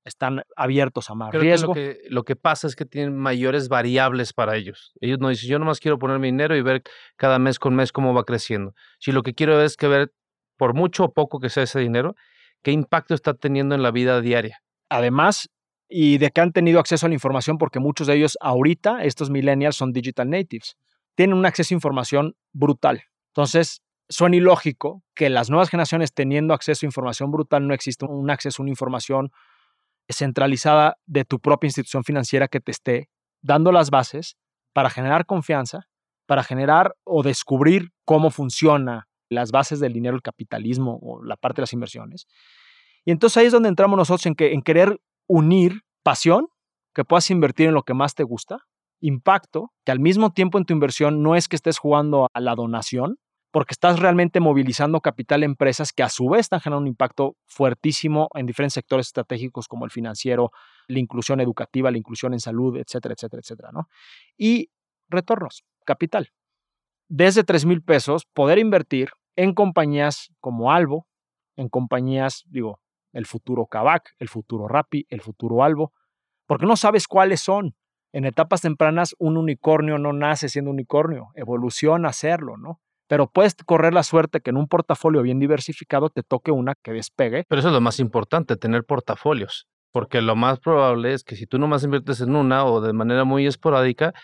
están 0.05 0.43
abiertos 0.57 1.11
a 1.11 1.15
más 1.15 1.33
riesgo. 1.33 1.69
lo, 1.69 1.75
que, 1.75 2.01
lo 2.09 2.25
que 2.25 2.37
pasa 2.37 2.67
es 2.67 2.77
que 2.77 2.85
tienen 2.85 3.17
mayores 3.17 3.69
variables 3.69 4.33
para 4.33 4.57
ellos. 4.57 4.93
Ellos 5.01 5.19
no 5.21 5.29
dicen, 5.29 5.49
yo 5.49 5.59
nomás 5.59 5.81
quiero 5.81 5.99
poner 5.99 6.19
mi 6.19 6.29
dinero 6.29 6.57
y 6.57 6.63
ver 6.63 6.83
cada 7.17 7.39
mes 7.39 7.59
con 7.59 7.75
mes 7.75 7.93
cómo 7.93 8.15
va 8.15 8.25
creciendo. 8.25 8.75
Si 8.99 9.13
lo 9.13 9.23
que 9.23 9.35
quiero 9.35 9.63
es 9.63 9.77
que 9.77 9.89
ver, 9.89 10.13
por 10.57 10.75
mucho 10.75 11.05
o 11.05 11.13
poco 11.13 11.39
que 11.39 11.51
sea 11.51 11.65
ese 11.65 11.81
dinero, 11.81 12.17
qué 12.63 12.73
impacto 12.73 13.15
está 13.15 13.35
teniendo 13.35 13.75
en 13.75 13.83
la 13.83 13.91
vida 13.91 14.21
diaria. 14.21 14.63
Además, 14.89 15.49
y 15.89 16.19
de 16.19 16.31
que 16.31 16.41
han 16.41 16.53
tenido 16.53 16.81
acceso 16.81 17.07
a 17.07 17.09
la 17.09 17.15
información, 17.15 17.59
porque 17.59 17.79
muchos 17.79 18.07
de 18.07 18.17
ellos 18.17 18.37
ahorita, 18.41 19.05
estos 19.05 19.31
millennials, 19.31 19.77
son 19.77 19.93
digital 19.93 20.31
natives. 20.31 20.77
tienen 21.15 21.37
un 21.37 21.45
acceso 21.45 21.75
a 21.75 21.77
información 21.77 22.35
brutal. 22.53 23.03
Entonces, 23.29 23.83
suena 24.09 24.37
ilógico 24.37 25.03
que 25.15 25.31
las 25.31 25.51
nuevas 25.51 25.69
generaciones 25.69 26.13
teniendo 26.13 26.55
acceso 26.55 26.85
a 26.85 26.89
información 26.89 27.31
brutal 27.31 27.67
no 27.67 27.75
exista 27.75 28.07
un 28.07 28.31
acceso 28.31 28.63
a 28.63 28.65
una 28.65 28.71
información 28.71 29.31
centralizada 30.09 30.97
de 31.07 31.25
tu 31.25 31.41
propia 31.41 31.69
institución 31.69 32.05
financiera 32.05 32.49
que 32.49 32.61
te 32.61 32.71
esté 32.71 33.09
dando 33.43 33.73
las 33.73 33.91
bases 33.91 34.37
para 34.73 34.91
generar 34.91 35.27
confianza, 35.27 35.89
para 36.27 36.43
generar 36.43 36.95
o 37.05 37.23
descubrir 37.23 37.91
cómo 38.05 38.31
funciona 38.31 39.09
las 39.29 39.51
bases 39.51 39.81
del 39.81 39.93
dinero, 39.93 40.15
el 40.17 40.23
capitalismo 40.23 40.99
o 41.03 41.23
la 41.23 41.37
parte 41.37 41.57
de 41.57 41.63
las 41.63 41.73
inversiones. 41.73 42.27
Y 43.05 43.11
entonces 43.11 43.39
ahí 43.39 43.47
es 43.47 43.53
donde 43.53 43.69
entramos 43.69 43.97
nosotros 43.97 44.27
en, 44.27 44.35
que, 44.35 44.53
en 44.53 44.63
querer 44.63 45.01
unir 45.27 45.83
pasión, 46.03 46.47
que 46.95 47.05
puedas 47.05 47.31
invertir 47.31 47.69
en 47.69 47.75
lo 47.75 47.83
que 47.83 47.95
más 47.95 48.15
te 48.15 48.23
gusta, 48.23 48.59
impacto, 49.01 49.73
que 49.85 49.93
al 49.93 49.99
mismo 49.99 50.33
tiempo 50.33 50.59
en 50.59 50.65
tu 50.65 50.75
inversión 50.75 51.23
no 51.23 51.35
es 51.35 51.49
que 51.49 51.57
estés 51.57 51.79
jugando 51.79 52.29
a 52.33 52.41
la 52.41 52.55
donación, 52.55 53.17
porque 53.53 53.75
estás 53.75 54.01
realmente 54.01 54.41
movilizando 54.41 55.01
capital 55.01 55.43
en 55.45 55.51
empresas 55.51 55.93
que 55.93 56.03
a 56.03 56.09
su 56.09 56.29
vez 56.31 56.41
están 56.41 56.61
generando 56.61 56.83
un 56.83 56.89
impacto 56.89 57.37
fuertísimo 57.47 58.29
en 58.35 58.47
diferentes 58.47 58.73
sectores 58.73 59.07
estratégicos 59.09 59.69
como 59.69 59.85
el 59.85 59.91
financiero, 59.91 60.51
la 60.89 60.99
inclusión 60.99 61.39
educativa, 61.39 61.91
la 61.91 61.99
inclusión 61.99 62.33
en 62.33 62.41
salud, 62.41 62.79
etcétera, 62.79 63.15
etcétera, 63.15 63.41
etcétera, 63.41 63.71
¿no? 63.71 63.89
Y 64.39 64.71
retornos, 65.09 65.65
capital. 65.85 66.31
Desde 67.09 67.45
3 67.45 67.67
mil 67.67 67.83
pesos, 67.83 68.25
poder 68.33 68.59
invertir 68.59 69.11
en 69.37 69.53
compañías 69.53 70.31
como 70.41 70.73
Albo, 70.73 71.07
en 71.57 71.69
compañías, 71.69 72.45
digo, 72.47 72.81
el 73.13 73.27
futuro 73.27 73.67
Kavak, 73.67 74.15
el 74.19 74.31
futuro 74.31 74.67
Rappi, 74.67 75.07
el 75.11 75.21
futuro 75.21 75.63
Albo, 75.63 75.93
porque 76.47 76.65
no 76.65 76.77
sabes 76.77 77.07
cuáles 77.07 77.43
son. 77.43 77.77
En 78.13 78.25
etapas 78.25 78.63
tempranas, 78.63 79.15
un 79.19 79.37
unicornio 79.37 79.99
no 79.99 80.15
nace 80.15 80.49
siendo 80.49 80.71
unicornio, 80.71 81.29
evoluciona 81.35 82.09
a 82.09 82.13
serlo, 82.15 82.57
¿no? 82.57 82.81
Pero 83.13 83.27
puedes 83.27 83.55
correr 83.67 83.93
la 83.93 84.05
suerte 84.05 84.41
que 84.41 84.49
en 84.49 84.57
un 84.57 84.69
portafolio 84.69 85.21
bien 85.21 85.39
diversificado 85.39 86.09
te 86.09 86.23
toque 86.23 86.51
una 86.51 86.75
que 86.83 86.93
despegue. 86.93 87.45
Pero 87.47 87.59
eso 87.59 87.69
es 87.69 87.75
lo 87.75 87.83
más 87.83 88.01
importante, 88.01 88.57
tener 88.57 88.85
portafolios, 88.85 89.69
porque 89.91 90.23
lo 90.23 90.35
más 90.35 90.61
probable 90.61 91.13
es 91.13 91.23
que 91.23 91.37
si 91.37 91.47
tú 91.47 91.59
nomás 91.59 91.85
inviertes 91.85 92.23
en 92.23 92.35
una 92.35 92.65
o 92.65 92.81
de 92.81 92.95
manera 92.95 93.25
muy 93.25 93.47
esporádica, 93.47 94.15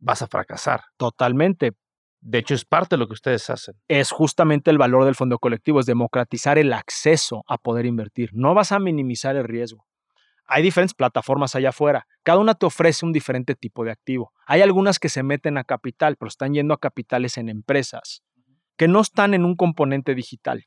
vas 0.00 0.22
a 0.22 0.26
fracasar. 0.26 0.80
Totalmente. 0.96 1.74
De 2.22 2.38
hecho, 2.38 2.54
es 2.54 2.64
parte 2.64 2.96
de 2.96 2.98
lo 2.98 3.06
que 3.06 3.12
ustedes 3.12 3.48
hacen. 3.50 3.76
Es 3.86 4.10
justamente 4.10 4.72
el 4.72 4.78
valor 4.78 5.04
del 5.04 5.14
fondo 5.14 5.38
colectivo, 5.38 5.78
es 5.78 5.86
democratizar 5.86 6.58
el 6.58 6.72
acceso 6.72 7.44
a 7.46 7.56
poder 7.56 7.86
invertir. 7.86 8.30
No 8.32 8.52
vas 8.52 8.72
a 8.72 8.80
minimizar 8.80 9.36
el 9.36 9.44
riesgo. 9.44 9.86
Hay 10.46 10.62
diferentes 10.62 10.94
plataformas 10.94 11.54
allá 11.54 11.70
afuera. 11.70 12.06
Cada 12.22 12.38
una 12.38 12.54
te 12.54 12.66
ofrece 12.66 13.06
un 13.06 13.12
diferente 13.12 13.54
tipo 13.54 13.84
de 13.84 13.90
activo. 13.90 14.32
Hay 14.46 14.60
algunas 14.60 14.98
que 14.98 15.08
se 15.08 15.22
meten 15.22 15.56
a 15.56 15.64
capital, 15.64 16.16
pero 16.16 16.28
están 16.28 16.52
yendo 16.52 16.74
a 16.74 16.78
capitales 16.78 17.38
en 17.38 17.48
empresas 17.48 18.22
que 18.76 18.88
no 18.88 19.00
están 19.00 19.34
en 19.34 19.44
un 19.44 19.56
componente 19.56 20.14
digital, 20.14 20.64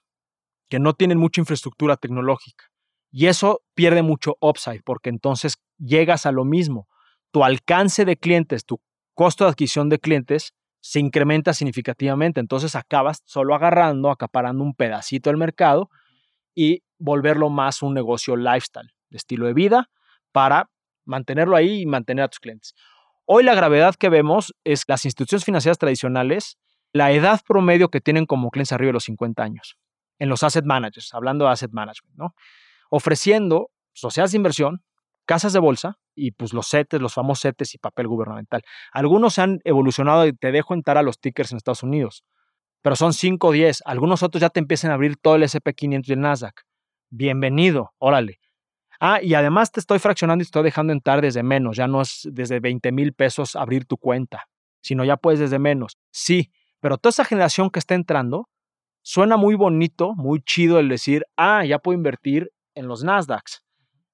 que 0.69 0.79
no 0.79 0.93
tienen 0.93 1.17
mucha 1.17 1.41
infraestructura 1.41 1.97
tecnológica. 1.97 2.65
Y 3.11 3.27
eso 3.27 3.61
pierde 3.73 4.01
mucho 4.01 4.37
upside, 4.41 4.81
porque 4.83 5.09
entonces 5.09 5.57
llegas 5.77 6.25
a 6.25 6.31
lo 6.31 6.45
mismo. 6.45 6.87
Tu 7.31 7.43
alcance 7.43 8.05
de 8.05 8.17
clientes, 8.17 8.65
tu 8.65 8.81
costo 9.13 9.43
de 9.43 9.51
adquisición 9.51 9.89
de 9.89 9.99
clientes 9.99 10.53
se 10.79 10.99
incrementa 10.99 11.53
significativamente. 11.53 12.39
Entonces 12.39 12.75
acabas 12.75 13.21
solo 13.25 13.55
agarrando, 13.55 14.09
acaparando 14.09 14.63
un 14.63 14.73
pedacito 14.73 15.29
del 15.29 15.37
mercado 15.37 15.89
y 16.55 16.83
volverlo 16.97 17.49
más 17.49 17.81
un 17.81 17.93
negocio 17.93 18.35
lifestyle 18.35 18.96
de 19.09 19.17
estilo 19.17 19.47
de 19.47 19.53
vida 19.53 19.89
para 20.31 20.69
mantenerlo 21.05 21.55
ahí 21.55 21.81
y 21.81 21.85
mantener 21.85 22.25
a 22.25 22.27
tus 22.27 22.39
clientes. 22.39 22.75
Hoy 23.25 23.43
la 23.43 23.55
gravedad 23.55 23.95
que 23.95 24.09
vemos 24.09 24.53
es 24.63 24.83
las 24.87 25.05
instituciones 25.05 25.43
financieras 25.43 25.77
tradicionales, 25.77 26.57
la 26.93 27.11
edad 27.11 27.41
promedio 27.45 27.89
que 27.89 28.01
tienen 28.01 28.25
como 28.25 28.49
clientes 28.51 28.71
arriba 28.71 28.89
de 28.89 28.93
los 28.93 29.03
50 29.05 29.43
años, 29.43 29.77
en 30.19 30.29
los 30.29 30.43
asset 30.43 30.65
managers, 30.65 31.13
hablando 31.13 31.45
de 31.45 31.51
asset 31.51 31.71
management, 31.71 32.15
¿no? 32.15 32.35
Ofreciendo 32.89 33.69
sociedades 33.93 34.31
de 34.31 34.37
inversión, 34.37 34.83
casas 35.25 35.53
de 35.53 35.59
bolsa 35.59 35.99
y 36.15 36.31
pues 36.31 36.53
los 36.53 36.69
CETES, 36.69 37.01
los 37.01 37.13
famosos 37.13 37.41
CETES 37.41 37.75
y 37.75 37.77
papel 37.77 38.07
gubernamental. 38.07 38.61
Algunos 38.93 39.33
se 39.33 39.41
han 39.41 39.59
evolucionado 39.65 40.25
y 40.25 40.33
te 40.33 40.51
dejo 40.51 40.73
entrar 40.73 40.97
a 40.97 41.03
los 41.03 41.19
tickers 41.19 41.51
en 41.51 41.57
Estados 41.57 41.83
Unidos, 41.83 42.23
pero 42.81 42.95
son 42.95 43.13
5 43.13 43.47
o 43.47 43.51
10. 43.51 43.83
Algunos 43.85 44.23
otros 44.23 44.41
ya 44.41 44.49
te 44.49 44.59
empiezan 44.59 44.91
a 44.91 44.93
abrir 44.93 45.17
todo 45.17 45.35
el 45.35 45.43
SP500 45.43 46.07
y 46.07 46.13
el 46.13 46.21
Nasdaq. 46.21 46.61
Bienvenido, 47.09 47.93
órale. 47.97 48.39
Ah, 48.99 49.19
y 49.21 49.33
además 49.33 49.71
te 49.71 49.79
estoy 49.79 49.99
fraccionando 49.99 50.41
y 50.41 50.45
te 50.45 50.49
estoy 50.49 50.63
dejando 50.63 50.93
entrar 50.93 51.21
desde 51.21 51.43
menos. 51.43 51.77
Ya 51.77 51.87
no 51.87 52.01
es 52.01 52.27
desde 52.31 52.59
20 52.59 52.91
mil 52.91 53.13
pesos 53.13 53.55
abrir 53.55 53.85
tu 53.85 53.97
cuenta, 53.97 54.47
sino 54.81 55.03
ya 55.03 55.17
puedes 55.17 55.39
desde 55.39 55.59
menos. 55.59 55.97
Sí, 56.11 56.51
pero 56.79 56.97
toda 56.97 57.11
esa 57.11 57.25
generación 57.25 57.69
que 57.69 57.79
está 57.79 57.95
entrando, 57.95 58.49
suena 59.01 59.37
muy 59.37 59.55
bonito, 59.55 60.13
muy 60.15 60.41
chido 60.41 60.79
el 60.79 60.89
decir, 60.89 61.25
ah, 61.37 61.63
ya 61.65 61.79
puedo 61.79 61.97
invertir 61.97 62.51
en 62.75 62.87
los 62.87 63.03
Nasdaqs. 63.03 63.63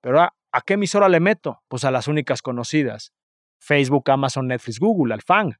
Pero 0.02 0.22
ah, 0.22 0.34
¿a 0.52 0.62
qué 0.62 0.74
emisora 0.74 1.10
le 1.10 1.20
meto? 1.20 1.62
Pues 1.68 1.84
a 1.86 1.92
las 1.92 2.08
únicas 2.08 2.42
conocidas. 2.42 3.14
Facebook, 3.60 4.12
Amazon, 4.12 4.48
Netflix, 4.48 4.80
Google, 4.80 5.14
al 5.14 5.22
FANG. 5.22 5.56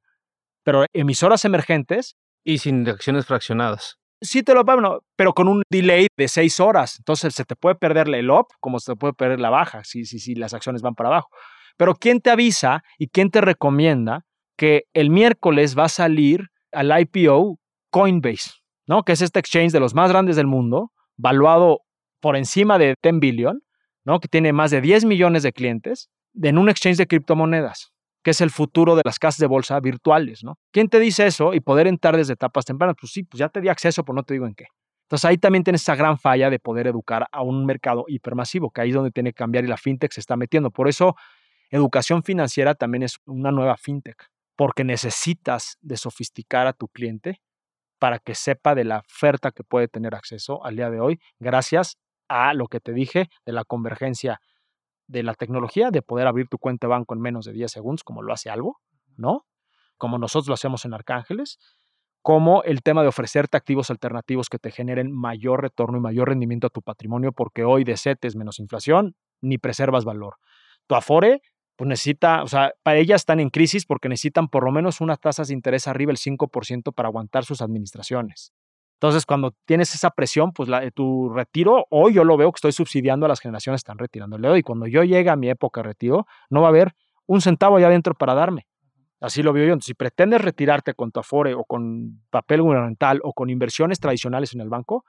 Pero 0.62 0.84
emisoras 0.92 1.44
emergentes. 1.44 2.16
Y 2.44 2.58
sin 2.58 2.86
acciones 2.86 3.24
fraccionadas 3.24 3.98
sí 4.24 4.42
te 4.42 4.54
lo 4.54 4.64
bueno, 4.64 5.00
pero 5.16 5.32
con 5.32 5.48
un 5.48 5.62
delay 5.70 6.08
de 6.16 6.28
seis 6.28 6.58
horas. 6.60 6.96
Entonces 6.98 7.34
se 7.34 7.44
te 7.44 7.54
puede 7.56 7.76
perder 7.76 8.12
el 8.14 8.30
up 8.30 8.46
como 8.60 8.80
se 8.80 8.92
te 8.92 8.96
puede 8.96 9.12
perder 9.12 9.40
la 9.40 9.50
baja 9.50 9.84
si, 9.84 10.04
si, 10.04 10.18
si 10.18 10.34
las 10.34 10.54
acciones 10.54 10.82
van 10.82 10.94
para 10.94 11.10
abajo. 11.10 11.28
Pero 11.76 11.94
¿quién 11.94 12.20
te 12.20 12.30
avisa 12.30 12.82
y 12.98 13.08
quién 13.08 13.30
te 13.30 13.40
recomienda 13.40 14.24
que 14.56 14.84
el 14.92 15.10
miércoles 15.10 15.76
va 15.76 15.84
a 15.84 15.88
salir 15.88 16.48
al 16.72 16.92
IPO 17.00 17.58
Coinbase, 17.90 18.50
¿no? 18.86 19.02
que 19.02 19.12
es 19.12 19.22
este 19.22 19.40
exchange 19.40 19.72
de 19.72 19.80
los 19.80 19.94
más 19.94 20.10
grandes 20.10 20.36
del 20.36 20.46
mundo, 20.46 20.92
valuado 21.16 21.80
por 22.20 22.36
encima 22.36 22.78
de 22.78 22.94
10 23.02 23.20
billion, 23.20 23.62
¿no? 24.04 24.20
que 24.20 24.28
tiene 24.28 24.52
más 24.52 24.70
de 24.70 24.80
10 24.80 25.04
millones 25.04 25.42
de 25.42 25.52
clientes, 25.52 26.10
en 26.40 26.58
un 26.58 26.68
exchange 26.68 26.96
de 26.96 27.06
criptomonedas? 27.06 27.93
Que 28.24 28.30
es 28.30 28.40
el 28.40 28.50
futuro 28.50 28.96
de 28.96 29.02
las 29.04 29.18
casas 29.18 29.38
de 29.38 29.46
bolsa 29.46 29.78
virtuales, 29.80 30.42
¿no? 30.42 30.58
¿Quién 30.72 30.88
te 30.88 30.98
dice 30.98 31.26
eso 31.26 31.52
y 31.52 31.60
poder 31.60 31.86
entrar 31.86 32.16
desde 32.16 32.32
etapas 32.32 32.64
tempranas? 32.64 32.96
Pues 32.98 33.12
sí, 33.12 33.22
pues 33.22 33.38
ya 33.38 33.50
te 33.50 33.60
di 33.60 33.68
acceso, 33.68 34.02
pero 34.02 34.16
no 34.16 34.22
te 34.22 34.32
digo 34.32 34.46
en 34.46 34.54
qué. 34.54 34.64
Entonces 35.04 35.26
ahí 35.26 35.36
también 35.36 35.62
tienes 35.62 35.82
esa 35.82 35.94
gran 35.94 36.18
falla 36.18 36.48
de 36.48 36.58
poder 36.58 36.86
educar 36.86 37.28
a 37.30 37.42
un 37.42 37.66
mercado 37.66 38.06
hipermasivo, 38.08 38.70
que 38.70 38.80
ahí 38.80 38.88
es 38.88 38.94
donde 38.94 39.10
tiene 39.10 39.30
que 39.30 39.36
cambiar 39.36 39.64
y 39.64 39.66
la 39.68 39.76
fintech 39.76 40.10
se 40.10 40.20
está 40.20 40.36
metiendo. 40.36 40.70
Por 40.70 40.88
eso, 40.88 41.14
educación 41.68 42.22
financiera 42.22 42.74
también 42.74 43.02
es 43.02 43.18
una 43.26 43.52
nueva 43.52 43.76
fintech, 43.76 44.30
porque 44.56 44.84
necesitas 44.84 45.76
de 45.82 45.98
sofisticar 45.98 46.66
a 46.66 46.72
tu 46.72 46.88
cliente 46.88 47.42
para 47.98 48.18
que 48.18 48.34
sepa 48.34 48.74
de 48.74 48.84
la 48.84 49.00
oferta 49.00 49.50
que 49.50 49.64
puede 49.64 49.86
tener 49.86 50.14
acceso 50.14 50.64
al 50.64 50.76
día 50.76 50.88
de 50.88 50.98
hoy, 50.98 51.20
gracias 51.38 51.98
a 52.28 52.54
lo 52.54 52.68
que 52.68 52.80
te 52.80 52.94
dije 52.94 53.28
de 53.44 53.52
la 53.52 53.64
convergencia 53.64 54.40
de 55.06 55.22
la 55.22 55.34
tecnología 55.34 55.90
de 55.90 56.02
poder 56.02 56.26
abrir 56.26 56.48
tu 56.48 56.58
cuenta 56.58 56.86
de 56.86 56.90
banco 56.90 57.14
en 57.14 57.20
menos 57.20 57.44
de 57.44 57.52
10 57.52 57.70
segundos, 57.70 58.04
como 58.04 58.22
lo 58.22 58.32
hace 58.32 58.50
algo, 58.50 58.80
¿no? 59.16 59.46
Como 59.96 60.18
nosotros 60.18 60.48
lo 60.48 60.54
hacemos 60.54 60.84
en 60.84 60.94
Arcángeles, 60.94 61.58
como 62.22 62.62
el 62.62 62.82
tema 62.82 63.02
de 63.02 63.08
ofrecerte 63.08 63.56
activos 63.56 63.90
alternativos 63.90 64.48
que 64.48 64.58
te 64.58 64.70
generen 64.70 65.12
mayor 65.12 65.60
retorno 65.60 65.98
y 65.98 66.00
mayor 66.00 66.28
rendimiento 66.28 66.66
a 66.66 66.70
tu 66.70 66.80
patrimonio, 66.80 67.32
porque 67.32 67.64
hoy 67.64 67.84
de 67.84 67.96
CETES 67.96 68.34
menos 68.34 68.58
inflación, 68.58 69.14
ni 69.42 69.58
preservas 69.58 70.06
valor. 70.06 70.36
Tu 70.86 70.94
Afore, 70.94 71.42
pues 71.76 71.86
necesita, 71.86 72.42
o 72.42 72.46
sea, 72.46 72.72
para 72.82 72.98
ellas 72.98 73.22
están 73.22 73.40
en 73.40 73.50
crisis 73.50 73.84
porque 73.84 74.08
necesitan 74.08 74.48
por 74.48 74.64
lo 74.64 74.72
menos 74.72 75.00
unas 75.00 75.20
tasas 75.20 75.48
de 75.48 75.54
interés 75.54 75.86
arriba 75.86 76.10
del 76.10 76.16
5% 76.16 76.94
para 76.94 77.08
aguantar 77.08 77.44
sus 77.44 77.60
administraciones. 77.60 78.52
Entonces, 79.04 79.26
cuando 79.26 79.54
tienes 79.66 79.94
esa 79.94 80.08
presión, 80.08 80.52
pues 80.52 80.66
la, 80.66 80.90
tu 80.90 81.28
retiro, 81.28 81.84
hoy 81.90 82.14
yo 82.14 82.24
lo 82.24 82.38
veo 82.38 82.50
que 82.50 82.56
estoy 82.56 82.72
subsidiando 82.72 83.26
a 83.26 83.28
las 83.28 83.38
generaciones 83.38 83.80
que 83.80 83.84
están 83.84 83.98
retirando 83.98 84.36
el 84.36 84.56
Y 84.56 84.62
cuando 84.62 84.86
yo 84.86 85.04
llegue 85.04 85.28
a 85.28 85.36
mi 85.36 85.50
época 85.50 85.82
de 85.82 85.88
retiro, 85.88 86.26
no 86.48 86.62
va 86.62 86.68
a 86.68 86.70
haber 86.70 86.94
un 87.26 87.42
centavo 87.42 87.76
allá 87.76 87.88
adentro 87.88 88.14
para 88.14 88.32
darme. 88.32 88.66
Así 89.20 89.42
lo 89.42 89.52
veo 89.52 89.66
yo. 89.66 89.74
Entonces, 89.74 89.88
si 89.88 89.94
pretendes 89.94 90.40
retirarte 90.40 90.94
con 90.94 91.12
tu 91.12 91.20
Afore 91.20 91.52
o 91.52 91.64
con 91.64 92.22
papel 92.30 92.62
gubernamental 92.62 93.20
o 93.24 93.34
con 93.34 93.50
inversiones 93.50 94.00
tradicionales 94.00 94.54
en 94.54 94.62
el 94.62 94.70
banco, 94.70 95.04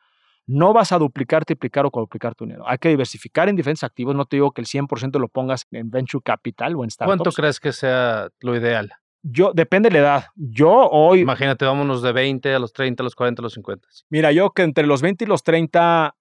no 0.46 0.74
vas 0.74 0.92
a 0.92 0.98
duplicar, 0.98 1.46
triplicar 1.46 1.86
o 1.86 1.90
cuadruplicar 1.90 2.36
tu 2.36 2.44
dinero. 2.44 2.68
Hay 2.68 2.80
que 2.80 2.90
diversificar 2.90 3.48
en 3.48 3.56
diferentes 3.56 3.86
activos. 3.86 4.14
No 4.14 4.26
te 4.26 4.36
digo 4.36 4.52
que 4.52 4.60
el 4.60 4.68
100% 4.68 5.20
lo 5.20 5.30
pongas 5.30 5.68
en 5.72 5.90
venture 5.90 6.22
capital 6.22 6.76
o 6.76 6.84
en 6.84 6.90
startups. 6.90 7.18
¿Cuánto 7.18 7.32
crees 7.32 7.62
que 7.62 7.72
sea 7.72 8.28
lo 8.42 8.58
ideal? 8.58 8.92
Yo, 9.28 9.54
depende 9.56 9.90
de 9.90 9.94
la 9.94 10.00
edad. 10.00 10.26
Yo 10.36 10.72
hoy. 10.72 11.22
Imagínate, 11.22 11.66
vámonos 11.66 12.04
de 12.04 12.12
20 12.12 12.54
a 12.54 12.60
los 12.60 12.74
30, 12.74 13.02
a 13.02 13.06
los 13.06 13.16
40, 13.16 13.42
a 13.42 13.44
los 13.44 13.54
50. 13.54 13.88
Mira, 14.10 14.32
yo 14.32 14.52
que 14.52 14.62
entre 14.62 14.86
los 14.86 15.02
20 15.02 15.24
y 15.24 15.28
los 15.28 15.42
30 15.42 16.16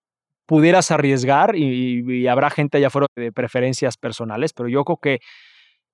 pudieras 0.46 0.90
arriesgar 0.90 1.54
y, 1.54 2.26
habrá 2.28 2.48
gente 2.48 2.78
allá 2.78 2.86
afuera 2.86 3.06
de 3.14 3.30
preferencias 3.30 3.98
personales, 3.98 4.54
pero 4.54 4.70
yo 4.70 4.84
creo 4.84 4.96
que 4.96 5.20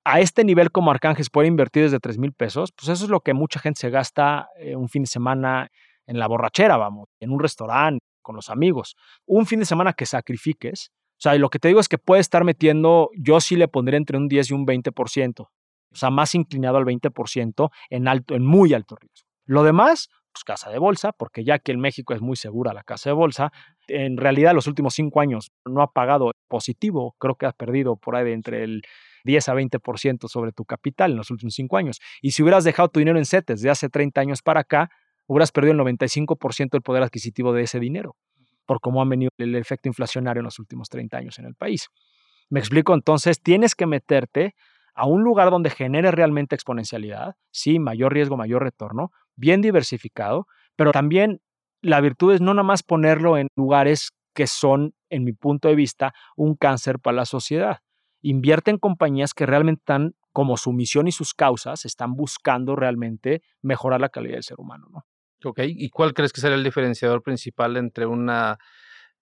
a 0.05 0.21
este 0.21 0.45
nivel 0.45 0.71
como 0.71 0.93
Arcángeles 0.93 1.31
puede 1.31 1.49
invertir 1.49 1.83
desde 1.83 1.99
3 1.99 2.17
mil 2.19 2.33
pesos, 2.33 2.71
pues 2.77 2.89
eso 2.89 3.05
es 3.05 3.11
lo 3.11 3.21
que 3.21 3.35
mucha 3.35 3.59
gente 3.59 3.81
se 3.81 3.91
gasta 3.91 4.49
eh, 4.57 4.77
un 4.77 4.89
fin 4.89 5.03
de 5.03 5.09
semana 5.09 5.69
en 6.07 6.19
la 6.19 6.29
borrachera, 6.29 6.77
vamos, 6.77 7.09
en 7.19 7.33
un 7.33 7.41
restaurante, 7.41 8.05
con 8.23 8.37
los 8.37 8.51
amigos. 8.51 8.95
Un 9.27 9.47
fin 9.47 9.59
de 9.59 9.67
semana 9.67 9.95
que 9.95 10.07
sacrifiques. 10.07 10.91
O 11.19 11.23
sea, 11.23 11.35
lo 11.35 11.51
que 11.51 11.59
te 11.59 11.69
digo 11.69 11.81
es 11.81 11.89
que 11.89 11.99
puede 11.99 12.21
estar 12.21 12.45
metiendo, 12.45 13.11
yo 13.17 13.41
sí 13.41 13.57
le 13.57 13.67
pondría 13.67 13.99
entre 13.99 14.17
un 14.17 14.29
10 14.29 14.51
y 14.51 14.55
un 14.55 14.65
20% 14.65 15.49
o 15.93 15.97
sea, 15.97 16.11
más 16.11 16.35
inclinado 16.35 16.79
al 16.79 16.85
20% 16.85 17.71
en, 17.91 18.09
alto, 18.09 18.35
en 18.35 18.45
muy 18.45 18.75
alto 18.75 18.97
riesgo. 18.97 19.29
Lo 19.45 19.65
demás, 19.65 20.09
pues 20.33 20.45
casa 20.45 20.71
de 20.71 20.79
bolsa, 20.79 21.13
porque 21.13 21.45
ya 21.45 21.59
que 21.59 21.73
en 21.73 21.81
México 21.81 22.15
es 22.15 22.21
muy 22.21 22.37
segura 22.37 22.73
la 22.73 22.85
casa 22.85 23.11
de 23.11 23.15
bolsa, 23.15 23.53
en 23.89 24.17
realidad 24.17 24.55
los 24.55 24.67
últimos 24.67 24.95
cinco 24.95 25.21
años 25.21 25.51
no 25.65 25.83
ha 25.83 25.93
pagado 25.93 26.31
positivo, 26.49 27.17
creo 27.19 27.35
que 27.35 27.47
has 27.47 27.55
perdido 27.55 27.97
por 27.97 28.15
ahí 28.15 28.25
de 28.25 28.33
entre 28.33 28.63
el 28.63 28.83
10 29.25 29.49
a 29.49 29.55
20% 29.55 30.29
sobre 30.29 30.53
tu 30.53 30.65
capital 30.65 31.11
en 31.11 31.17
los 31.17 31.31
últimos 31.31 31.55
cinco 31.55 31.77
años. 31.77 32.01
Y 32.23 32.31
si 32.31 32.43
hubieras 32.43 32.65
dejado 32.65 32.89
tu 32.89 33.01
dinero 33.01 33.19
en 33.19 33.27
CETES 33.27 33.61
de 33.61 33.71
hace 33.71 33.89
30 33.89 34.21
años 34.21 34.43
para 34.43 34.61
acá, 34.61 34.91
hubieras 35.27 35.53
perdido 35.53 35.73
el 35.73 35.81
95% 35.81 36.71
del 36.71 36.83
poder 36.83 37.03
adquisitivo 37.03 37.53
de 37.53 37.63
ese 37.63 37.81
dinero, 37.81 38.17
por 38.67 38.81
cómo 38.81 39.03
ha 39.03 39.05
venido 39.05 39.31
el 39.39 39.55
efecto 39.57 39.89
inflacionario 39.89 40.41
en 40.41 40.45
los 40.45 40.59
últimos 40.59 40.89
30 40.89 41.17
años 41.19 41.39
en 41.39 41.47
el 41.47 41.55
país. 41.55 41.89
Me 42.49 42.61
explico, 42.61 42.95
entonces 42.95 43.41
tienes 43.41 43.75
que 43.75 43.87
meterte 43.87 44.55
a 45.01 45.07
un 45.07 45.23
lugar 45.25 45.51
donde 45.51 45.71
genere 45.71 46.11
realmente 46.11 46.55
exponencialidad, 46.55 47.35
sí, 47.51 47.79
mayor 47.79 48.13
riesgo, 48.13 48.37
mayor 48.37 48.63
retorno, 48.63 49.13
bien 49.35 49.63
diversificado, 49.63 50.47
pero 50.77 50.93
también 50.93 51.41
la 51.81 52.03
virtud 52.03 52.35
es 52.35 52.43
no 52.43 52.53
nada 52.53 52.65
más 52.65 52.83
ponerlo 52.83 53.39
en 53.39 53.49
lugares 53.57 54.11
que 54.35 54.47
son, 54.47 54.93
en 55.09 55.25
mi 55.25 55.33
punto 55.33 55.69
de 55.69 55.75
vista, 55.75 56.13
un 56.37 56.55
cáncer 56.55 56.99
para 56.99 57.17
la 57.17 57.25
sociedad. 57.25 57.79
Invierte 58.21 58.71
en 58.71 58.77
compañías 58.77 59.33
que 59.33 59.47
realmente 59.47 59.81
están, 59.81 60.15
como 60.33 60.59
su 60.59 60.71
misión 60.75 61.09
y 61.09 61.13
sus 61.13 61.33
causas, 61.33 61.87
están 61.87 62.13
buscando 62.13 62.77
realmente 62.77 63.41
mejorar 63.63 64.03
la 64.03 64.11
calidad 64.11 64.35
del 64.35 64.43
ser 64.43 64.61
humano. 64.61 64.87
¿no? 64.91 65.07
Ok, 65.47 65.61
¿y 65.65 65.89
cuál 65.89 66.13
crees 66.13 66.35
que 66.35 66.43
será 66.43 66.55
el 66.57 66.63
diferenciador 66.63 67.23
principal 67.23 67.79
entre 67.79 68.05
una, 68.05 68.59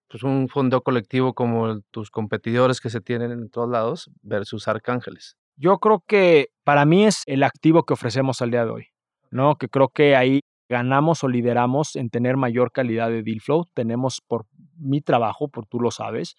pues 0.09 0.23
un 0.23 0.49
fondo 0.49 0.81
colectivo 0.81 1.33
como 1.33 1.79
tus 1.89 2.11
competidores 2.11 2.81
que 2.81 2.89
se 2.89 2.99
tienen 2.99 3.31
en 3.31 3.49
todos 3.49 3.69
lados 3.69 4.11
versus 4.21 4.67
Arcángeles? 4.67 5.38
Yo 5.59 5.77
creo 5.79 6.01
que 6.07 6.47
para 6.63 6.85
mí 6.85 7.05
es 7.05 7.23
el 7.25 7.43
activo 7.43 7.83
que 7.83 7.93
ofrecemos 7.93 8.41
al 8.41 8.51
día 8.51 8.63
de 8.63 8.71
hoy, 8.71 8.87
¿no? 9.29 9.57
Que 9.57 9.67
creo 9.67 9.89
que 9.89 10.15
ahí 10.15 10.39
ganamos 10.69 11.21
o 11.25 11.27
lideramos 11.27 11.97
en 11.97 12.09
tener 12.09 12.37
mayor 12.37 12.71
calidad 12.71 13.09
de 13.09 13.23
deal 13.23 13.41
flow. 13.41 13.65
Tenemos 13.73 14.21
por 14.25 14.45
mi 14.77 15.01
trabajo, 15.01 15.49
por 15.49 15.65
tú 15.65 15.81
lo 15.81 15.91
sabes, 15.91 16.37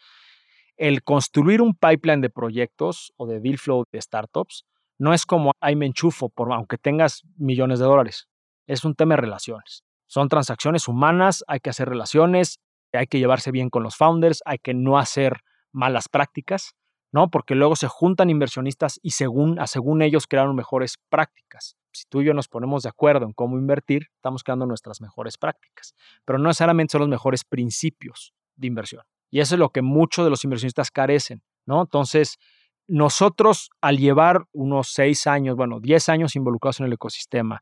el 0.79 1.03
construir 1.03 1.61
un 1.61 1.75
pipeline 1.75 2.23
de 2.23 2.31
proyectos 2.31 3.13
o 3.19 3.27
de 3.27 3.41
deal 3.41 3.59
flow 3.59 3.85
de 3.93 4.01
startups 4.01 4.65
no 4.99 5.13
es 5.13 5.27
como 5.27 5.53
ahí 5.61 5.77
me 5.77 5.85
enchufo, 5.85 6.31
por, 6.31 6.51
aunque 6.55 6.79
tengas 6.79 7.23
millones 7.37 7.79
de 7.79 7.85
dólares. 7.85 8.27
Es 8.67 8.87
un 8.87 8.95
tema 8.95 9.17
de 9.17 9.21
relaciones. 9.21 9.85
Son 10.07 10.31
transacciones 10.31 10.89
humanas, 10.89 11.45
hay 11.47 11.61
que 11.61 11.69
hacer 11.69 11.91
relaciones, 11.91 12.59
hay 12.95 13.07
que 13.07 13.19
llevarse 13.19 13.51
bien 13.51 13.69
con 13.69 13.83
los 13.83 13.97
founders, 13.97 14.41
hay 14.47 14.57
que 14.59 14.73
no 14.73 14.99
hacer 14.99 15.41
malas 15.73 16.09
prácticas. 16.09 16.75
¿No? 17.13 17.31
Porque 17.31 17.55
luego 17.55 17.77
se 17.77 17.89
juntan 17.89 18.31
inversionistas 18.31 18.99
y 19.03 19.11
según, 19.11 19.59
según 19.67 20.03
ellos 20.03 20.27
crearon 20.27 20.55
mejores 20.55 20.99
prácticas. 21.09 21.77
Si 21.93 22.05
tú 22.09 22.21
y 22.21 22.27
yo 22.27 22.35
nos 22.35 22.49
ponemos 22.49 22.85
de 22.85 22.89
acuerdo 22.89 23.27
en 23.27 23.33
cómo 23.33 23.59
invertir, 23.59 24.09
estamos 24.15 24.45
creando 24.45 24.67
nuestras 24.67 25.01
mejores 25.01 25.37
prácticas, 25.39 25.95
pero 26.25 26.39
no 26.39 26.49
necesariamente 26.49 26.93
son 26.93 27.01
los 27.01 27.09
mejores 27.09 27.45
principios 27.45 28.33
de 28.57 28.69
inversión. 28.69 29.03
Y 29.31 29.41
eso 29.41 29.55
es 29.55 29.59
lo 29.59 29.71
que 29.71 29.83
muchos 29.83 30.25
de 30.25 30.31
los 30.31 30.45
inversionistas 30.45 30.91
carecen, 30.91 31.43
¿no? 31.67 31.83
Entonces, 31.83 32.39
nosotros 32.87 33.71
al 33.81 33.99
llevar 33.99 34.47
unos 34.53 34.93
seis 34.93 35.27
años, 35.27 35.57
bueno, 35.57 35.81
diez 35.81 36.09
años 36.09 36.35
involucrados 36.37 36.81
en 36.81 36.87
el 36.87 36.93
ecosistema, 36.93 37.61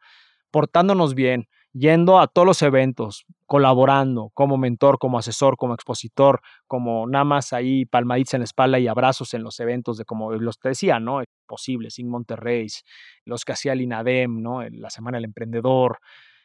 portándonos 0.51 1.15
bien, 1.15 1.49
yendo 1.73 2.19
a 2.19 2.27
todos 2.27 2.47
los 2.47 2.63
eventos, 2.63 3.27
colaborando 3.49 4.31
como 4.35 4.59
mentor, 4.59 4.99
como 4.99 5.19
asesor, 5.19 5.57
como 5.57 5.73
expositor, 5.73 6.43
como 6.67 7.07
nada 7.07 7.25
más 7.25 7.55
ahí 7.55 7.87
palmaditas 7.87 8.35
en 8.35 8.41
la 8.41 8.45
espalda 8.45 8.79
y 8.79 8.87
abrazos 8.87 9.33
en 9.33 9.43
los 9.43 9.59
eventos 9.59 9.97
de 9.97 10.05
como 10.05 10.33
los 10.33 10.59
que 10.59 10.69
decía, 10.69 11.01
¿no? 11.01 11.23
Posibles, 11.47 11.95
Sin 11.95 12.11
Monterrey, 12.11 12.69
los 13.25 13.47
que 13.47 13.53
hacía 13.53 13.73
el 13.73 13.81
INADEM, 13.81 14.43
¿no? 14.43 14.63
La 14.69 14.91
Semana 14.91 15.17
del 15.17 15.25
Emprendedor, 15.25 15.99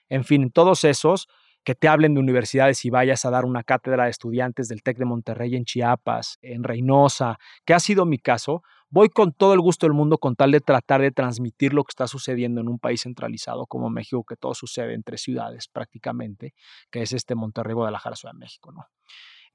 en 0.08 0.24
fin, 0.24 0.50
todos 0.50 0.86
esos 0.86 1.28
que 1.66 1.76
te 1.76 1.90
hablen 1.90 2.14
de 2.14 2.22
universidades 2.22 2.86
y 2.86 2.90
vayas 2.90 3.26
a 3.26 3.32
dar 3.32 3.44
una 3.44 3.64
cátedra 3.64 4.06
de 4.06 4.12
estudiantes 4.12 4.70
del 4.70 4.82
TEC 4.82 4.98
de 4.98 5.06
Monterrey 5.06 5.56
en 5.58 5.66
Chiapas, 5.66 6.38
en 6.42 6.64
Reynosa, 6.64 7.38
que 7.66 7.74
ha 7.74 7.82
sido 7.82 8.06
mi 8.06 8.18
caso, 8.18 8.64
voy 8.94 9.10
con 9.10 9.34
todo 9.34 9.56
el 9.56 9.60
gusto 9.60 9.88
del 9.88 9.94
mundo 9.94 10.20
con 10.20 10.36
tal 10.36 10.52
de 10.52 10.60
tratar 10.60 11.02
de 11.02 11.10
transmitir 11.10 11.74
lo 11.74 11.84
que 11.84 11.90
está 11.90 12.06
sucediendo 12.06 12.62
en 12.62 12.68
un 12.68 12.78
país 12.78 13.02
centralizado 13.02 13.66
como 13.66 13.90
México, 13.90 14.24
que 14.24 14.36
todo 14.36 14.54
sucede 14.54 14.94
entre 14.94 15.18
ciudades 15.18 15.68
prácticamente, 15.68 16.54
que 16.92 17.02
es 17.02 17.12
este 17.12 17.34
Monterrey, 17.34 17.74
Guadalajara, 17.74 18.16
Ciudad 18.16 18.34
de 18.34 18.40
México, 18.40 18.72
¿no? 18.72 18.86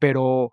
Pero 0.01 0.51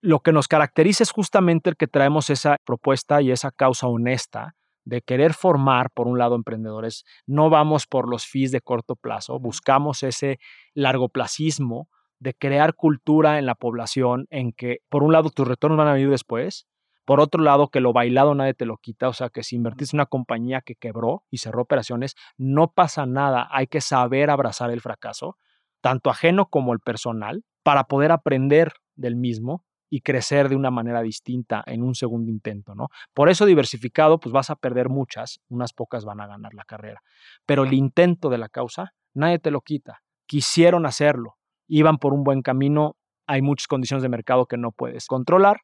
lo 0.00 0.18
que 0.18 0.32
nos 0.32 0.48
caracteriza 0.48 1.04
es 1.04 1.12
justamente 1.12 1.70
el 1.70 1.76
que 1.76 1.86
traemos 1.86 2.28
esa 2.28 2.56
propuesta 2.64 3.22
y 3.22 3.30
esa 3.30 3.52
causa 3.52 3.86
honesta 3.86 4.56
de 4.84 5.00
querer 5.00 5.32
formar, 5.32 5.92
por 5.92 6.08
un 6.08 6.18
lado, 6.18 6.34
emprendedores, 6.34 7.04
no 7.26 7.50
vamos 7.50 7.86
por 7.86 8.10
los 8.10 8.26
fees 8.26 8.50
de 8.50 8.60
corto 8.60 8.96
plazo, 8.96 9.38
buscamos 9.38 10.02
ese 10.02 10.40
largoplacismo 10.74 11.88
de 12.18 12.34
crear 12.34 12.74
cultura 12.74 13.38
en 13.38 13.46
la 13.46 13.54
población 13.54 14.26
en 14.30 14.52
que, 14.52 14.78
por 14.88 15.04
un 15.04 15.12
lado, 15.12 15.30
tus 15.30 15.46
retornos 15.46 15.78
van 15.78 15.88
a 15.88 15.92
venir 15.92 16.10
después, 16.10 16.66
por 17.04 17.20
otro 17.20 17.42
lado, 17.42 17.68
que 17.68 17.80
lo 17.80 17.92
bailado 17.92 18.34
nadie 18.34 18.54
te 18.54 18.66
lo 18.66 18.76
quita, 18.78 19.08
o 19.08 19.12
sea, 19.12 19.28
que 19.28 19.42
si 19.42 19.56
invertiste 19.56 19.96
en 19.96 20.00
una 20.00 20.06
compañía 20.06 20.60
que 20.60 20.74
quebró 20.74 21.24
y 21.30 21.38
cerró 21.38 21.62
operaciones, 21.62 22.14
no 22.36 22.72
pasa 22.72 23.06
nada, 23.06 23.48
hay 23.50 23.66
que 23.66 23.80
saber 23.80 24.30
abrazar 24.30 24.70
el 24.70 24.80
fracaso, 24.80 25.36
tanto 25.80 26.10
ajeno 26.10 26.46
como 26.46 26.72
el 26.72 26.80
personal, 26.80 27.44
para 27.62 27.84
poder 27.84 28.12
aprender 28.12 28.72
del 28.94 29.16
mismo 29.16 29.64
y 29.90 30.00
crecer 30.00 30.48
de 30.48 30.56
una 30.56 30.70
manera 30.70 31.02
distinta 31.02 31.62
en 31.66 31.82
un 31.82 31.94
segundo 31.94 32.30
intento, 32.30 32.74
¿no? 32.74 32.88
Por 33.12 33.28
eso 33.28 33.46
diversificado, 33.46 34.18
pues 34.18 34.32
vas 34.32 34.50
a 34.50 34.56
perder 34.56 34.88
muchas, 34.88 35.40
unas 35.48 35.72
pocas 35.72 36.04
van 36.04 36.20
a 36.20 36.26
ganar 36.26 36.52
la 36.54 36.64
carrera. 36.64 37.00
Pero 37.46 37.64
el 37.64 37.72
intento 37.74 38.28
de 38.28 38.38
la 38.38 38.48
causa, 38.48 38.94
nadie 39.12 39.38
te 39.38 39.50
lo 39.50 39.60
quita. 39.60 40.00
Quisieron 40.26 40.84
hacerlo, 40.86 41.36
iban 41.68 41.98
por 41.98 42.12
un 42.12 42.24
buen 42.24 42.42
camino, 42.42 42.96
hay 43.26 43.40
muchas 43.42 43.68
condiciones 43.68 44.02
de 44.02 44.08
mercado 44.08 44.46
que 44.46 44.56
no 44.56 44.72
puedes 44.72 45.06
controlar. 45.06 45.60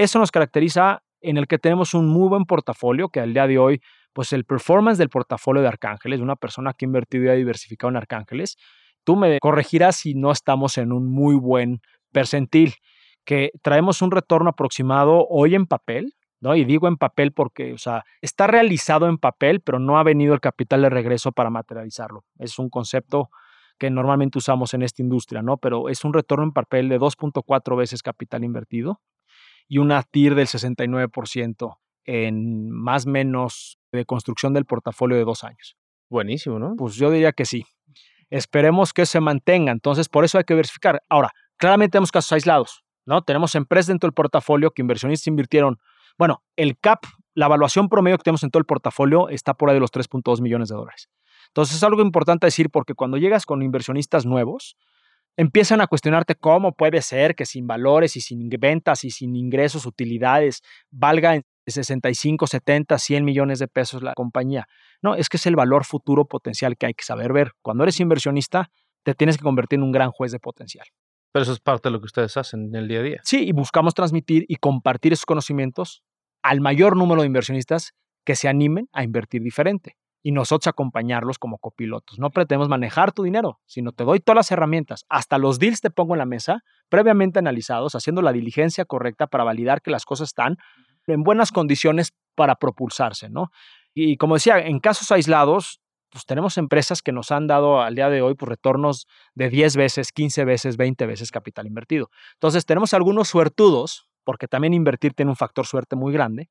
Eso 0.00 0.18
nos 0.18 0.30
caracteriza 0.30 1.02
en 1.20 1.36
el 1.36 1.46
que 1.46 1.58
tenemos 1.58 1.92
un 1.92 2.08
muy 2.08 2.26
buen 2.26 2.46
portafolio, 2.46 3.10
que 3.10 3.20
al 3.20 3.34
día 3.34 3.46
de 3.46 3.58
hoy, 3.58 3.82
pues 4.14 4.32
el 4.32 4.46
performance 4.46 4.96
del 4.96 5.10
portafolio 5.10 5.60
de 5.60 5.68
Arcángeles, 5.68 6.20
una 6.20 6.36
persona 6.36 6.72
que 6.72 6.86
ha 6.86 6.88
invertido 6.88 7.24
y 7.24 7.28
ha 7.28 7.32
diversificado 7.34 7.90
en 7.90 7.98
Arcángeles, 7.98 8.56
tú 9.04 9.14
me 9.14 9.38
corregirás 9.40 9.96
si 9.96 10.14
no 10.14 10.32
estamos 10.32 10.78
en 10.78 10.92
un 10.92 11.12
muy 11.12 11.34
buen 11.34 11.82
percentil 12.12 12.76
que 13.26 13.50
traemos 13.60 14.00
un 14.00 14.10
retorno 14.10 14.48
aproximado 14.48 15.26
hoy 15.28 15.54
en 15.54 15.66
papel, 15.66 16.14
¿no? 16.40 16.56
Y 16.56 16.64
digo 16.64 16.88
en 16.88 16.96
papel 16.96 17.32
porque, 17.32 17.74
o 17.74 17.78
sea, 17.78 18.04
está 18.22 18.46
realizado 18.46 19.06
en 19.06 19.18
papel, 19.18 19.60
pero 19.60 19.78
no 19.78 19.98
ha 19.98 20.02
venido 20.02 20.32
el 20.32 20.40
capital 20.40 20.80
de 20.80 20.88
regreso 20.88 21.30
para 21.30 21.50
materializarlo. 21.50 22.24
Es 22.38 22.58
un 22.58 22.70
concepto 22.70 23.28
que 23.78 23.90
normalmente 23.90 24.38
usamos 24.38 24.72
en 24.72 24.80
esta 24.80 25.02
industria, 25.02 25.42
¿no? 25.42 25.58
Pero 25.58 25.90
es 25.90 26.06
un 26.06 26.14
retorno 26.14 26.44
en 26.44 26.52
papel 26.52 26.88
de 26.88 26.98
2.4 26.98 27.76
veces 27.76 28.02
capital 28.02 28.44
invertido 28.44 29.02
y 29.70 29.78
una 29.78 30.02
TIR 30.02 30.34
del 30.34 30.48
69% 30.48 31.78
en 32.04 32.70
más 32.70 33.06
o 33.06 33.10
menos 33.10 33.78
de 33.92 34.04
construcción 34.04 34.52
del 34.52 34.64
portafolio 34.64 35.16
de 35.16 35.24
dos 35.24 35.44
años. 35.44 35.76
Buenísimo, 36.10 36.58
¿no? 36.58 36.74
Pues 36.76 36.96
yo 36.96 37.08
diría 37.08 37.30
que 37.30 37.44
sí. 37.44 37.64
Esperemos 38.30 38.92
que 38.92 39.06
se 39.06 39.20
mantenga. 39.20 39.70
Entonces, 39.70 40.08
por 40.08 40.24
eso 40.24 40.38
hay 40.38 40.44
que 40.44 40.54
verificar. 40.54 41.02
Ahora, 41.08 41.30
claramente 41.56 41.92
tenemos 41.92 42.10
casos 42.10 42.32
aislados. 42.32 42.82
¿no? 43.06 43.22
Tenemos 43.22 43.54
empresas 43.54 43.86
dentro 43.86 44.08
del 44.08 44.12
portafolio 44.12 44.72
que 44.72 44.82
inversionistas 44.82 45.28
invirtieron. 45.28 45.78
Bueno, 46.18 46.42
el 46.56 46.76
CAP, 46.76 47.04
la 47.34 47.46
evaluación 47.46 47.88
promedio 47.88 48.18
que 48.18 48.24
tenemos 48.24 48.42
en 48.42 48.50
todo 48.50 48.58
el 48.58 48.66
portafolio 48.66 49.28
está 49.28 49.54
por 49.54 49.70
ahí 49.70 49.76
de 49.76 49.80
los 49.80 49.92
3.2 49.92 50.40
millones 50.40 50.68
de 50.68 50.74
dólares. 50.74 51.08
Entonces 51.46 51.76
es 51.76 51.82
algo 51.84 52.02
importante 52.02 52.48
decir 52.48 52.70
porque 52.70 52.94
cuando 52.94 53.18
llegas 53.18 53.46
con 53.46 53.62
inversionistas 53.62 54.26
nuevos, 54.26 54.76
empiezan 55.40 55.80
a 55.80 55.86
cuestionarte 55.86 56.34
cómo 56.34 56.72
puede 56.72 57.00
ser 57.00 57.34
que 57.34 57.46
sin 57.46 57.66
valores 57.66 58.14
y 58.14 58.20
sin 58.20 58.46
ventas 58.50 59.04
y 59.04 59.10
sin 59.10 59.34
ingresos, 59.34 59.86
utilidades, 59.86 60.62
valga 60.90 61.34
en 61.34 61.44
65, 61.66 62.46
70, 62.46 62.98
100 62.98 63.24
millones 63.24 63.58
de 63.58 63.66
pesos 63.66 64.02
la 64.02 64.12
compañía. 64.12 64.68
No, 65.00 65.14
es 65.14 65.30
que 65.30 65.38
es 65.38 65.46
el 65.46 65.56
valor 65.56 65.86
futuro 65.86 66.26
potencial 66.26 66.76
que 66.76 66.86
hay 66.86 66.94
que 66.94 67.04
saber 67.04 67.32
ver. 67.32 67.52
Cuando 67.62 67.84
eres 67.84 67.98
inversionista, 68.00 68.70
te 69.02 69.14
tienes 69.14 69.38
que 69.38 69.42
convertir 69.42 69.78
en 69.78 69.84
un 69.84 69.92
gran 69.92 70.10
juez 70.10 70.30
de 70.30 70.40
potencial. 70.40 70.86
Pero 71.32 71.44
eso 71.44 71.54
es 71.54 71.60
parte 71.60 71.88
de 71.88 71.92
lo 71.92 72.00
que 72.00 72.06
ustedes 72.06 72.36
hacen 72.36 72.66
en 72.66 72.74
el 72.74 72.88
día 72.88 73.00
a 73.00 73.02
día. 73.02 73.20
Sí, 73.24 73.46
y 73.48 73.52
buscamos 73.52 73.94
transmitir 73.94 74.44
y 74.46 74.56
compartir 74.56 75.14
esos 75.14 75.24
conocimientos 75.24 76.02
al 76.42 76.60
mayor 76.60 76.98
número 76.98 77.22
de 77.22 77.28
inversionistas 77.28 77.92
que 78.26 78.36
se 78.36 78.48
animen 78.48 78.90
a 78.92 79.04
invertir 79.04 79.40
diferente 79.40 79.96
y 80.22 80.32
nosotros 80.32 80.66
acompañarlos 80.66 81.38
como 81.38 81.58
copilotos. 81.58 82.18
No 82.18 82.30
pretendemos 82.30 82.68
manejar 82.68 83.12
tu 83.12 83.22
dinero, 83.22 83.60
sino 83.66 83.92
te 83.92 84.04
doy 84.04 84.20
todas 84.20 84.36
las 84.36 84.50
herramientas. 84.50 85.04
Hasta 85.08 85.38
los 85.38 85.58
deals 85.58 85.80
te 85.80 85.90
pongo 85.90 86.14
en 86.14 86.18
la 86.18 86.26
mesa, 86.26 86.62
previamente 86.88 87.38
analizados, 87.38 87.94
haciendo 87.94 88.20
la 88.22 88.32
diligencia 88.32 88.84
correcta 88.84 89.26
para 89.26 89.44
validar 89.44 89.80
que 89.82 89.90
las 89.90 90.04
cosas 90.04 90.28
están 90.28 90.58
en 91.06 91.22
buenas 91.22 91.52
condiciones 91.52 92.12
para 92.34 92.56
propulsarse, 92.56 93.30
¿no? 93.30 93.50
Y 93.94 94.16
como 94.16 94.34
decía, 94.34 94.58
en 94.58 94.78
casos 94.78 95.10
aislados, 95.10 95.80
pues 96.10 96.26
tenemos 96.26 96.58
empresas 96.58 97.02
que 97.02 97.12
nos 97.12 97.30
han 97.30 97.46
dado 97.46 97.80
al 97.80 97.94
día 97.94 98.10
de 98.10 98.22
hoy 98.22 98.34
pues, 98.34 98.48
retornos 98.48 99.06
de 99.34 99.48
10 99.48 99.76
veces, 99.76 100.12
15 100.12 100.44
veces, 100.44 100.76
20 100.76 101.06
veces 101.06 101.30
capital 101.30 101.66
invertido. 101.66 102.10
Entonces 102.34 102.66
tenemos 102.66 102.94
algunos 102.94 103.28
suertudos, 103.28 104.08
porque 104.24 104.48
también 104.48 104.74
invertir 104.74 105.14
tiene 105.14 105.30
un 105.30 105.36
factor 105.36 105.66
suerte 105.66 105.96
muy 105.96 106.12
grande, 106.12 106.50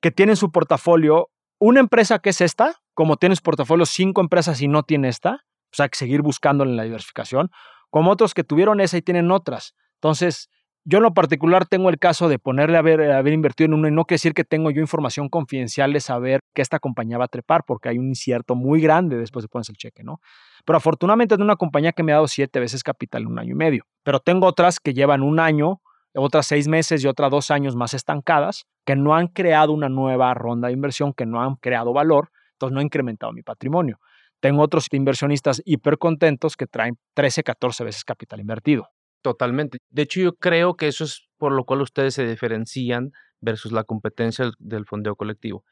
que 0.00 0.10
tienen 0.10 0.36
su 0.36 0.50
portafolio 0.50 1.28
una 1.58 1.80
empresa 1.80 2.18
que 2.18 2.30
es 2.30 2.40
esta, 2.40 2.76
como 2.94 3.16
tienes 3.16 3.40
portafolio 3.40 3.86
cinco 3.86 4.20
empresas 4.20 4.60
y 4.60 4.68
no 4.68 4.82
tiene 4.82 5.08
esta, 5.08 5.44
pues 5.70 5.80
hay 5.80 5.88
que 5.88 5.98
seguir 5.98 6.22
buscando 6.22 6.64
en 6.64 6.76
la 6.76 6.84
diversificación, 6.84 7.50
como 7.90 8.10
otros 8.10 8.34
que 8.34 8.44
tuvieron 8.44 8.80
esa 8.80 8.96
y 8.96 9.02
tienen 9.02 9.30
otras. 9.30 9.74
Entonces, 9.94 10.50
yo 10.84 10.98
en 10.98 11.02
lo 11.02 11.12
particular 11.12 11.66
tengo 11.66 11.90
el 11.90 11.98
caso 11.98 12.28
de 12.28 12.38
ponerle 12.38 12.78
haber, 12.78 13.10
haber 13.12 13.32
invertido 13.34 13.66
en 13.66 13.74
uno 13.74 13.88
y 13.88 13.90
no 13.90 14.04
quiere 14.06 14.16
decir 14.16 14.32
que 14.32 14.44
tengo 14.44 14.70
yo 14.70 14.80
información 14.80 15.28
confidencial 15.28 15.92
de 15.92 16.00
saber 16.00 16.40
que 16.54 16.62
esta 16.62 16.78
compañía 16.78 17.18
va 17.18 17.26
a 17.26 17.28
trepar, 17.28 17.64
porque 17.66 17.90
hay 17.90 17.98
un 17.98 18.08
incierto 18.08 18.54
muy 18.54 18.80
grande 18.80 19.18
después 19.18 19.42
de 19.42 19.48
ponerse 19.48 19.72
el 19.72 19.76
cheque, 19.76 20.02
¿no? 20.02 20.20
Pero 20.64 20.78
afortunadamente 20.78 21.34
es 21.34 21.40
una 21.40 21.56
compañía 21.56 21.92
que 21.92 22.02
me 22.02 22.12
ha 22.12 22.16
dado 22.16 22.28
siete 22.28 22.58
veces 22.58 22.82
capital 22.82 23.22
en 23.22 23.28
un 23.28 23.38
año 23.38 23.52
y 23.52 23.56
medio. 23.56 23.84
Pero 24.02 24.20
tengo 24.20 24.46
otras 24.46 24.80
que 24.80 24.94
llevan 24.94 25.22
un 25.22 25.40
año, 25.40 25.82
otras 26.18 26.46
seis 26.46 26.68
meses 26.68 27.02
y 27.02 27.06
otras 27.06 27.30
dos 27.30 27.50
años 27.50 27.76
más 27.76 27.94
estancadas, 27.94 28.66
que 28.84 28.96
no 28.96 29.14
han 29.14 29.28
creado 29.28 29.72
una 29.72 29.88
nueva 29.88 30.34
ronda 30.34 30.68
de 30.68 30.74
inversión, 30.74 31.12
que 31.12 31.26
no 31.26 31.40
han 31.40 31.56
creado 31.56 31.92
valor, 31.92 32.30
entonces 32.52 32.74
no 32.74 32.80
he 32.80 32.84
incrementado 32.84 33.32
mi 33.32 33.42
patrimonio. 33.42 33.98
Tengo 34.40 34.62
otros 34.62 34.86
inversionistas 34.92 35.62
hiper 35.64 35.98
contentos 35.98 36.56
que 36.56 36.66
traen 36.66 36.98
13, 37.14 37.42
14 37.42 37.84
veces 37.84 38.04
capital 38.04 38.40
invertido. 38.40 38.88
Totalmente. 39.22 39.78
De 39.90 40.02
hecho, 40.02 40.20
yo 40.20 40.34
creo 40.34 40.76
que 40.76 40.88
eso 40.88 41.04
es 41.04 41.28
por 41.38 41.52
lo 41.52 41.64
cual 41.64 41.82
ustedes 41.82 42.14
se 42.14 42.26
diferencian 42.26 43.12
versus 43.40 43.72
la 43.72 43.84
competencia 43.84 44.50
del, 44.58 44.86
fondeo 44.86 45.16
colectivo. 45.16 45.64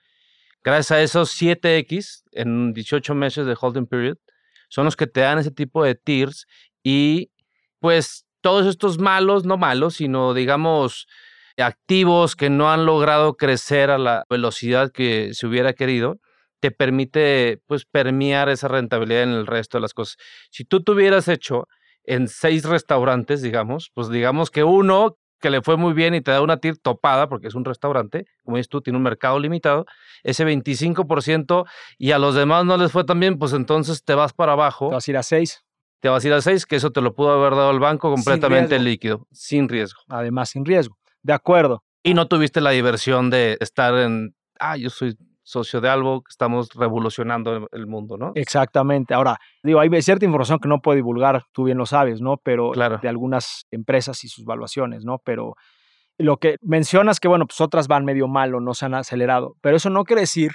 Gracias 0.63 0.91
a 0.93 1.03
esos 1.03 1.41
7X 1.41 2.25
en 2.33 2.73
18 2.73 3.15
meses 3.15 3.47
de 3.47 3.57
holding 3.61 3.87
period, 3.87 4.19
son 4.69 4.85
los 4.85 4.97
que 4.97 5.07
te 5.07 5.21
dan 5.21 5.39
ese 5.39 5.53
tipo 5.53 5.85
de 5.85 5.95
tiers 5.95 6.47
y 6.83 7.31
pues 7.79 8.26
todos 8.47 8.67
estos 8.67 9.01
malos, 9.01 9.45
no 9.45 9.57
malos, 9.57 9.95
sino 9.95 10.33
digamos 10.33 11.09
activos 11.57 12.37
que 12.37 12.49
no 12.49 12.71
han 12.71 12.87
logrado 12.87 13.37
crecer 13.37 13.91
a 13.91 13.99
la 13.99 14.25
velocidad 14.31 14.93
que 14.93 15.35
se 15.35 15.49
hubiera 15.49 15.73
querido, 15.73 16.21
te 16.61 16.71
permite 16.71 17.61
pues 17.67 17.87
permear 17.87 18.49
esa 18.49 18.69
rentabilidad 18.69 19.25
en 19.25 19.31
el 19.31 19.49
resto 19.49 19.79
de 19.79 19.83
las 19.83 19.95
cosas. 19.95 20.19
Si 20.53 20.65
tú 20.65 20.81
tuvieras 20.81 21.27
hecho 21.27 21.67
en 22.05 22.29
seis 22.29 22.65
restaurantes, 22.65 23.43
digamos, 23.43 23.91
pues 23.93 24.11
digamos 24.11 24.53
que 24.53 24.63
uno 24.63 25.17
que 25.41 25.51
le 25.51 25.61
fue 25.61 25.77
muy 25.77 25.93
bien 25.93 26.15
y 26.15 26.21
te 26.21 26.31
da 26.31 26.41
una 26.41 26.59
TIR 26.59 26.79
topada, 26.79 27.29
porque 27.29 27.49
es 27.49 27.57
un 27.57 27.65
restaurante, 27.65 28.27
como 28.45 28.59
dices 28.59 28.69
tú, 28.69 28.81
tiene 28.81 28.97
un 28.97 29.03
mercado 29.03 29.41
limitado, 29.41 29.87
ese 30.23 30.47
25% 30.47 31.67
y 31.99 32.13
a 32.13 32.21
los 32.21 32.37
demás 32.37 32.65
no 32.65 32.77
les 32.77 32.93
fue 32.93 33.03
tan 33.03 33.19
bien, 33.19 33.41
pues 33.41 33.53
entonces 33.55 34.05
te 34.05 34.15
vas 34.15 34.33
para 34.33 34.53
abajo. 34.53 34.91
Te 34.91 34.95
vas 34.95 35.09
a 35.09 35.11
ir 35.11 35.17
a 35.17 35.25
seis. 35.25 35.66
Te 36.07 36.11
vas 36.11 36.25
a 36.25 36.29
ir 36.29 36.35
a 36.35 36.41
seis, 36.41 36.67
que 36.67 36.77
eso 36.77 36.93
te 36.93 37.01
lo 37.01 37.17
pudo 37.17 37.33
haber 37.33 37.57
dado 37.57 37.73
el 37.73 37.81
banco 37.81 38.13
completamente 38.13 38.79
líquido, 38.79 39.27
sin 39.33 39.69
riesgo. 39.69 40.03
Además, 40.09 40.51
sin 40.51 40.65
riesgo. 40.65 40.97
De 41.21 41.33
acuerdo. 41.33 41.83
Y 42.05 42.15
no 42.15 42.29
tuviste 42.29 42.61
la 42.61 42.71
diversión 42.71 43.29
de 43.29 43.57
estar 43.59 43.93
en, 43.99 44.37
ah, 44.61 44.77
yo 44.77 44.89
soy 44.89 45.17
socio 45.43 45.81
de 45.81 45.89
algo, 45.89 46.23
estamos 46.31 46.69
revolucionando 46.77 47.67
el 47.73 47.87
mundo, 47.89 48.17
¿no? 48.17 48.31
Exactamente. 48.37 49.15
Ahora, 49.15 49.39
digo, 49.65 49.81
hay 49.81 49.91
cierta 50.01 50.25
información 50.25 50.61
que 50.61 50.69
no 50.69 50.81
puedo 50.81 50.95
divulgar, 50.95 51.43
tú 51.51 51.65
bien 51.65 51.77
lo 51.77 51.87
sabes, 51.87 52.21
¿no? 52.21 52.37
Pero 52.37 52.71
de 52.71 53.09
algunas 53.09 53.67
empresas 53.73 54.23
y 54.23 54.29
sus 54.29 54.45
valuaciones, 54.45 55.05
¿no? 55.05 55.19
Pero 55.25 55.57
lo 56.19 56.37
que 56.37 56.59
mencionas 56.63 57.19
que, 57.19 57.27
bueno, 57.27 57.47
pues 57.47 57.61
otras 57.61 57.89
van 57.89 58.05
medio 58.05 58.29
mal 58.29 58.55
o 58.55 58.61
no 58.61 58.75
se 58.75 58.87
han 58.87 58.95
acelerado, 58.95 59.57
pero 59.61 59.77
eso 59.77 59.91
no 59.91 60.05
quiere 60.05 60.21
decir 60.21 60.53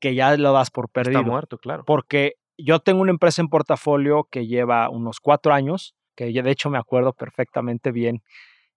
que 0.00 0.16
ya 0.16 0.36
lo 0.36 0.52
das 0.52 0.72
por 0.72 0.88
perdido. 0.88 1.20
Está 1.20 1.30
muerto, 1.30 1.58
claro. 1.58 1.84
Porque 1.86 2.39
yo 2.64 2.80
tengo 2.80 3.00
una 3.00 3.10
empresa 3.10 3.42
en 3.42 3.48
portafolio 3.48 4.28
que 4.30 4.46
lleva 4.46 4.88
unos 4.90 5.20
cuatro 5.20 5.52
años, 5.52 5.94
que 6.16 6.32
de 6.32 6.50
hecho 6.50 6.70
me 6.70 6.78
acuerdo 6.78 7.12
perfectamente 7.12 7.92
bien 7.92 8.22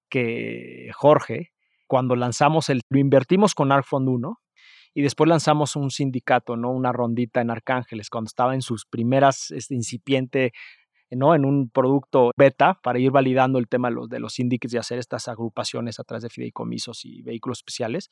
que 0.10 0.92
Jorge, 0.94 1.52
cuando 1.88 2.16
lanzamos 2.16 2.70
el, 2.70 2.82
lo 2.90 3.00
invertimos 3.00 3.56
con 3.56 3.72
ARCFond 3.72 4.10
1, 4.10 4.40
y 4.94 5.02
después 5.02 5.28
lanzamos 5.28 5.76
un 5.76 5.90
sindicato, 5.90 6.56
¿no? 6.56 6.72
Una 6.72 6.92
rondita 6.92 7.42
en 7.42 7.50
Arcángeles, 7.50 8.10
cuando 8.10 8.28
estaba 8.28 8.54
en 8.54 8.62
sus 8.62 8.86
primeras, 8.86 9.50
este, 9.52 9.74
incipiente, 9.74 10.54
¿no? 11.10 11.34
En 11.34 11.46
un 11.46 11.70
producto 11.70 12.32
beta 12.38 12.80
para 12.84 13.00
ir 13.00 13.12
validando 13.12 13.58
el 13.60 13.68
tema 13.68 13.90
de 13.90 13.96
los, 13.96 14.10
de 14.10 14.20
los 14.20 14.38
y 14.38 14.78
hacer 14.78 15.00
estas 15.00 15.28
agrupaciones 15.28 16.00
a 16.00 16.04
través 16.04 16.24
de 16.24 16.30
fideicomisos 16.30 17.06
y 17.06 17.22
vehículos 17.24 17.60
especiales. 17.60 18.10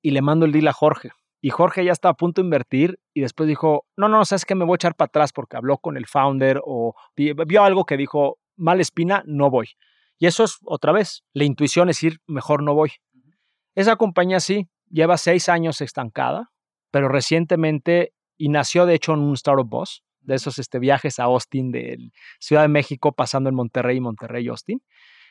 Y 0.00 0.12
le 0.12 0.22
mando 0.22 0.46
el 0.46 0.52
deal 0.52 0.68
a 0.68 0.72
Jorge. 0.72 1.10
Y 1.46 1.50
Jorge 1.50 1.84
ya 1.84 1.92
estaba 1.92 2.10
a 2.10 2.16
punto 2.16 2.42
de 2.42 2.46
invertir 2.46 2.98
y 3.14 3.20
después 3.20 3.48
dijo, 3.48 3.86
no, 3.96 4.08
no, 4.08 4.24
sabes 4.24 4.44
que 4.44 4.56
me 4.56 4.64
voy 4.64 4.74
a 4.74 4.78
echar 4.82 4.96
para 4.96 5.06
atrás 5.06 5.32
porque 5.32 5.56
habló 5.56 5.78
con 5.78 5.96
el 5.96 6.06
founder 6.08 6.60
o 6.64 6.96
vio 7.14 7.62
algo 7.62 7.86
que 7.86 7.96
dijo, 7.96 8.40
mal 8.56 8.80
espina, 8.80 9.22
no 9.28 9.48
voy. 9.48 9.68
Y 10.18 10.26
eso 10.26 10.42
es 10.42 10.56
otra 10.64 10.90
vez, 10.90 11.22
la 11.34 11.44
intuición 11.44 11.88
es 11.88 11.98
decir, 11.98 12.18
mejor 12.26 12.64
no 12.64 12.74
voy. 12.74 12.90
Esa 13.76 13.94
compañía 13.94 14.40
sí, 14.40 14.66
lleva 14.90 15.16
seis 15.18 15.48
años 15.48 15.80
estancada, 15.82 16.50
pero 16.90 17.08
recientemente, 17.08 18.12
y 18.36 18.48
nació 18.48 18.84
de 18.84 18.94
hecho 18.94 19.14
en 19.14 19.20
un 19.20 19.34
Startup 19.34 19.68
Boss, 19.68 20.02
de 20.22 20.34
esos 20.34 20.58
este, 20.58 20.80
viajes 20.80 21.20
a 21.20 21.26
Austin 21.26 21.70
de 21.70 22.10
Ciudad 22.40 22.62
de 22.62 22.68
México, 22.68 23.12
pasando 23.12 23.48
en 23.50 23.54
Monterrey, 23.54 24.00
Monterrey, 24.00 24.48
Austin. 24.48 24.82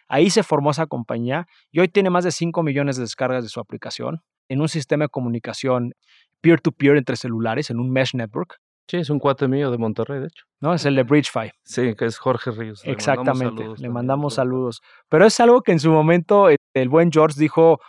Ahí 0.07 0.29
se 0.29 0.43
formó 0.43 0.71
esa 0.71 0.87
compañía 0.87 1.45
y 1.71 1.81
hoy 1.81 1.89
tiene 1.89 2.09
más 2.09 2.23
de 2.23 2.31
5 2.31 2.63
millones 2.63 2.95
de 2.95 3.01
descargas 3.01 3.43
de 3.43 3.49
su 3.49 3.59
aplicación 3.59 4.21
en 4.49 4.61
un 4.61 4.69
sistema 4.69 5.05
de 5.05 5.09
comunicación 5.09 5.93
peer-to-peer 6.41 6.97
entre 6.97 7.15
celulares, 7.15 7.69
en 7.69 7.79
un 7.79 7.91
mesh 7.91 8.13
network. 8.13 8.57
Sí, 8.87 8.97
es 8.97 9.09
un 9.09 9.17
cuate 9.17 9.47
mío 9.47 9.71
de 9.71 9.79
Monterrey, 9.79 10.19
de 10.19 10.27
hecho. 10.27 10.45
No, 10.61 10.73
es 10.73 10.85
el 10.85 10.95
de 10.95 11.03
BridgeFi. 11.03 11.51
Sí, 11.63 11.95
que 11.95 12.05
es 12.05 12.19
Jorge 12.19 12.51
Ríos. 12.51 12.81
Exactamente, 12.85 13.65
le 13.77 13.89
mandamos 13.89 14.35
saludos. 14.35 14.81
Pero 15.09 15.25
es 15.25 15.39
algo 15.39 15.63
que 15.63 15.71
en 15.71 15.79
su 15.79 15.91
momento 15.91 16.49
eh, 16.49 16.57
el 16.75 16.89
buen 16.89 17.11
George 17.11 17.39
dijo, 17.39 17.79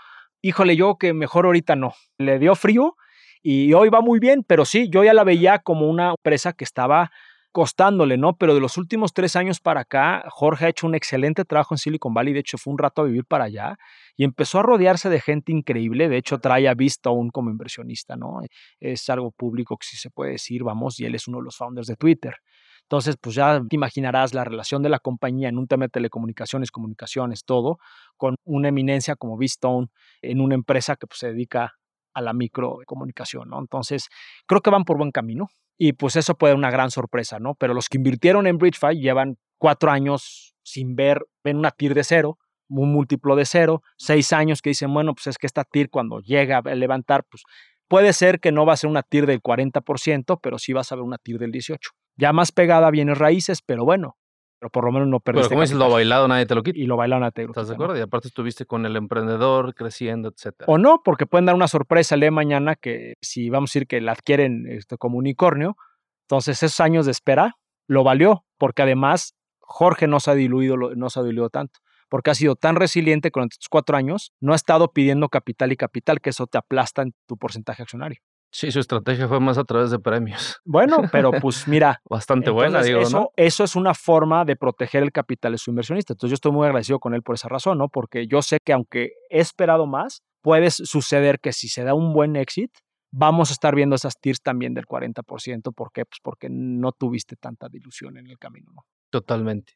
híjole, 0.41 0.75
yo 0.75 0.97
que 0.97 1.13
mejor 1.13 1.45
ahorita 1.45 1.77
no. 1.77 1.93
Le 2.17 2.39
dio 2.39 2.55
frío 2.55 2.97
y 3.43 3.75
hoy 3.75 3.91
va 3.91 4.01
muy 4.01 4.19
bien, 4.19 4.43
pero 4.43 4.65
sí, 4.65 4.89
yo 4.89 5.05
ya 5.05 5.13
la 5.13 5.25
veía 5.25 5.59
como 5.59 5.89
una 5.91 6.11
empresa 6.11 6.55
que 6.55 6.65
estaba 6.65 7.11
costándole, 7.57 8.19
¿no? 8.19 8.37
Pero 8.37 8.55
de 8.55 8.61
los 8.61 8.77
últimos 8.77 9.15
tres 9.15 9.35
años 9.35 9.61
para 9.61 9.81
acá, 9.81 10.27
Jorge 10.29 10.67
ha 10.67 10.69
hecho 10.69 10.87
un 10.87 10.95
excelente 10.95 11.47
trabajo 11.47 11.73
en 11.73 11.79
Silicon 11.79 12.13
Valley, 12.13 12.35
de 12.35 12.41
hecho 12.41 12.59
fue 12.59 12.71
un 12.71 12.79
rato 12.79 13.01
a 13.01 13.07
vivir 13.07 13.25
para 13.25 13.45
allá 13.45 13.79
y 14.15 14.25
empezó 14.25 14.59
a 14.59 14.63
rodearse 14.63 15.09
de 15.09 15.23
gente 15.23 15.53
increíble, 15.53 16.11
de 16.11 16.19
hecho 16.19 16.39
trae 16.39 16.69
a 16.69 16.75
Vistone 16.75 17.31
como 17.33 17.49
inversionista, 17.49 18.15
¿no? 18.15 18.43
Es 18.79 19.09
algo 19.09 19.31
público 19.31 19.79
que 19.79 19.87
sí 19.87 19.97
se 19.97 20.11
puede 20.11 20.33
decir, 20.33 20.65
vamos, 20.65 21.01
y 21.01 21.07
él 21.07 21.15
es 21.15 21.29
uno 21.29 21.39
de 21.39 21.45
los 21.45 21.57
founders 21.57 21.87
de 21.87 21.97
Twitter. 21.97 22.35
Entonces, 22.83 23.17
pues 23.19 23.35
ya 23.35 23.63
te 23.67 23.75
imaginarás 23.75 24.35
la 24.35 24.45
relación 24.45 24.83
de 24.83 24.91
la 24.91 24.99
compañía 24.99 25.49
en 25.49 25.57
un 25.57 25.67
tema 25.67 25.87
de 25.87 25.89
telecomunicaciones, 25.89 26.71
comunicaciones, 26.71 27.47
todo, 27.47 27.79
con 28.19 28.35
una 28.45 28.69
eminencia 28.69 29.17
como 29.17 29.39
Vistone 29.39 29.87
en 30.21 30.43
una 30.43 30.57
empresa 30.57 30.97
que 30.97 31.07
pues, 31.07 31.21
se 31.21 31.29
dedica 31.29 31.73
a 32.17 32.23
la 32.23 32.33
microcomunicación, 32.33 33.51
¿no? 33.51 33.61
Entonces, 33.61 34.09
creo 34.47 34.63
que 34.63 34.71
van 34.71 34.85
por 34.85 34.97
buen 34.97 35.11
camino 35.11 35.51
y 35.77 35.93
pues 35.93 36.17
eso 36.17 36.35
puede 36.35 36.53
ser 36.53 36.59
una 36.59 36.71
gran 36.71 36.91
sorpresa, 36.91 37.39
¿no? 37.39 37.55
Pero 37.55 37.75
los 37.75 37.91
que 37.91 37.99
invirtieron 37.99 38.47
en 38.47 38.57
BridgeFi 38.57 38.99
llevan 38.99 39.37
cuatro 39.59 39.91
años 39.91 40.55
sin 40.63 40.97
ver, 40.97 41.27
ven 41.45 41.59
una 41.59 41.71
TIR 41.71 41.93
de 41.93 42.05
cero, 42.05 42.39
un 42.69 42.91
múltiplo 42.91 43.37
de 43.37 43.45
cero, 43.45 43.83
seis 43.99 44.33
años 44.33 44.63
que 44.63 44.71
dicen, 44.71 44.93
bueno, 44.95 45.15
pues 45.15 45.27
es 45.27 45.37
que 45.37 45.47
esta 45.47 45.65
TIR 45.65 45.91
cuando 45.91 46.21
llega 46.21 46.63
a 46.65 46.75
levantar, 46.75 47.23
pues 47.31 47.43
puede 47.87 48.15
ser 48.15 48.41
que 48.41 48.51
no 48.51 48.65
va 48.65 48.73
a 48.73 48.77
ser 48.79 48.89
una 48.89 49.03
TIR 49.03 49.27
del 49.27 49.43
40%, 49.43 50.41
pero 50.43 50.59
sí 50.59 50.73
vas 50.73 50.91
a 50.91 50.95
ver 50.95 51.05
una 51.05 51.19
TIR 51.19 51.39
del 51.39 51.53
18%. 51.53 51.79
Ya 52.17 52.33
más 52.33 52.51
pegada 52.51 52.91
viene 52.91 53.15
raíces, 53.15 53.61
pero 53.61 53.85
bueno, 53.85 54.17
pero 54.59 54.71
por 54.71 54.85
lo 54.85 54.93
menos 54.93 55.09
no 55.09 55.21
perdiste. 55.21 55.49
Pero 55.49 55.55
como 55.57 55.63
dices, 55.63 55.77
lo 55.77 55.91
bailado 55.91 56.29
nadie 56.29 56.47
te 56.47 56.55
lo 56.55 56.63
quita. 56.63 56.79
Y 56.79 56.87
lo 56.87 56.97
bailado 56.97 57.21
nadie 57.21 57.33
te 57.33 57.43
lo 57.43 57.49
quita. 57.49 57.61
¿Estás 57.61 57.69
de 57.69 57.75
acuerdo? 57.75 57.97
Y 57.97 58.01
aparte 58.01 58.29
estuviste 58.29 58.67
con 58.67 58.87
el 58.87 58.97
emprendedor 58.97 59.75
creciendo, 59.75 60.29
etcétera. 60.29 60.71
O 60.73 60.79
no, 60.79 61.03
porque 61.05 61.27
pueden 61.27 61.47
dar 61.47 61.55
una 61.55 61.69
sorpresa 61.69 62.15
el 62.15 62.23
día 62.23 62.29
de 62.29 62.33
mañana 62.33 62.75
que 62.75 63.15
si 63.21 63.51
vamos 63.51 63.71
a 63.71 63.73
decir 63.73 63.87
que 63.87 64.01
la 64.01 64.13
adquieren 64.13 64.67
este, 64.69 64.97
como 64.97 65.19
unicornio, 65.19 65.77
entonces 66.23 66.63
esos 66.63 66.81
años 66.81 67.07
de 67.07 67.13
espera 67.13 67.57
lo 67.87 68.03
valió, 68.03 68.45
porque 68.59 68.83
además 68.83 69.35
Jorge 69.61 70.07
no 70.07 70.21
se 70.21 70.31
ha 70.31 70.35
diluido, 70.35 70.77
no 70.77 71.11
se 71.11 71.21
ha 71.21 71.23
diluido 71.23 71.51
tanto 71.51 71.81
porque 72.09 72.31
ha 72.31 72.35
sido 72.35 72.57
tan 72.57 72.77
resiliente 72.77 73.31
con 73.31 73.49
estos 73.51 73.69
cuatro 73.69 73.97
años, 73.97 74.33
no 74.41 74.53
ha 74.53 74.57
estado 74.57 74.93
pidiendo 74.93 75.29
capital 75.29 75.73
y 75.73 75.77
capital, 75.77 76.21
que 76.21 76.31
eso 76.31 76.47
te 76.47 76.59
aplasta 76.59 77.03
en 77.03 77.15
tu 77.27 77.37
porcentaje 77.37 77.83
accionario. 77.83 78.21
Sí, 78.51 78.71
su 78.71 78.81
estrategia 78.81 79.29
fue 79.29 79.41
más 79.41 79.59
a 79.59 79.65
través 79.65 79.91
de 79.91 79.99
premios. 79.99 80.61
Bueno, 80.65 80.99
pero 81.13 81.31
pues 81.33 81.69
mira. 81.69 82.01
Bastante 82.09 82.51
buena, 82.51 82.83
digo, 82.83 83.01
eso, 83.01 83.21
¿no? 83.21 83.31
Eso 83.37 83.65
es 83.65 83.77
una 83.77 83.93
forma 83.93 84.45
de 84.45 84.57
proteger 84.57 85.03
el 85.03 85.13
capital 85.13 85.53
de 85.53 85.59
su 85.59 85.71
inversionista. 85.71 86.15
Entonces 86.15 86.31
yo 86.31 86.35
estoy 86.35 86.53
muy 86.53 86.67
agradecido 86.67 86.99
con 86.99 87.15
él 87.15 87.23
por 87.23 87.35
esa 87.35 87.49
razón, 87.49 87.79
¿no? 87.79 87.89
Porque 87.89 88.27
yo 88.27 88.43
sé 88.43 88.59
que 88.65 88.73
aunque 88.73 89.11
he 89.29 89.41
esperado 89.41 89.87
más, 89.87 90.23
puede 90.41 90.71
suceder 90.71 91.41
que 91.41 91.53
si 91.53 91.69
se 91.69 91.85
da 91.85 91.95
un 91.95 92.13
buen 92.13 92.37
exit, 92.37 92.71
vamos 93.11 93.51
a 93.51 93.53
estar 93.53 93.75
viendo 93.75 93.97
esas 93.97 94.19
tiers 94.19 94.41
también 94.41 94.75
del 94.75 94.87
40%. 94.87 95.75
¿Por 95.75 95.93
qué? 95.93 96.05
Pues 96.05 96.21
porque 96.23 96.49
no 96.51 96.93
tuviste 96.93 97.37
tanta 97.37 97.69
dilución 97.69 98.17
en 98.17 98.29
el 98.29 98.39
camino, 98.39 98.71
¿no? 98.75 98.83
Totalmente. 99.11 99.75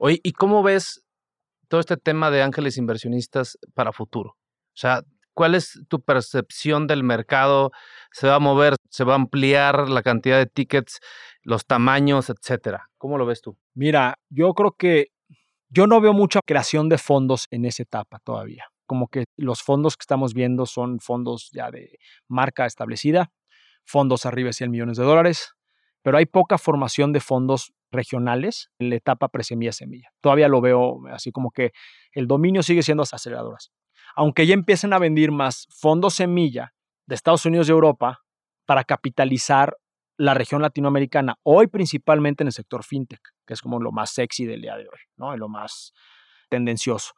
Oye, 0.00 0.20
¿y 0.22 0.32
cómo 0.32 0.62
ves 0.62 1.04
todo 1.68 1.80
este 1.80 1.96
tema 1.96 2.30
de 2.30 2.42
ángeles 2.42 2.76
inversionistas 2.78 3.58
para 3.74 3.92
futuro? 3.92 4.30
O 4.30 4.80
sea, 4.80 5.02
¿cuál 5.34 5.54
es 5.54 5.80
tu 5.88 6.00
percepción 6.02 6.86
del 6.86 7.04
mercado? 7.04 7.70
¿Se 8.12 8.26
va 8.26 8.36
a 8.36 8.40
mover? 8.40 8.74
¿Se 8.90 9.04
va 9.04 9.12
a 9.12 9.16
ampliar 9.16 9.88
la 9.88 10.02
cantidad 10.02 10.38
de 10.38 10.46
tickets, 10.46 10.98
los 11.42 11.64
tamaños, 11.66 12.30
etcétera? 12.30 12.88
¿Cómo 12.98 13.18
lo 13.18 13.26
ves 13.26 13.40
tú? 13.42 13.56
Mira, 13.74 14.16
yo 14.30 14.52
creo 14.54 14.72
que 14.72 15.08
Yo 15.70 15.86
no 15.86 16.00
veo 16.00 16.14
mucha 16.14 16.40
creación 16.46 16.88
de 16.88 16.96
fondos 16.98 17.46
en 17.50 17.64
esa 17.66 17.82
etapa 17.82 18.20
todavía. 18.24 18.64
Como 18.86 19.08
que 19.08 19.26
los 19.36 19.62
fondos 19.62 19.96
que 19.96 20.02
estamos 20.02 20.32
viendo 20.32 20.64
son 20.64 20.98
fondos 21.00 21.50
ya 21.52 21.70
de 21.70 21.98
marca 22.26 22.64
establecida, 22.64 23.30
fondos 23.84 24.24
arriba 24.24 24.48
de 24.48 24.54
100 24.54 24.70
millones 24.70 24.96
de 24.96 25.04
dólares, 25.04 25.52
pero 26.02 26.18
hay 26.18 26.26
poca 26.26 26.58
formación 26.58 27.12
de 27.12 27.20
fondos 27.20 27.72
regionales 27.90 28.70
en 28.78 28.90
la 28.90 28.96
etapa 28.96 29.28
presemilla-semilla. 29.28 30.10
Todavía 30.20 30.48
lo 30.48 30.60
veo 30.60 31.00
así 31.12 31.32
como 31.32 31.50
que 31.50 31.72
el 32.12 32.26
dominio 32.26 32.62
sigue 32.62 32.82
siendo 32.82 33.02
aceleradoras. 33.02 33.72
Aunque 34.14 34.46
ya 34.46 34.54
empiecen 34.54 34.92
a 34.92 34.98
vender 34.98 35.32
más 35.32 35.66
fondos 35.70 36.14
semilla 36.14 36.74
de 37.06 37.14
Estados 37.14 37.46
Unidos 37.46 37.68
y 37.68 37.72
Europa 37.72 38.20
para 38.66 38.84
capitalizar 38.84 39.76
la 40.16 40.34
región 40.34 40.60
latinoamericana, 40.60 41.38
hoy 41.44 41.68
principalmente 41.68 42.42
en 42.42 42.48
el 42.48 42.52
sector 42.52 42.84
fintech, 42.84 43.20
que 43.46 43.54
es 43.54 43.62
como 43.62 43.80
lo 43.80 43.92
más 43.92 44.10
sexy 44.10 44.44
del 44.44 44.60
día 44.60 44.76
de 44.76 44.82
hoy, 44.82 44.98
¿no? 45.16 45.34
Y 45.34 45.38
lo 45.38 45.48
más 45.48 45.92
tendencioso. 46.48 47.12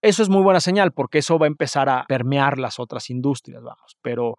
Eso 0.00 0.22
es 0.22 0.28
muy 0.28 0.42
buena 0.42 0.60
señal 0.60 0.92
porque 0.92 1.18
eso 1.18 1.38
va 1.38 1.46
a 1.46 1.48
empezar 1.48 1.88
a 1.88 2.04
permear 2.06 2.58
las 2.58 2.78
otras 2.78 3.10
industrias, 3.10 3.62
vamos. 3.62 3.96
Pero 4.02 4.36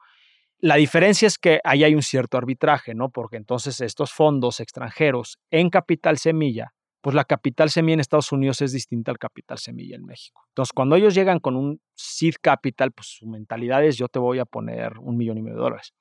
la 0.60 0.76
diferencia 0.76 1.28
es 1.28 1.38
que 1.38 1.60
ahí 1.64 1.84
hay 1.84 1.96
un 1.96 2.02
cierto 2.02 2.38
arbitraje, 2.38 2.96
¿no? 2.96 3.10
Porque 3.10 3.38
entonces 3.38 3.82
estos 3.82 4.12
fondos 4.12 4.60
extranjeros 4.60 5.38
en 5.52 5.70
capital 5.70 6.18
semilla, 6.18 6.74
pues 7.02 7.14
la 7.14 7.26
capital 7.26 7.70
semilla 7.70 7.96
en 7.96 8.00
Estados 8.00 8.32
Unidos 8.32 8.62
es 8.62 8.72
distinta 8.72 9.12
al 9.12 9.20
capital 9.20 9.60
semilla 9.60 9.96
en 9.96 10.06
México. 10.06 10.42
Entonces, 10.50 10.74
cuando 10.74 10.96
ellos 10.96 11.14
llegan 11.14 11.40
con 11.40 11.56
un 11.56 11.80
seed 11.94 12.36
capital, 12.42 12.92
pues 12.92 13.10
su 13.10 13.28
mentalidad 13.28 13.84
es 13.84 13.98
yo 13.98 14.08
te 14.08 14.18
voy 14.18 14.40
a 14.40 14.46
poner 14.46 14.98
un 15.00 15.18
millón 15.18 15.38
y 15.38 15.42
medio 15.44 15.58
de 15.58 15.64
dólares 15.64 15.94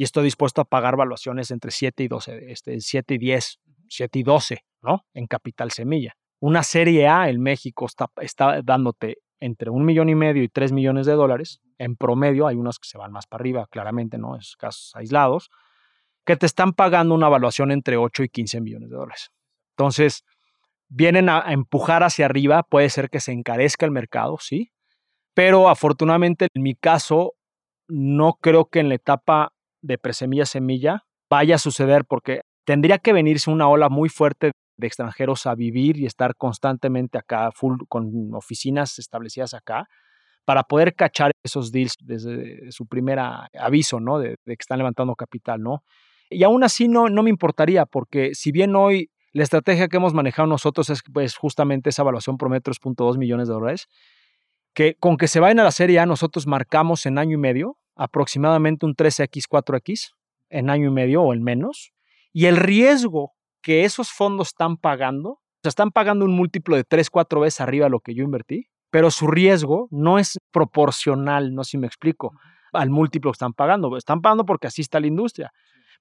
y 0.00 0.04
estoy 0.04 0.24
dispuesto 0.24 0.62
a 0.62 0.64
pagar 0.64 0.96
valuaciones 0.96 1.50
entre 1.50 1.70
7 1.70 2.04
y 2.04 2.08
12, 2.08 2.50
este, 2.50 2.80
7 2.80 3.14
y 3.16 3.18
10, 3.18 3.60
7 3.86 4.18
y 4.18 4.22
12, 4.22 4.64
¿no? 4.80 5.04
En 5.12 5.26
capital 5.26 5.72
semilla. 5.72 6.14
Una 6.38 6.62
serie 6.62 7.06
A 7.06 7.28
en 7.28 7.42
México 7.42 7.84
está, 7.84 8.10
está 8.22 8.62
dándote 8.62 9.18
entre 9.40 9.70
un 9.70 9.84
millón 9.84 10.08
y 10.08 10.14
medio 10.14 10.42
y 10.42 10.48
3 10.48 10.72
millones 10.72 11.06
de 11.06 11.14
dólares. 11.14 11.60
En 11.78 11.96
promedio, 11.96 12.46
hay 12.46 12.56
unos 12.56 12.78
que 12.78 12.88
se 12.88 12.98
van 12.98 13.12
más 13.12 13.26
para 13.26 13.42
arriba, 13.42 13.66
claramente, 13.70 14.18
¿no? 14.18 14.36
Es 14.36 14.56
casos 14.56 14.92
aislados, 14.94 15.50
que 16.24 16.36
te 16.36 16.46
están 16.46 16.72
pagando 16.72 17.14
una 17.14 17.26
evaluación 17.26 17.72
entre 17.72 17.96
8 17.96 18.24
y 18.24 18.28
15 18.28 18.60
millones 18.60 18.90
de 18.90 18.96
dólares. 18.96 19.30
Entonces, 19.76 20.24
vienen 20.88 21.28
a, 21.28 21.46
a 21.46 21.52
empujar 21.52 22.02
hacia 22.02 22.26
arriba, 22.26 22.62
puede 22.62 22.90
ser 22.90 23.08
que 23.10 23.20
se 23.20 23.32
encarezca 23.32 23.86
el 23.86 23.92
mercado, 23.92 24.36
sí, 24.38 24.70
pero 25.34 25.68
afortunadamente 25.68 26.48
en 26.52 26.62
mi 26.62 26.74
caso, 26.74 27.34
no 27.88 28.34
creo 28.34 28.66
que 28.66 28.80
en 28.80 28.88
la 28.88 28.96
etapa 28.96 29.52
de 29.82 29.98
presemilla 29.98 30.46
semilla 30.46 31.04
vaya 31.30 31.54
a 31.56 31.58
suceder 31.58 32.04
porque 32.04 32.42
tendría 32.64 32.98
que 32.98 33.12
venirse 33.12 33.50
una 33.50 33.68
ola 33.68 33.88
muy 33.88 34.08
fuerte 34.08 34.52
de 34.80 34.86
extranjeros 34.86 35.46
a 35.46 35.54
vivir 35.54 35.96
y 35.98 36.06
estar 36.06 36.34
constantemente 36.36 37.18
acá, 37.18 37.50
full, 37.52 37.78
con 37.88 38.34
oficinas 38.34 38.98
establecidas 38.98 39.54
acá, 39.54 39.88
para 40.44 40.64
poder 40.64 40.94
cachar 40.94 41.32
esos 41.44 41.70
deals 41.70 41.94
desde 42.00 42.72
su 42.72 42.86
primer 42.86 43.18
aviso, 43.20 44.00
¿no? 44.00 44.18
De, 44.18 44.36
que 44.44 44.56
están 44.58 44.78
levantando 44.78 45.14
capital, 45.14 45.62
¿no? 45.62 45.84
Y 46.28 46.42
aún 46.42 46.64
así 46.64 46.88
no, 46.88 47.08
no 47.08 47.22
me 47.22 47.30
importaría, 47.30 47.86
porque 47.86 48.34
si 48.34 48.50
bien 48.50 48.74
hoy 48.74 49.10
la 49.32 49.44
estrategia 49.44 49.88
que 49.88 49.96
hemos 49.96 50.14
manejado 50.14 50.48
nosotros 50.48 50.90
es 50.90 51.02
pues, 51.12 51.36
justamente 51.36 51.90
esa 51.90 52.02
evaluación 52.02 52.36
promedio 52.36 52.62
3.2 52.62 53.16
millones 53.18 53.48
de 53.48 53.54
dólares, 53.54 53.88
que 54.74 54.94
con 54.94 55.16
que 55.16 55.28
se 55.28 55.40
vayan 55.40 55.60
a 55.60 55.64
la 55.64 55.72
serie 55.72 56.00
A 56.00 56.06
nosotros 56.06 56.46
marcamos 56.46 57.06
en 57.06 57.18
año 57.18 57.34
y 57.34 57.40
medio 57.40 57.76
aproximadamente 57.96 58.86
un 58.86 58.94
3X, 58.94 59.44
4X 59.48 60.14
en 60.48 60.70
año 60.70 60.88
y 60.88 60.90
medio 60.90 61.22
o 61.22 61.34
en 61.34 61.42
menos. 61.42 61.92
Y 62.32 62.46
el 62.46 62.56
riesgo 62.56 63.34
que 63.62 63.84
esos 63.84 64.10
fondos 64.10 64.48
están 64.48 64.76
pagando, 64.76 65.30
o 65.30 65.62
sea, 65.62 65.68
están 65.68 65.90
pagando 65.90 66.24
un 66.24 66.34
múltiplo 66.34 66.76
de 66.76 66.84
3, 66.84 67.10
4 67.10 67.40
veces 67.40 67.60
arriba 67.60 67.86
de 67.86 67.90
lo 67.90 68.00
que 68.00 68.14
yo 68.14 68.24
invertí, 68.24 68.68
pero 68.90 69.10
su 69.10 69.26
riesgo 69.26 69.88
no 69.90 70.18
es 70.18 70.38
proporcional, 70.50 71.54
no 71.54 71.64
sé 71.64 71.72
si 71.72 71.78
me 71.78 71.86
explico, 71.86 72.32
al 72.72 72.90
múltiplo 72.90 73.30
que 73.30 73.36
están 73.36 73.52
pagando. 73.52 73.96
Están 73.96 74.20
pagando 74.20 74.44
porque 74.44 74.66
así 74.66 74.82
está 74.82 75.00
la 75.00 75.06
industria. 75.06 75.52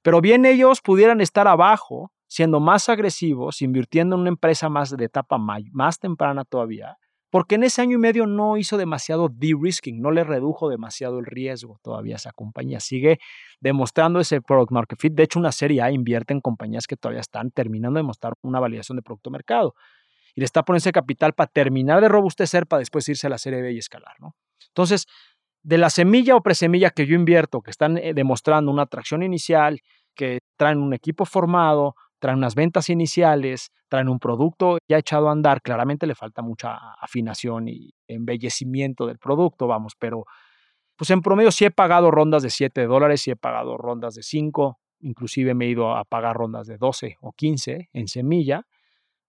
Pero 0.02 0.22
bien 0.22 0.46
ellos 0.46 0.82
pudieran 0.82 1.22
estar 1.22 1.48
abajo, 1.48 2.12
siendo 2.28 2.60
más 2.60 2.90
agresivos, 2.90 3.62
invirtiendo 3.62 4.16
en 4.16 4.22
una 4.22 4.30
empresa 4.30 4.70
más 4.70 4.96
de 4.96 5.06
etapa 5.06 5.38
más 5.38 6.00
temprana 6.00 6.46
todavía, 6.46 6.98
porque 7.30 7.56
en 7.56 7.64
ese 7.64 7.82
año 7.82 7.96
y 7.96 8.00
medio 8.00 8.26
no 8.26 8.58
hizo 8.58 8.78
demasiado 8.78 9.30
de-risking, 9.30 10.02
no 10.02 10.12
le 10.12 10.24
redujo 10.24 10.70
demasiado 10.70 11.20
el 11.20 11.26
riesgo 11.26 11.80
todavía 11.84 12.16
esa 12.16 12.32
compañía. 12.32 12.80
Sigue 12.80 13.20
demostrando 13.60 14.20
ese 14.20 14.42
product 14.42 14.72
market 14.72 15.00
fit. 15.00 15.14
De 15.14 15.24
hecho, 15.24 15.40
una 15.40 15.52
serie 15.52 15.82
A 15.82 15.92
invierte 15.92 16.34
en 16.34 16.42
compañías 16.42 16.88
que 16.88 16.96
todavía 16.96 17.22
están 17.22 17.52
terminando 17.52 17.98
de 17.98 18.04
mostrar 18.04 18.34
una 18.42 18.60
validación 18.60 18.96
de 18.96 19.04
producto 19.04 19.30
mercado. 19.30 19.76
Y 20.34 20.42
le 20.42 20.46
está 20.46 20.64
poniendo 20.64 20.80
ese 20.80 20.92
capital 20.92 21.34
para 21.34 21.52
terminar 21.52 22.02
de 22.02 22.08
robustecer 22.08 22.66
para 22.66 22.80
después 22.80 23.08
irse 23.10 23.28
a 23.28 23.30
la 23.30 23.38
serie 23.38 23.62
B 23.62 23.74
y 23.74 23.78
escalar. 23.78 24.16
¿no? 24.20 24.36
Entonces, 24.68 25.06
de 25.62 25.78
la 25.78 25.90
semilla 25.90 26.36
o 26.36 26.42
presemilla 26.42 26.90
que 26.90 27.06
yo 27.06 27.16
invierto, 27.16 27.62
que 27.62 27.72
están 27.72 27.98
eh, 27.98 28.14
demostrando 28.14 28.72
una 28.72 28.84
atracción 28.84 29.22
inicial, 29.22 29.82
que 30.16 30.40
traen 30.58 30.80
un 30.80 30.94
equipo 30.94 31.26
formado, 31.26 31.96
traen 32.20 32.38
unas 32.38 32.56
ventas 32.56 32.90
iniciales, 32.90 33.72
traen 33.88 34.10
un 34.10 34.20
producto 34.20 34.78
ya 34.88 34.98
echado 34.98 35.30
a 35.30 35.32
andar, 35.32 35.62
claramente 35.62 36.06
le 36.06 36.16
falta 36.16 36.42
mucha 36.42 36.78
afinación 37.00 37.68
y 37.68 37.94
embellecimiento 38.08 39.08
del 39.08 39.18
producto, 39.18 39.68
vamos, 39.68 39.94
pero 39.98 40.26
pues 40.96 41.10
en 41.12 41.22
promedio 41.22 41.52
sí 41.52 41.66
he 41.66 41.72
pagado 41.72 42.12
rondas 42.12 42.44
de 42.44 42.50
7 42.50 42.86
dólares, 42.86 43.22
sí 43.22 43.32
he 43.32 43.36
pagado 43.36 43.78
rondas 43.78 44.16
de 44.16 44.24
5, 44.24 44.80
inclusive 45.00 45.54
me 45.54 45.66
he 45.66 45.70
ido 45.70 45.96
a 45.96 46.04
pagar 46.04 46.36
rondas 46.36 46.68
de 46.68 46.78
12 46.78 47.18
o 47.22 47.32
15 47.32 47.90
en 47.94 48.08
semilla, 48.08 48.68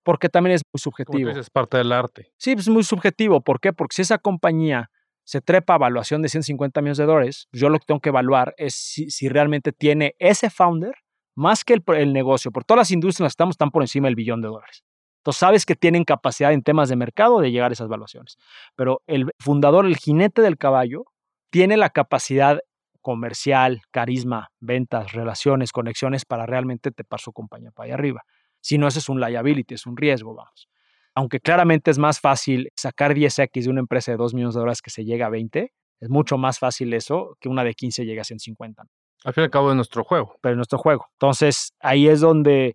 porque 0.02 0.28
también 0.28 0.56
es 0.56 0.62
muy 0.72 0.80
subjetivo. 0.80 1.30
es 1.30 1.50
parte 1.50 1.76
del 1.76 1.92
arte. 1.92 2.32
Sí, 2.38 2.54
pues, 2.54 2.66
es 2.66 2.72
muy 2.72 2.82
subjetivo. 2.82 3.40
¿Por 3.40 3.60
qué? 3.60 3.72
Porque 3.72 3.94
si 3.96 4.02
esa 4.02 4.18
compañía 4.18 4.90
se 5.24 5.40
trepa 5.40 5.74
a 5.74 5.76
evaluación 5.76 6.22
de 6.22 6.28
150 6.28 6.80
millones 6.80 6.98
de 6.98 7.04
dólares, 7.04 7.48
yo 7.52 7.68
lo 7.68 7.78
que 7.78 7.84
tengo 7.86 8.00
que 8.00 8.08
evaluar 8.08 8.54
es 8.56 8.74
si, 8.74 9.10
si 9.10 9.28
realmente 9.28 9.70
tiene 9.70 10.16
ese 10.18 10.50
founder 10.50 10.94
más 11.40 11.64
que 11.64 11.74
el, 11.74 12.12
negocio, 12.12 12.52
por 12.52 12.64
todas 12.64 12.80
las 12.80 12.90
industrias 12.90 13.24
las 13.24 13.32
estamos 13.32 13.54
están 13.54 13.70
por 13.70 13.82
encima 13.82 14.08
del 14.08 14.14
billón 14.14 14.42
de 14.42 14.48
dólares. 14.48 14.84
Entonces 15.20 15.40
sabes 15.40 15.66
que 15.66 15.74
tienen 15.74 16.04
capacidad 16.04 16.52
en 16.52 16.62
temas 16.62 16.88
de 16.88 16.96
mercado 16.96 17.40
de 17.40 17.50
llegar 17.50 17.70
a 17.70 17.74
esas 17.74 17.88
valuaciones. 17.88 18.36
Pero 18.76 19.02
el 19.06 19.30
fundador, 19.38 19.86
el 19.86 19.96
jinete 19.96 20.42
del 20.42 20.58
caballo, 20.58 21.04
tiene 21.50 21.76
la 21.76 21.90
capacidad 21.90 22.60
comercial, 23.00 23.80
carisma, 23.90 24.50
ventas, 24.60 25.12
relaciones, 25.12 25.72
conexiones 25.72 26.24
para 26.24 26.46
realmente 26.46 26.90
tepar 26.90 27.20
su 27.20 27.32
compañía 27.32 27.70
para 27.70 27.86
allá 27.86 27.94
arriba. 27.94 28.22
Si 28.60 28.76
no, 28.76 28.86
eso 28.86 28.98
es 28.98 29.08
un 29.08 29.20
liability, 29.20 29.74
es 29.74 29.86
un 29.86 29.96
riesgo, 29.96 30.34
vamos. 30.34 30.68
Aunque 31.14 31.40
claramente 31.40 31.90
es 31.90 31.98
más 31.98 32.20
fácil 32.20 32.70
sacar 32.76 33.14
10X 33.14 33.64
de 33.64 33.70
una 33.70 33.80
empresa 33.80 34.12
de 34.12 34.18
2 34.18 34.34
millones 34.34 34.54
de 34.54 34.60
dólares 34.60 34.82
que 34.82 34.90
se 34.90 35.04
llega 35.04 35.26
a 35.26 35.30
20, 35.30 35.72
es 36.00 36.08
mucho 36.08 36.38
más 36.38 36.58
fácil 36.58 36.92
eso 36.92 37.36
que 37.40 37.48
una 37.48 37.64
de 37.64 37.74
15 37.74 38.04
llegue 38.04 38.20
a 38.20 38.24
150. 38.24 38.84
Al 39.24 39.34
fin 39.34 39.42
y 39.42 39.44
al 39.44 39.50
cabo 39.50 39.68
de 39.68 39.74
nuestro 39.74 40.04
juego. 40.04 40.36
Pero 40.40 40.54
es 40.54 40.56
nuestro 40.56 40.78
juego. 40.78 41.06
Entonces, 41.12 41.74
ahí 41.80 42.08
es 42.08 42.20
donde 42.20 42.74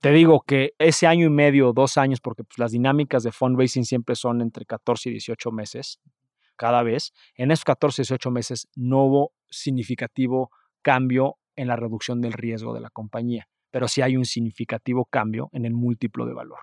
te 0.00 0.10
digo 0.10 0.42
que 0.42 0.74
ese 0.78 1.06
año 1.06 1.26
y 1.26 1.30
medio, 1.30 1.72
dos 1.72 1.96
años, 1.96 2.20
porque 2.20 2.44
pues, 2.44 2.58
las 2.58 2.72
dinámicas 2.72 3.22
de 3.22 3.32
fundraising 3.32 3.84
siempre 3.84 4.16
son 4.16 4.40
entre 4.40 4.64
14 4.66 5.08
y 5.08 5.12
18 5.12 5.52
meses 5.52 6.00
cada 6.56 6.82
vez, 6.82 7.12
en 7.36 7.50
esos 7.50 7.64
14 7.64 8.02
y 8.02 8.04
18 8.04 8.30
meses 8.30 8.68
no 8.74 9.04
hubo 9.04 9.32
significativo 9.48 10.50
cambio 10.82 11.38
en 11.56 11.68
la 11.68 11.76
reducción 11.76 12.20
del 12.20 12.32
riesgo 12.32 12.74
de 12.74 12.80
la 12.80 12.90
compañía, 12.90 13.48
pero 13.70 13.88
sí 13.88 14.02
hay 14.02 14.16
un 14.16 14.24
significativo 14.24 15.04
cambio 15.04 15.50
en 15.52 15.64
el 15.64 15.72
múltiplo 15.72 16.26
de 16.26 16.34
valor. 16.34 16.58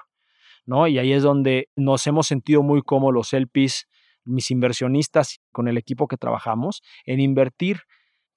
¿no? 0.65 0.87
Y 0.87 0.99
ahí 0.99 1.13
es 1.13 1.23
donde 1.23 1.69
nos 1.75 2.05
hemos 2.07 2.27
sentido 2.27 2.61
muy 2.61 2.81
como 2.81 3.11
los 3.11 3.33
LPs, 3.33 3.87
mis 4.25 4.51
inversionistas 4.51 5.39
con 5.51 5.67
el 5.67 5.77
equipo 5.77 6.07
que 6.07 6.17
trabajamos, 6.17 6.81
en 7.05 7.19
invertir 7.19 7.81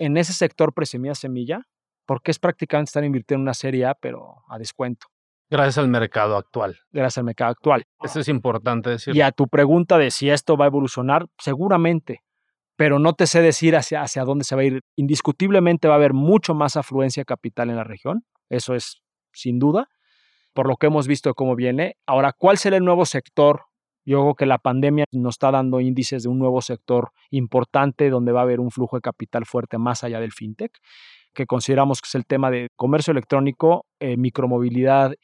en 0.04 0.16
ese 0.16 0.32
sector 0.32 0.72
presemilla 0.74 1.14
semilla, 1.14 1.66
porque 2.06 2.30
es 2.30 2.38
prácticamente 2.38 2.88
estar 2.88 3.04
invirtiendo 3.04 3.40
en 3.40 3.42
una 3.42 3.54
serie 3.54 3.86
A, 3.86 3.94
pero 3.94 4.42
a 4.48 4.58
descuento. 4.58 5.06
Gracias 5.48 5.78
al 5.78 5.88
mercado 5.88 6.36
actual. 6.36 6.78
Gracias 6.90 7.18
al 7.18 7.24
mercado 7.24 7.50
actual. 7.52 7.84
Eso 8.02 8.20
es 8.20 8.28
importante 8.28 8.90
decir. 8.90 9.14
Y 9.14 9.20
a 9.20 9.32
tu 9.32 9.46
pregunta 9.48 9.98
de 9.98 10.10
si 10.10 10.30
esto 10.30 10.56
va 10.56 10.64
a 10.64 10.68
evolucionar, 10.68 11.26
seguramente, 11.38 12.22
pero 12.76 12.98
no 12.98 13.12
te 13.12 13.26
sé 13.26 13.42
decir 13.42 13.76
hacia, 13.76 14.02
hacia 14.02 14.24
dónde 14.24 14.44
se 14.44 14.56
va 14.56 14.62
a 14.62 14.64
ir. 14.64 14.80
Indiscutiblemente 14.96 15.88
va 15.88 15.94
a 15.94 15.98
haber 15.98 16.14
mucho 16.14 16.54
más 16.54 16.76
afluencia 16.76 17.24
capital 17.24 17.70
en 17.70 17.76
la 17.76 17.84
región, 17.84 18.24
eso 18.48 18.74
es 18.74 19.02
sin 19.32 19.58
duda, 19.58 19.88
por 20.52 20.66
lo 20.66 20.76
que 20.76 20.86
hemos 20.86 21.06
visto 21.06 21.30
de 21.30 21.34
cómo 21.34 21.54
viene. 21.54 21.96
Ahora, 22.06 22.32
¿cuál 22.32 22.58
será 22.58 22.76
el 22.76 22.84
nuevo 22.84 23.06
sector 23.06 23.66
yo 24.04 24.20
creo 24.20 24.34
que 24.34 24.46
la 24.46 24.58
pandemia 24.58 25.04
nos 25.12 25.34
está 25.34 25.50
dando 25.50 25.80
índices 25.80 26.24
de 26.24 26.28
un 26.28 26.38
nuevo 26.38 26.60
sector 26.60 27.12
importante 27.30 28.10
donde 28.10 28.32
va 28.32 28.40
a 28.40 28.42
haber 28.42 28.60
un 28.60 28.70
flujo 28.70 28.96
de 28.96 29.02
capital 29.02 29.46
fuerte 29.46 29.78
más 29.78 30.02
allá 30.04 30.20
del 30.20 30.32
fintech, 30.32 30.78
que 31.32 31.46
consideramos 31.46 32.00
que 32.00 32.08
es 32.08 32.14
el 32.14 32.26
tema 32.26 32.50
de 32.50 32.68
comercio 32.76 33.12
electrónico, 33.12 33.86
eh, 34.00 34.16
micromovilidad 34.16 35.14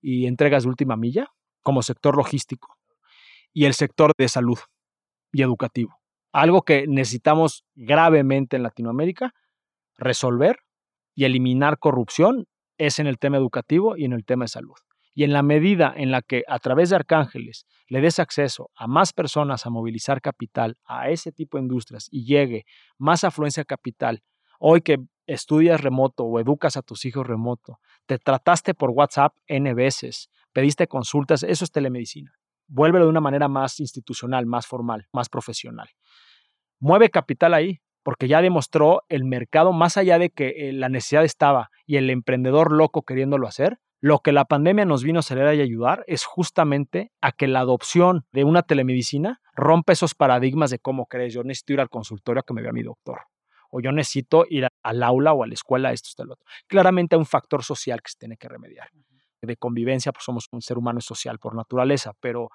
y 0.00 0.26
entregas 0.26 0.62
de 0.62 0.68
última 0.68 0.96
milla 0.96 1.28
como 1.62 1.82
sector 1.82 2.16
logístico 2.16 2.76
y 3.52 3.64
el 3.64 3.74
sector 3.74 4.12
de 4.16 4.28
salud 4.28 4.58
y 5.32 5.42
educativo. 5.42 5.98
Algo 6.32 6.62
que 6.62 6.86
necesitamos 6.86 7.64
gravemente 7.74 8.56
en 8.56 8.62
Latinoamérica 8.62 9.34
resolver 9.96 10.60
y 11.14 11.24
eliminar 11.24 11.78
corrupción 11.78 12.46
es 12.78 13.00
en 13.00 13.08
el 13.08 13.18
tema 13.18 13.36
educativo 13.36 13.96
y 13.96 14.04
en 14.04 14.12
el 14.12 14.24
tema 14.24 14.44
de 14.44 14.48
salud. 14.48 14.76
Y 15.18 15.24
en 15.24 15.32
la 15.32 15.42
medida 15.42 15.92
en 15.96 16.12
la 16.12 16.22
que 16.22 16.44
a 16.46 16.60
través 16.60 16.90
de 16.90 16.94
Arcángeles 16.94 17.66
le 17.88 18.00
des 18.00 18.20
acceso 18.20 18.70
a 18.76 18.86
más 18.86 19.12
personas 19.12 19.66
a 19.66 19.70
movilizar 19.70 20.20
capital 20.20 20.76
a 20.84 21.10
ese 21.10 21.32
tipo 21.32 21.56
de 21.56 21.64
industrias 21.64 22.06
y 22.12 22.24
llegue 22.24 22.66
más 22.98 23.24
afluencia 23.24 23.64
capital, 23.64 24.22
hoy 24.60 24.80
que 24.80 24.98
estudias 25.26 25.80
remoto 25.80 26.22
o 26.22 26.38
educas 26.38 26.76
a 26.76 26.82
tus 26.82 27.04
hijos 27.04 27.26
remoto, 27.26 27.80
te 28.06 28.20
trataste 28.20 28.74
por 28.74 28.90
WhatsApp 28.90 29.34
N 29.48 29.74
veces, 29.74 30.30
pediste 30.52 30.86
consultas, 30.86 31.42
eso 31.42 31.64
es 31.64 31.72
telemedicina. 31.72 32.30
Vuélvelo 32.68 33.06
de 33.06 33.10
una 33.10 33.20
manera 33.20 33.48
más 33.48 33.80
institucional, 33.80 34.46
más 34.46 34.68
formal, 34.68 35.08
más 35.12 35.28
profesional. 35.28 35.88
Mueve 36.78 37.10
capital 37.10 37.54
ahí, 37.54 37.80
porque 38.04 38.28
ya 38.28 38.40
demostró 38.40 39.02
el 39.08 39.24
mercado, 39.24 39.72
más 39.72 39.96
allá 39.96 40.20
de 40.20 40.30
que 40.30 40.68
eh, 40.68 40.72
la 40.72 40.88
necesidad 40.88 41.24
estaba 41.24 41.70
y 41.86 41.96
el 41.96 42.08
emprendedor 42.08 42.70
loco 42.70 43.02
queriéndolo 43.02 43.48
hacer, 43.48 43.80
lo 44.00 44.20
que 44.20 44.32
la 44.32 44.44
pandemia 44.44 44.84
nos 44.84 45.02
vino 45.02 45.18
a 45.18 45.20
acelerar 45.20 45.54
y 45.56 45.60
ayudar 45.60 46.04
es 46.06 46.24
justamente 46.24 47.10
a 47.20 47.32
que 47.32 47.48
la 47.48 47.60
adopción 47.60 48.26
de 48.32 48.44
una 48.44 48.62
telemedicina 48.62 49.40
rompa 49.54 49.92
esos 49.92 50.14
paradigmas 50.14 50.70
de 50.70 50.78
cómo 50.78 51.06
crees, 51.06 51.34
yo 51.34 51.42
necesito 51.42 51.72
ir 51.74 51.80
al 51.80 51.88
consultorio 51.88 52.40
a 52.40 52.42
que 52.44 52.54
me 52.54 52.62
vea 52.62 52.72
mi 52.72 52.82
doctor, 52.82 53.22
o 53.70 53.80
yo 53.80 53.90
necesito 53.90 54.46
ir 54.48 54.68
al 54.82 55.02
aula 55.02 55.32
o 55.32 55.42
a 55.42 55.46
la 55.46 55.54
escuela, 55.54 55.92
esto, 55.92 56.08
esto, 56.08 56.24
lo 56.24 56.34
otro. 56.34 56.46
Claramente 56.68 57.16
hay 57.16 57.18
un 57.18 57.26
factor 57.26 57.64
social 57.64 58.00
que 58.00 58.12
se 58.12 58.18
tiene 58.18 58.36
que 58.36 58.48
remediar. 58.48 58.88
De 59.42 59.56
convivencia, 59.56 60.12
pues 60.12 60.24
somos 60.24 60.46
un 60.52 60.62
ser 60.62 60.78
humano 60.78 61.00
social 61.00 61.38
por 61.38 61.54
naturaleza, 61.54 62.12
pero 62.20 62.50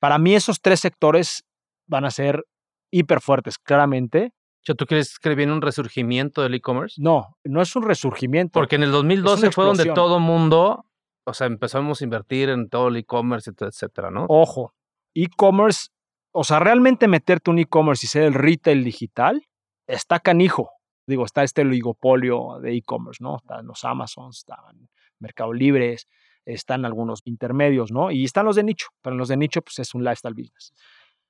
para 0.00 0.18
mí 0.18 0.34
esos 0.34 0.60
tres 0.60 0.80
sectores 0.80 1.44
van 1.86 2.04
a 2.04 2.10
ser 2.10 2.44
hiper 2.90 3.20
fuertes, 3.20 3.58
claramente. 3.58 4.32
¿Tú 4.72 4.86
crees 4.86 5.18
que 5.18 5.34
viene 5.34 5.52
un 5.52 5.60
resurgimiento 5.60 6.42
del 6.42 6.54
e-commerce? 6.54 7.00
No, 7.02 7.36
no 7.44 7.60
es 7.60 7.76
un 7.76 7.82
resurgimiento. 7.82 8.52
Porque 8.52 8.76
en 8.76 8.84
el 8.84 8.92
2012 8.92 9.50
fue 9.52 9.66
donde 9.66 9.84
todo 9.92 10.18
mundo, 10.18 10.86
o 11.24 11.34
sea, 11.34 11.46
empezamos 11.46 12.00
a 12.00 12.04
invertir 12.04 12.48
en 12.48 12.70
todo 12.70 12.88
el 12.88 12.96
e-commerce, 12.96 13.50
etcétera, 13.58 14.10
¿no? 14.10 14.24
Ojo, 14.28 14.74
e-commerce, 15.14 15.88
o 16.32 16.44
sea, 16.44 16.60
realmente 16.60 17.08
meterte 17.08 17.50
un 17.50 17.58
e-commerce 17.58 18.06
y 18.06 18.08
ser 18.08 18.22
el 18.22 18.34
retail 18.34 18.82
digital, 18.84 19.46
está 19.86 20.20
canijo. 20.20 20.70
Digo, 21.06 21.26
está 21.26 21.42
este 21.42 21.60
oligopolio 21.60 22.58
de 22.62 22.74
e-commerce, 22.76 23.22
¿no? 23.22 23.36
Están 23.36 23.66
los 23.66 23.84
Amazons, 23.84 24.38
están 24.38 24.88
Mercado 25.18 25.52
Libres, 25.52 26.08
están 26.46 26.86
algunos 26.86 27.20
intermedios, 27.24 27.92
¿no? 27.92 28.10
Y 28.10 28.24
están 28.24 28.46
los 28.46 28.56
de 28.56 28.64
nicho, 28.64 28.88
pero 29.02 29.14
en 29.14 29.18
los 29.18 29.28
de 29.28 29.36
nicho, 29.36 29.60
pues 29.60 29.78
es 29.78 29.94
un 29.94 30.02
lifestyle 30.04 30.34
business. 30.34 30.72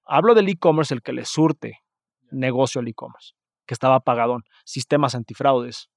Hablo 0.04 0.34
del 0.34 0.48
e-commerce, 0.48 0.94
el 0.94 1.02
que 1.02 1.12
le 1.12 1.24
surte 1.24 1.83
negocio 2.34 2.80
al 2.80 2.88
e-commerce, 2.88 3.34
que 3.66 3.74
estaba 3.74 4.00
pagadón, 4.00 4.42
sistemas 4.64 5.14
antifraudes, 5.14 5.88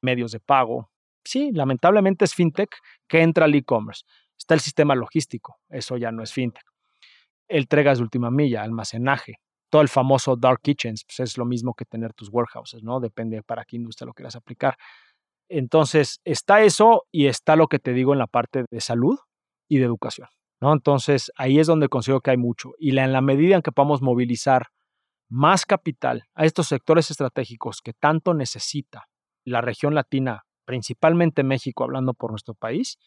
medios 0.00 0.32
de 0.32 0.40
pago. 0.40 0.90
Sí, 1.24 1.50
lamentablemente 1.52 2.24
es 2.24 2.34
fintech 2.34 2.70
que 3.06 3.22
entra 3.22 3.44
al 3.44 3.54
e-commerce. 3.54 4.04
Está 4.36 4.54
el 4.54 4.60
sistema 4.60 4.94
logístico, 4.94 5.58
eso 5.68 5.96
ya 5.96 6.12
no 6.12 6.22
es 6.22 6.32
fintech. 6.32 6.64
Entregas 7.48 7.98
de 7.98 8.04
última 8.04 8.30
milla, 8.30 8.62
almacenaje, 8.62 9.36
todo 9.70 9.82
el 9.82 9.88
famoso 9.88 10.36
dark 10.36 10.60
kitchens, 10.62 11.04
pues 11.04 11.20
es 11.20 11.38
lo 11.38 11.44
mismo 11.44 11.74
que 11.74 11.84
tener 11.84 12.12
tus 12.14 12.28
warehouses, 12.30 12.82
¿no? 12.82 13.00
Depende 13.00 13.42
para 13.42 13.64
qué 13.64 13.76
industria 13.76 14.06
lo 14.06 14.14
quieras 14.14 14.36
aplicar. 14.36 14.76
Entonces, 15.48 16.20
está 16.24 16.62
eso 16.62 17.06
y 17.10 17.26
está 17.26 17.56
lo 17.56 17.68
que 17.68 17.78
te 17.78 17.92
digo 17.92 18.12
en 18.12 18.18
la 18.18 18.26
parte 18.26 18.64
de 18.70 18.80
salud 18.80 19.18
y 19.66 19.78
de 19.78 19.84
educación, 19.84 20.28
¿no? 20.60 20.72
Entonces, 20.72 21.32
ahí 21.36 21.58
es 21.58 21.66
donde 21.66 21.88
considero 21.88 22.20
que 22.20 22.30
hay 22.30 22.36
mucho. 22.36 22.72
Y 22.78 22.96
en 22.96 23.12
la 23.12 23.20
medida 23.20 23.56
en 23.56 23.62
que 23.62 23.72
podamos 23.72 24.02
movilizar 24.02 24.68
más 25.28 25.66
capital 25.66 26.24
a 26.34 26.44
estos 26.44 26.68
sectores 26.68 27.10
estratégicos 27.10 27.80
que 27.82 27.92
tanto 27.92 28.34
necesita 28.34 29.08
la 29.44 29.60
región 29.60 29.94
latina, 29.94 30.44
principalmente 30.64 31.42
México, 31.42 31.84
hablando 31.84 32.14
por 32.14 32.30
nuestro 32.30 32.54
país, 32.54 32.98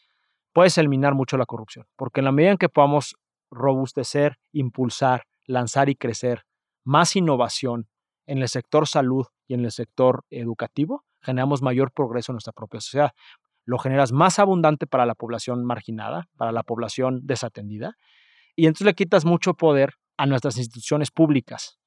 puedes 0.52 0.76
eliminar 0.78 1.14
mucho 1.14 1.36
la 1.36 1.46
corrupción, 1.46 1.86
porque 1.96 2.20
en 2.20 2.26
la 2.26 2.32
medida 2.32 2.52
en 2.52 2.58
que 2.58 2.68
podamos 2.68 3.16
robustecer, 3.50 4.38
impulsar, 4.52 5.24
lanzar 5.46 5.88
y 5.88 5.96
crecer 5.96 6.44
más 6.84 7.16
innovación 7.16 7.88
en 8.26 8.38
el 8.38 8.48
sector 8.48 8.88
salud 8.88 9.26
y 9.46 9.54
en 9.54 9.64
el 9.64 9.72
sector 9.72 10.24
educativo, 10.30 11.04
generamos 11.20 11.62
mayor 11.62 11.92
progreso 11.92 12.32
en 12.32 12.34
nuestra 12.34 12.52
propia 12.52 12.80
sociedad. 12.80 13.12
Lo 13.64 13.78
generas 13.78 14.12
más 14.12 14.38
abundante 14.38 14.86
para 14.86 15.06
la 15.06 15.14
población 15.14 15.64
marginada, 15.64 16.28
para 16.36 16.52
la 16.52 16.62
población 16.62 17.20
desatendida, 17.24 17.96
y 18.56 18.66
entonces 18.66 18.86
le 18.86 18.94
quitas 18.94 19.24
mucho 19.24 19.54
poder 19.54 19.94
a 20.16 20.26
nuestras 20.26 20.56
instituciones 20.58 21.10
públicas. 21.10 21.78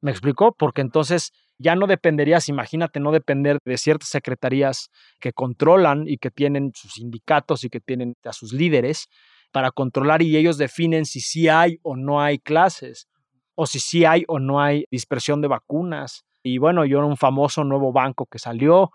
¿Me 0.00 0.10
explicó? 0.10 0.52
Porque 0.52 0.80
entonces 0.80 1.32
ya 1.58 1.76
no 1.76 1.86
dependerías, 1.86 2.48
imagínate, 2.48 3.00
no 3.00 3.12
depender 3.12 3.58
de 3.64 3.78
ciertas 3.78 4.08
secretarías 4.08 4.90
que 5.20 5.32
controlan 5.32 6.04
y 6.06 6.18
que 6.18 6.30
tienen 6.30 6.72
sus 6.74 6.94
sindicatos 6.94 7.64
y 7.64 7.70
que 7.70 7.80
tienen 7.80 8.14
a 8.24 8.32
sus 8.32 8.52
líderes 8.52 9.08
para 9.52 9.70
controlar 9.70 10.20
y 10.20 10.36
ellos 10.36 10.58
definen 10.58 11.06
si 11.06 11.20
sí 11.20 11.48
hay 11.48 11.78
o 11.82 11.96
no 11.96 12.20
hay 12.20 12.38
clases 12.38 13.08
o 13.54 13.66
si 13.66 13.78
sí 13.78 14.04
hay 14.04 14.24
o 14.26 14.40
no 14.40 14.60
hay 14.60 14.84
dispersión 14.90 15.40
de 15.40 15.48
vacunas. 15.48 16.24
Y 16.42 16.58
bueno, 16.58 16.84
yo 16.84 16.98
era 16.98 17.06
un 17.06 17.16
famoso 17.16 17.62
nuevo 17.62 17.92
banco 17.92 18.26
que 18.26 18.38
salió, 18.38 18.90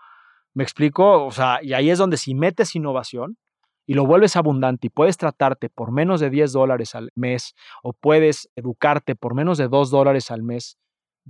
me 0.52 0.62
explico, 0.62 1.24
o 1.24 1.30
sea, 1.30 1.60
y 1.62 1.72
ahí 1.72 1.90
es 1.90 1.98
donde 1.98 2.18
si 2.18 2.34
metes 2.34 2.76
innovación 2.76 3.38
y 3.86 3.94
lo 3.94 4.06
vuelves 4.06 4.36
abundante 4.36 4.88
y 4.88 4.90
puedes 4.90 5.16
tratarte 5.16 5.70
por 5.70 5.92
menos 5.92 6.20
de 6.20 6.28
10 6.28 6.52
dólares 6.52 6.94
al 6.94 7.10
mes 7.14 7.54
o 7.82 7.92
puedes 7.94 8.50
educarte 8.54 9.16
por 9.16 9.34
menos 9.34 9.58
de 9.58 9.68
2 9.68 9.90
dólares 9.90 10.30
al 10.30 10.42
mes 10.42 10.76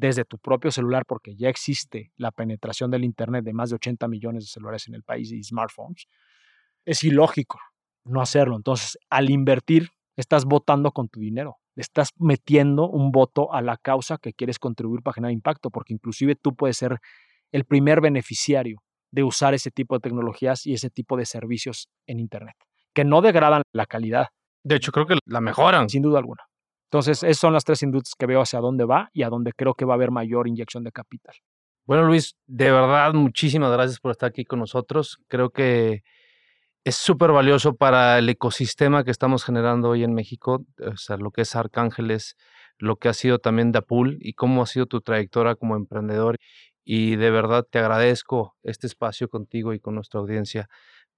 desde 0.00 0.24
tu 0.24 0.38
propio 0.38 0.70
celular, 0.70 1.04
porque 1.06 1.36
ya 1.36 1.48
existe 1.48 2.12
la 2.16 2.30
penetración 2.30 2.90
del 2.90 3.04
Internet 3.04 3.44
de 3.44 3.52
más 3.52 3.70
de 3.70 3.76
80 3.76 4.08
millones 4.08 4.44
de 4.44 4.50
celulares 4.50 4.88
en 4.88 4.94
el 4.94 5.02
país 5.02 5.30
y 5.30 5.42
smartphones, 5.42 6.06
es 6.84 7.04
ilógico 7.04 7.58
no 8.04 8.22
hacerlo. 8.22 8.56
Entonces, 8.56 8.98
al 9.10 9.30
invertir, 9.30 9.90
estás 10.16 10.46
votando 10.46 10.90
con 10.90 11.08
tu 11.08 11.20
dinero 11.20 11.60
estás 11.80 12.10
metiendo 12.18 12.88
un 12.88 13.10
voto 13.10 13.52
a 13.52 13.62
la 13.62 13.76
causa 13.76 14.18
que 14.18 14.32
quieres 14.32 14.58
contribuir 14.58 15.02
para 15.02 15.14
generar 15.14 15.32
impacto, 15.32 15.70
porque 15.70 15.94
inclusive 15.94 16.36
tú 16.36 16.54
puedes 16.54 16.76
ser 16.76 16.98
el 17.52 17.64
primer 17.64 18.00
beneficiario 18.00 18.82
de 19.10 19.24
usar 19.24 19.54
ese 19.54 19.70
tipo 19.70 19.96
de 19.96 20.00
tecnologías 20.00 20.66
y 20.66 20.74
ese 20.74 20.90
tipo 20.90 21.16
de 21.16 21.26
servicios 21.26 21.88
en 22.06 22.20
Internet, 22.20 22.54
que 22.94 23.04
no 23.04 23.22
degradan 23.22 23.62
la 23.72 23.86
calidad. 23.86 24.28
De 24.62 24.76
hecho, 24.76 24.92
creo 24.92 25.06
que 25.06 25.18
la 25.24 25.40
mejoran. 25.40 25.88
Sin 25.88 26.02
duda 26.02 26.18
alguna. 26.18 26.42
Entonces, 26.92 27.22
esas 27.22 27.38
son 27.38 27.52
las 27.52 27.64
tres 27.64 27.84
industrias 27.84 28.16
que 28.18 28.26
veo 28.26 28.40
hacia 28.40 28.58
dónde 28.58 28.84
va 28.84 29.10
y 29.12 29.22
a 29.22 29.28
dónde 29.28 29.52
creo 29.52 29.74
que 29.74 29.84
va 29.84 29.94
a 29.94 29.96
haber 29.96 30.10
mayor 30.10 30.48
inyección 30.48 30.82
de 30.82 30.90
capital. 30.90 31.36
Bueno, 31.86 32.04
Luis, 32.04 32.34
de 32.48 32.72
verdad, 32.72 33.14
muchísimas 33.14 33.70
gracias 33.70 34.00
por 34.00 34.10
estar 34.10 34.28
aquí 34.28 34.44
con 34.44 34.58
nosotros. 34.58 35.18
Creo 35.28 35.50
que 35.50 36.02
es 36.82 36.96
súper 36.96 37.30
valioso 37.30 37.76
para 37.76 38.18
el 38.18 38.28
ecosistema 38.28 39.04
que 39.04 39.12
estamos 39.12 39.44
generando 39.44 39.90
hoy 39.90 40.02
en 40.02 40.14
México, 40.14 40.64
o 40.84 40.96
sea, 40.96 41.16
lo 41.16 41.30
que 41.30 41.42
es 41.42 41.54
Arcángeles, 41.54 42.36
lo 42.78 42.96
que 42.96 43.08
ha 43.08 43.12
sido 43.12 43.38
también 43.38 43.70
Dapul 43.70 44.18
y 44.20 44.32
cómo 44.32 44.62
ha 44.62 44.66
sido 44.66 44.86
tu 44.86 45.00
trayectoria 45.00 45.54
como 45.54 45.76
emprendedor. 45.76 46.38
Y 46.84 47.14
de 47.14 47.30
verdad 47.30 47.64
te 47.70 47.78
agradezco 47.78 48.56
este 48.64 48.88
espacio 48.88 49.28
contigo 49.28 49.74
y 49.74 49.78
con 49.78 49.94
nuestra 49.94 50.18
audiencia 50.18 50.68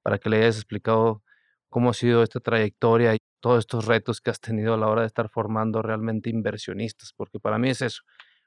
para 0.03 0.19
que 0.19 0.29
le 0.29 0.39
hayas 0.39 0.57
explicado 0.57 1.23
cómo 1.71 1.91
ha 1.91 1.95
sido 1.95 2.23
esta 2.23 2.41
trayectoria 2.41 3.17
todos 3.43 3.59
estos 3.59 3.87
retos 3.87 4.21
que 4.21 4.31
has 4.31 4.41
tenido 4.41 4.73
a 4.75 4.77
la 4.79 4.87
hora 4.87 5.03
de 5.03 5.09
estar 5.09 5.29
formando 5.29 5.83
realmente 5.83 6.31
inversionistas, 6.31 7.13
porque 7.15 7.41
para 7.41 7.59
mí 7.59 7.69
es 7.69 7.83
eso, 7.83 8.03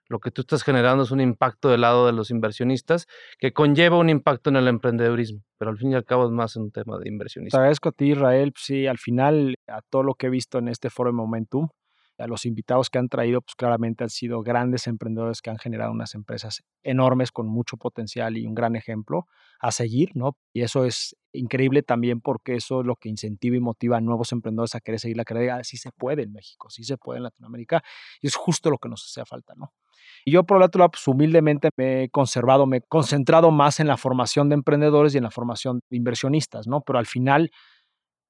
lo 0.07 0.19
que 0.19 0.31
tú 0.31 0.41
estás 0.41 0.63
generando 0.63 1.03
es 1.03 1.11
un 1.11 1.19
impacto 1.19 1.69
del 1.69 1.81
lado 1.81 2.05
de 2.05 2.13
los 2.13 2.31
inversionistas 2.31 3.07
que 3.37 3.51
conlleva 3.53 3.97
un 3.97 4.09
impacto 4.09 4.49
en 4.49 4.55
el 4.55 4.67
emprendedurismo, 4.67 5.41
pero 5.57 5.71
al 5.71 5.77
fin 5.77 5.91
y 5.91 5.95
al 5.95 6.05
cabo 6.05 6.25
es 6.25 6.31
más 6.31 6.55
un 6.55 6.71
tema 6.71 6.97
de 6.97 7.09
inversionistas. 7.09 7.57
Te 7.57 7.61
agradezco 7.61 7.89
a 7.89 7.91
ti, 7.91 8.11
Israel. 8.11 8.53
Sí, 8.55 8.87
al 8.87 8.97
final, 8.97 9.55
a 9.67 9.81
todo 9.81 10.03
lo 10.03 10.13
que 10.13 10.27
he 10.27 10.29
visto 10.29 10.59
en 10.59 10.69
este 10.69 10.89
foro 10.89 11.09
de 11.09 11.15
Momentum, 11.15 11.67
a 12.17 12.27
los 12.27 12.45
invitados 12.45 12.89
que 12.89 12.97
han 12.97 13.09
traído, 13.09 13.41
pues 13.41 13.55
claramente 13.55 14.03
han 14.03 14.09
sido 14.09 14.41
grandes 14.41 14.87
emprendedores 14.87 15.41
que 15.41 15.49
han 15.49 15.57
generado 15.57 15.91
unas 15.91 16.15
empresas 16.15 16.63
enormes 16.83 17.31
con 17.31 17.47
mucho 17.47 17.77
potencial 17.77 18.37
y 18.37 18.45
un 18.45 18.55
gran 18.55 18.75
ejemplo 18.75 19.27
a 19.59 19.71
seguir, 19.71 20.11
¿no? 20.15 20.37
Y 20.53 20.61
eso 20.61 20.85
es 20.85 21.15
increíble 21.33 21.81
también 21.83 22.21
porque 22.21 22.55
eso 22.55 22.81
es 22.81 22.87
lo 22.87 22.95
que 22.95 23.09
incentiva 23.09 23.55
y 23.55 23.59
motiva 23.59 23.97
a 23.97 24.01
nuevos 24.01 24.31
emprendedores 24.31 24.75
a 24.75 24.81
querer 24.81 24.99
seguir 24.99 25.17
la 25.17 25.25
carrera. 25.25 25.63
Sí 25.63 25.77
se 25.77 25.91
puede 25.91 26.23
en 26.23 26.31
México, 26.31 26.69
sí 26.69 26.83
se 26.83 26.97
puede 26.97 27.17
en 27.17 27.23
Latinoamérica 27.23 27.83
y 28.21 28.27
es 28.27 28.35
justo 28.35 28.69
lo 28.69 28.77
que 28.77 28.89
nos 28.89 29.03
hace 29.03 29.25
falta, 29.25 29.53
¿no? 29.55 29.73
Y 30.23 30.31
yo 30.31 30.43
por 30.43 30.57
el 30.57 30.63
otro 30.63 30.79
lado, 30.79 30.91
pues 30.91 31.07
humildemente 31.07 31.69
me 31.77 32.03
he 32.03 32.09
conservado, 32.09 32.65
me 32.65 32.77
he 32.77 32.81
concentrado 32.81 33.51
más 33.51 33.79
en 33.79 33.87
la 33.87 33.97
formación 33.97 34.49
de 34.49 34.55
emprendedores 34.55 35.13
y 35.13 35.17
en 35.17 35.23
la 35.23 35.31
formación 35.31 35.81
de 35.89 35.97
inversionistas, 35.97 36.67
¿no? 36.67 36.81
Pero 36.81 36.99
al 36.99 37.05
final, 37.05 37.51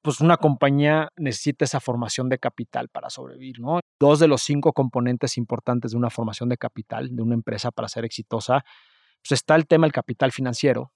pues 0.05 0.21
una 0.21 0.37
compañía 0.37 1.09
necesita 1.17 1.65
esa 1.65 1.79
formación 1.79 2.29
de 2.29 2.37
capital 2.37 2.89
para 2.89 3.09
sobrevivir, 3.09 3.59
¿no? 3.59 3.79
Dos 3.99 4.19
de 4.19 4.27
los 4.27 4.41
cinco 4.43 4.71
componentes 4.71 5.37
importantes 5.37 5.91
de 5.91 5.97
una 5.97 6.09
formación 6.09 6.47
de 6.47 6.57
capital 6.57 7.15
de 7.15 7.21
una 7.21 7.33
empresa 7.33 7.71
para 7.71 7.87
ser 7.87 8.05
exitosa, 8.05 8.63
pues 9.21 9.31
está 9.31 9.55
el 9.55 9.65
tema 9.65 9.85
del 9.85 9.93
capital 9.93 10.31
financiero 10.31 10.93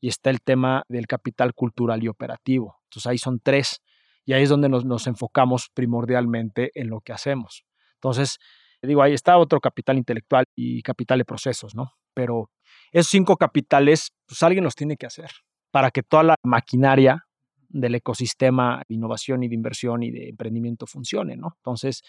y 0.00 0.08
está 0.08 0.30
el 0.30 0.40
tema 0.40 0.84
del 0.88 1.06
capital 1.06 1.52
cultural 1.54 2.02
y 2.02 2.08
operativo. 2.08 2.78
Entonces 2.84 3.06
ahí 3.06 3.18
son 3.18 3.40
tres 3.40 3.82
y 4.24 4.32
ahí 4.32 4.42
es 4.42 4.48
donde 4.48 4.68
nos, 4.68 4.84
nos 4.84 5.06
enfocamos 5.06 5.68
primordialmente 5.74 6.70
en 6.74 6.88
lo 6.88 7.02
que 7.02 7.12
hacemos. 7.12 7.64
Entonces, 7.96 8.38
Digo, 8.82 9.02
ahí 9.02 9.12
está 9.12 9.36
otro 9.36 9.60
capital 9.60 9.98
intelectual 9.98 10.44
y 10.56 10.82
capital 10.82 11.18
de 11.18 11.24
procesos, 11.24 11.74
¿no? 11.74 11.92
Pero 12.14 12.50
esos 12.92 13.10
cinco 13.10 13.36
capitales, 13.36 14.12
pues 14.26 14.42
alguien 14.42 14.64
los 14.64 14.74
tiene 14.74 14.96
que 14.96 15.06
hacer 15.06 15.30
para 15.70 15.90
que 15.90 16.02
toda 16.02 16.22
la 16.22 16.34
maquinaria 16.42 17.26
del 17.70 17.94
ecosistema 17.94 18.82
de 18.88 18.94
innovación 18.94 19.42
y 19.42 19.48
de 19.48 19.54
inversión 19.54 20.02
y 20.02 20.10
de 20.10 20.28
emprendimiento 20.28 20.86
funcione, 20.86 21.36
¿no? 21.36 21.54
Entonces, 21.56 22.02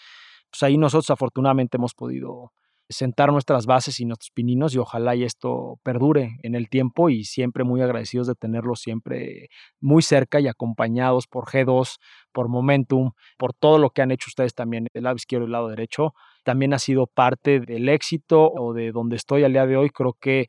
pues 0.50 0.62
ahí 0.62 0.76
nosotros 0.76 1.10
afortunadamente 1.10 1.78
hemos 1.78 1.94
podido 1.94 2.52
sentar 2.92 3.32
nuestras 3.32 3.66
bases 3.66 4.00
y 4.00 4.04
nuestros 4.04 4.30
pininos 4.30 4.74
y 4.74 4.78
ojalá 4.78 5.14
y 5.14 5.24
esto 5.24 5.78
perdure 5.82 6.36
en 6.42 6.54
el 6.54 6.68
tiempo 6.68 7.10
y 7.10 7.24
siempre 7.24 7.64
muy 7.64 7.80
agradecidos 7.80 8.26
de 8.26 8.34
tenerlos 8.34 8.80
siempre 8.80 9.48
muy 9.80 10.02
cerca 10.02 10.40
y 10.40 10.48
acompañados 10.48 11.26
por 11.26 11.46
G2, 11.46 11.96
por 12.32 12.48
Momentum, 12.48 13.12
por 13.38 13.54
todo 13.54 13.78
lo 13.78 13.90
que 13.90 14.02
han 14.02 14.10
hecho 14.10 14.26
ustedes 14.28 14.54
también 14.54 14.88
del 14.92 15.04
lado 15.04 15.16
izquierdo 15.16 15.44
y 15.44 15.46
el 15.46 15.52
lado 15.52 15.68
derecho. 15.68 16.14
También 16.44 16.74
ha 16.74 16.78
sido 16.78 17.06
parte 17.06 17.60
del 17.60 17.88
éxito 17.88 18.50
o 18.52 18.72
de 18.74 18.92
donde 18.92 19.16
estoy 19.16 19.44
al 19.44 19.52
día 19.52 19.66
de 19.66 19.76
hoy. 19.76 19.90
Creo 19.90 20.14
que 20.20 20.48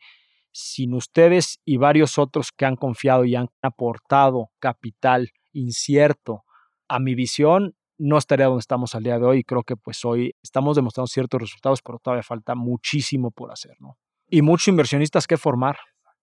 sin 0.53 0.93
ustedes 0.93 1.59
y 1.65 1.77
varios 1.77 2.17
otros 2.17 2.51
que 2.51 2.65
han 2.65 2.75
confiado 2.75 3.25
y 3.25 3.35
han 3.35 3.49
aportado 3.61 4.51
capital 4.59 5.31
incierto 5.51 6.43
a 6.87 6.99
mi 6.99 7.15
visión, 7.15 7.75
no 7.97 8.17
estaría 8.17 8.45
donde 8.45 8.59
estamos 8.59 8.95
al 8.95 9.03
día 9.03 9.19
de 9.19 9.25
hoy 9.25 9.43
creo 9.43 9.63
que 9.63 9.75
pues 9.75 10.03
hoy 10.05 10.35
estamos 10.41 10.75
demostrando 10.75 11.07
ciertos 11.07 11.41
resultados, 11.41 11.81
pero 11.81 11.99
todavía 11.99 12.23
falta 12.23 12.55
muchísimo 12.55 13.31
por 13.31 13.51
hacer, 13.51 13.75
¿no? 13.79 13.97
Y 14.29 14.41
muchos 14.41 14.67
inversionistas 14.67 15.27
que 15.27 15.37
formar 15.37 15.77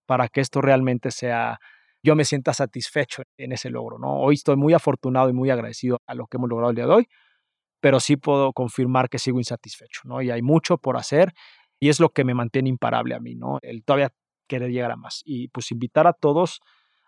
para 0.05 0.27
que 0.27 0.41
esto 0.41 0.61
realmente 0.61 1.11
sea, 1.11 1.59
yo 2.03 2.15
me 2.15 2.25
sienta 2.25 2.53
satisfecho 2.53 3.23
en 3.37 3.51
ese 3.51 3.69
logro, 3.69 3.99
¿no? 3.99 4.19
Hoy 4.19 4.35
estoy 4.35 4.55
muy 4.55 4.73
afortunado 4.73 5.29
y 5.29 5.33
muy 5.33 5.49
agradecido 5.49 5.99
a 6.07 6.15
lo 6.15 6.27
que 6.27 6.37
hemos 6.37 6.49
logrado 6.49 6.71
el 6.71 6.75
día 6.75 6.85
de 6.85 6.93
hoy, 6.93 7.07
pero 7.79 7.99
sí 7.99 8.17
puedo 8.17 8.53
confirmar 8.53 9.09
que 9.09 9.19
sigo 9.19 9.39
insatisfecho, 9.39 10.01
¿no? 10.05 10.21
Y 10.21 10.29
hay 10.29 10.41
mucho 10.41 10.77
por 10.77 10.97
hacer 10.97 11.33
y 11.79 11.89
es 11.89 11.99
lo 11.99 12.09
que 12.09 12.23
me 12.23 12.33
mantiene 12.33 12.69
imparable 12.69 13.15
a 13.15 13.19
mí, 13.19 13.35
¿no? 13.35 13.59
El 13.61 13.83
todavía 13.83 14.11
querer 14.51 14.71
llegar 14.71 14.91
a 14.91 14.97
más. 14.97 15.21
Y 15.23 15.47
pues 15.47 15.71
invitar 15.71 16.07
a 16.07 16.13
todos 16.13 16.59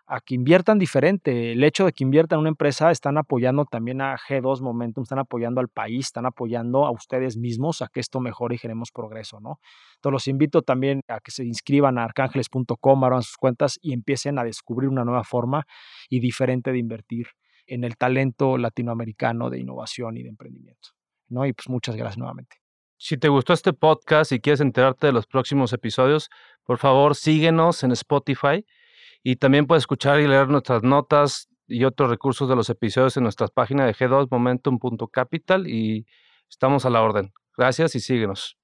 a 0.06 0.20
que 0.20 0.34
inviertan 0.34 0.78
diferente. 0.78 1.52
El 1.52 1.62
hecho 1.62 1.84
de 1.84 1.92
que 1.92 2.04
inviertan 2.04 2.38
en 2.38 2.40
una 2.40 2.48
empresa 2.50 2.90
están 2.90 3.18
apoyando 3.18 3.64
también 3.64 4.00
a 4.00 4.16
G2 4.16 4.60
Momentum, 4.60 5.02
están 5.02 5.18
apoyando 5.18 5.60
al 5.60 5.68
país, 5.68 6.06
están 6.06 6.26
apoyando 6.26 6.86
a 6.86 6.90
ustedes 6.90 7.36
mismos 7.36 7.82
a 7.82 7.88
que 7.88 8.00
esto 8.00 8.20
mejore 8.20 8.54
y 8.54 8.58
generemos 8.58 8.90
progreso, 8.92 9.40
¿no? 9.40 9.60
Entonces 9.96 10.12
los 10.12 10.28
invito 10.28 10.62
también 10.62 11.00
a 11.08 11.20
que 11.20 11.30
se 11.30 11.44
inscriban 11.44 11.98
a 11.98 12.04
arcángeles.com, 12.04 13.04
abran 13.04 13.22
sus 13.22 13.36
cuentas 13.36 13.78
y 13.80 13.92
empiecen 13.92 14.38
a 14.38 14.44
descubrir 14.44 14.88
una 14.88 15.04
nueva 15.04 15.24
forma 15.24 15.66
y 16.08 16.20
diferente 16.20 16.72
de 16.72 16.78
invertir 16.78 17.28
en 17.66 17.84
el 17.84 17.96
talento 17.96 18.58
latinoamericano 18.58 19.48
de 19.48 19.60
innovación 19.60 20.16
y 20.16 20.22
de 20.22 20.28
emprendimiento, 20.28 20.90
¿no? 21.28 21.46
Y 21.46 21.52
pues 21.52 21.68
muchas 21.68 21.96
gracias 21.96 22.18
nuevamente. 22.18 22.64
Si 22.96 23.18
te 23.18 23.28
gustó 23.28 23.52
este 23.52 23.72
podcast 23.72 24.32
y 24.32 24.40
quieres 24.40 24.60
enterarte 24.60 25.08
de 25.08 25.12
los 25.12 25.26
próximos 25.26 25.72
episodios, 25.72 26.30
por 26.64 26.78
favor 26.78 27.14
síguenos 27.14 27.82
en 27.82 27.92
Spotify 27.92 28.64
y 29.22 29.36
también 29.36 29.66
puedes 29.66 29.82
escuchar 29.82 30.20
y 30.20 30.28
leer 30.28 30.48
nuestras 30.48 30.82
notas 30.82 31.48
y 31.66 31.84
otros 31.84 32.10
recursos 32.10 32.48
de 32.48 32.56
los 32.56 32.68
episodios 32.70 33.16
en 33.16 33.22
nuestra 33.22 33.48
página 33.48 33.86
de 33.86 33.94
g2momentum.capital 33.94 35.66
y 35.66 36.06
estamos 36.48 36.84
a 36.84 36.90
la 36.90 37.02
orden. 37.02 37.32
Gracias 37.56 37.94
y 37.94 38.00
síguenos. 38.00 38.63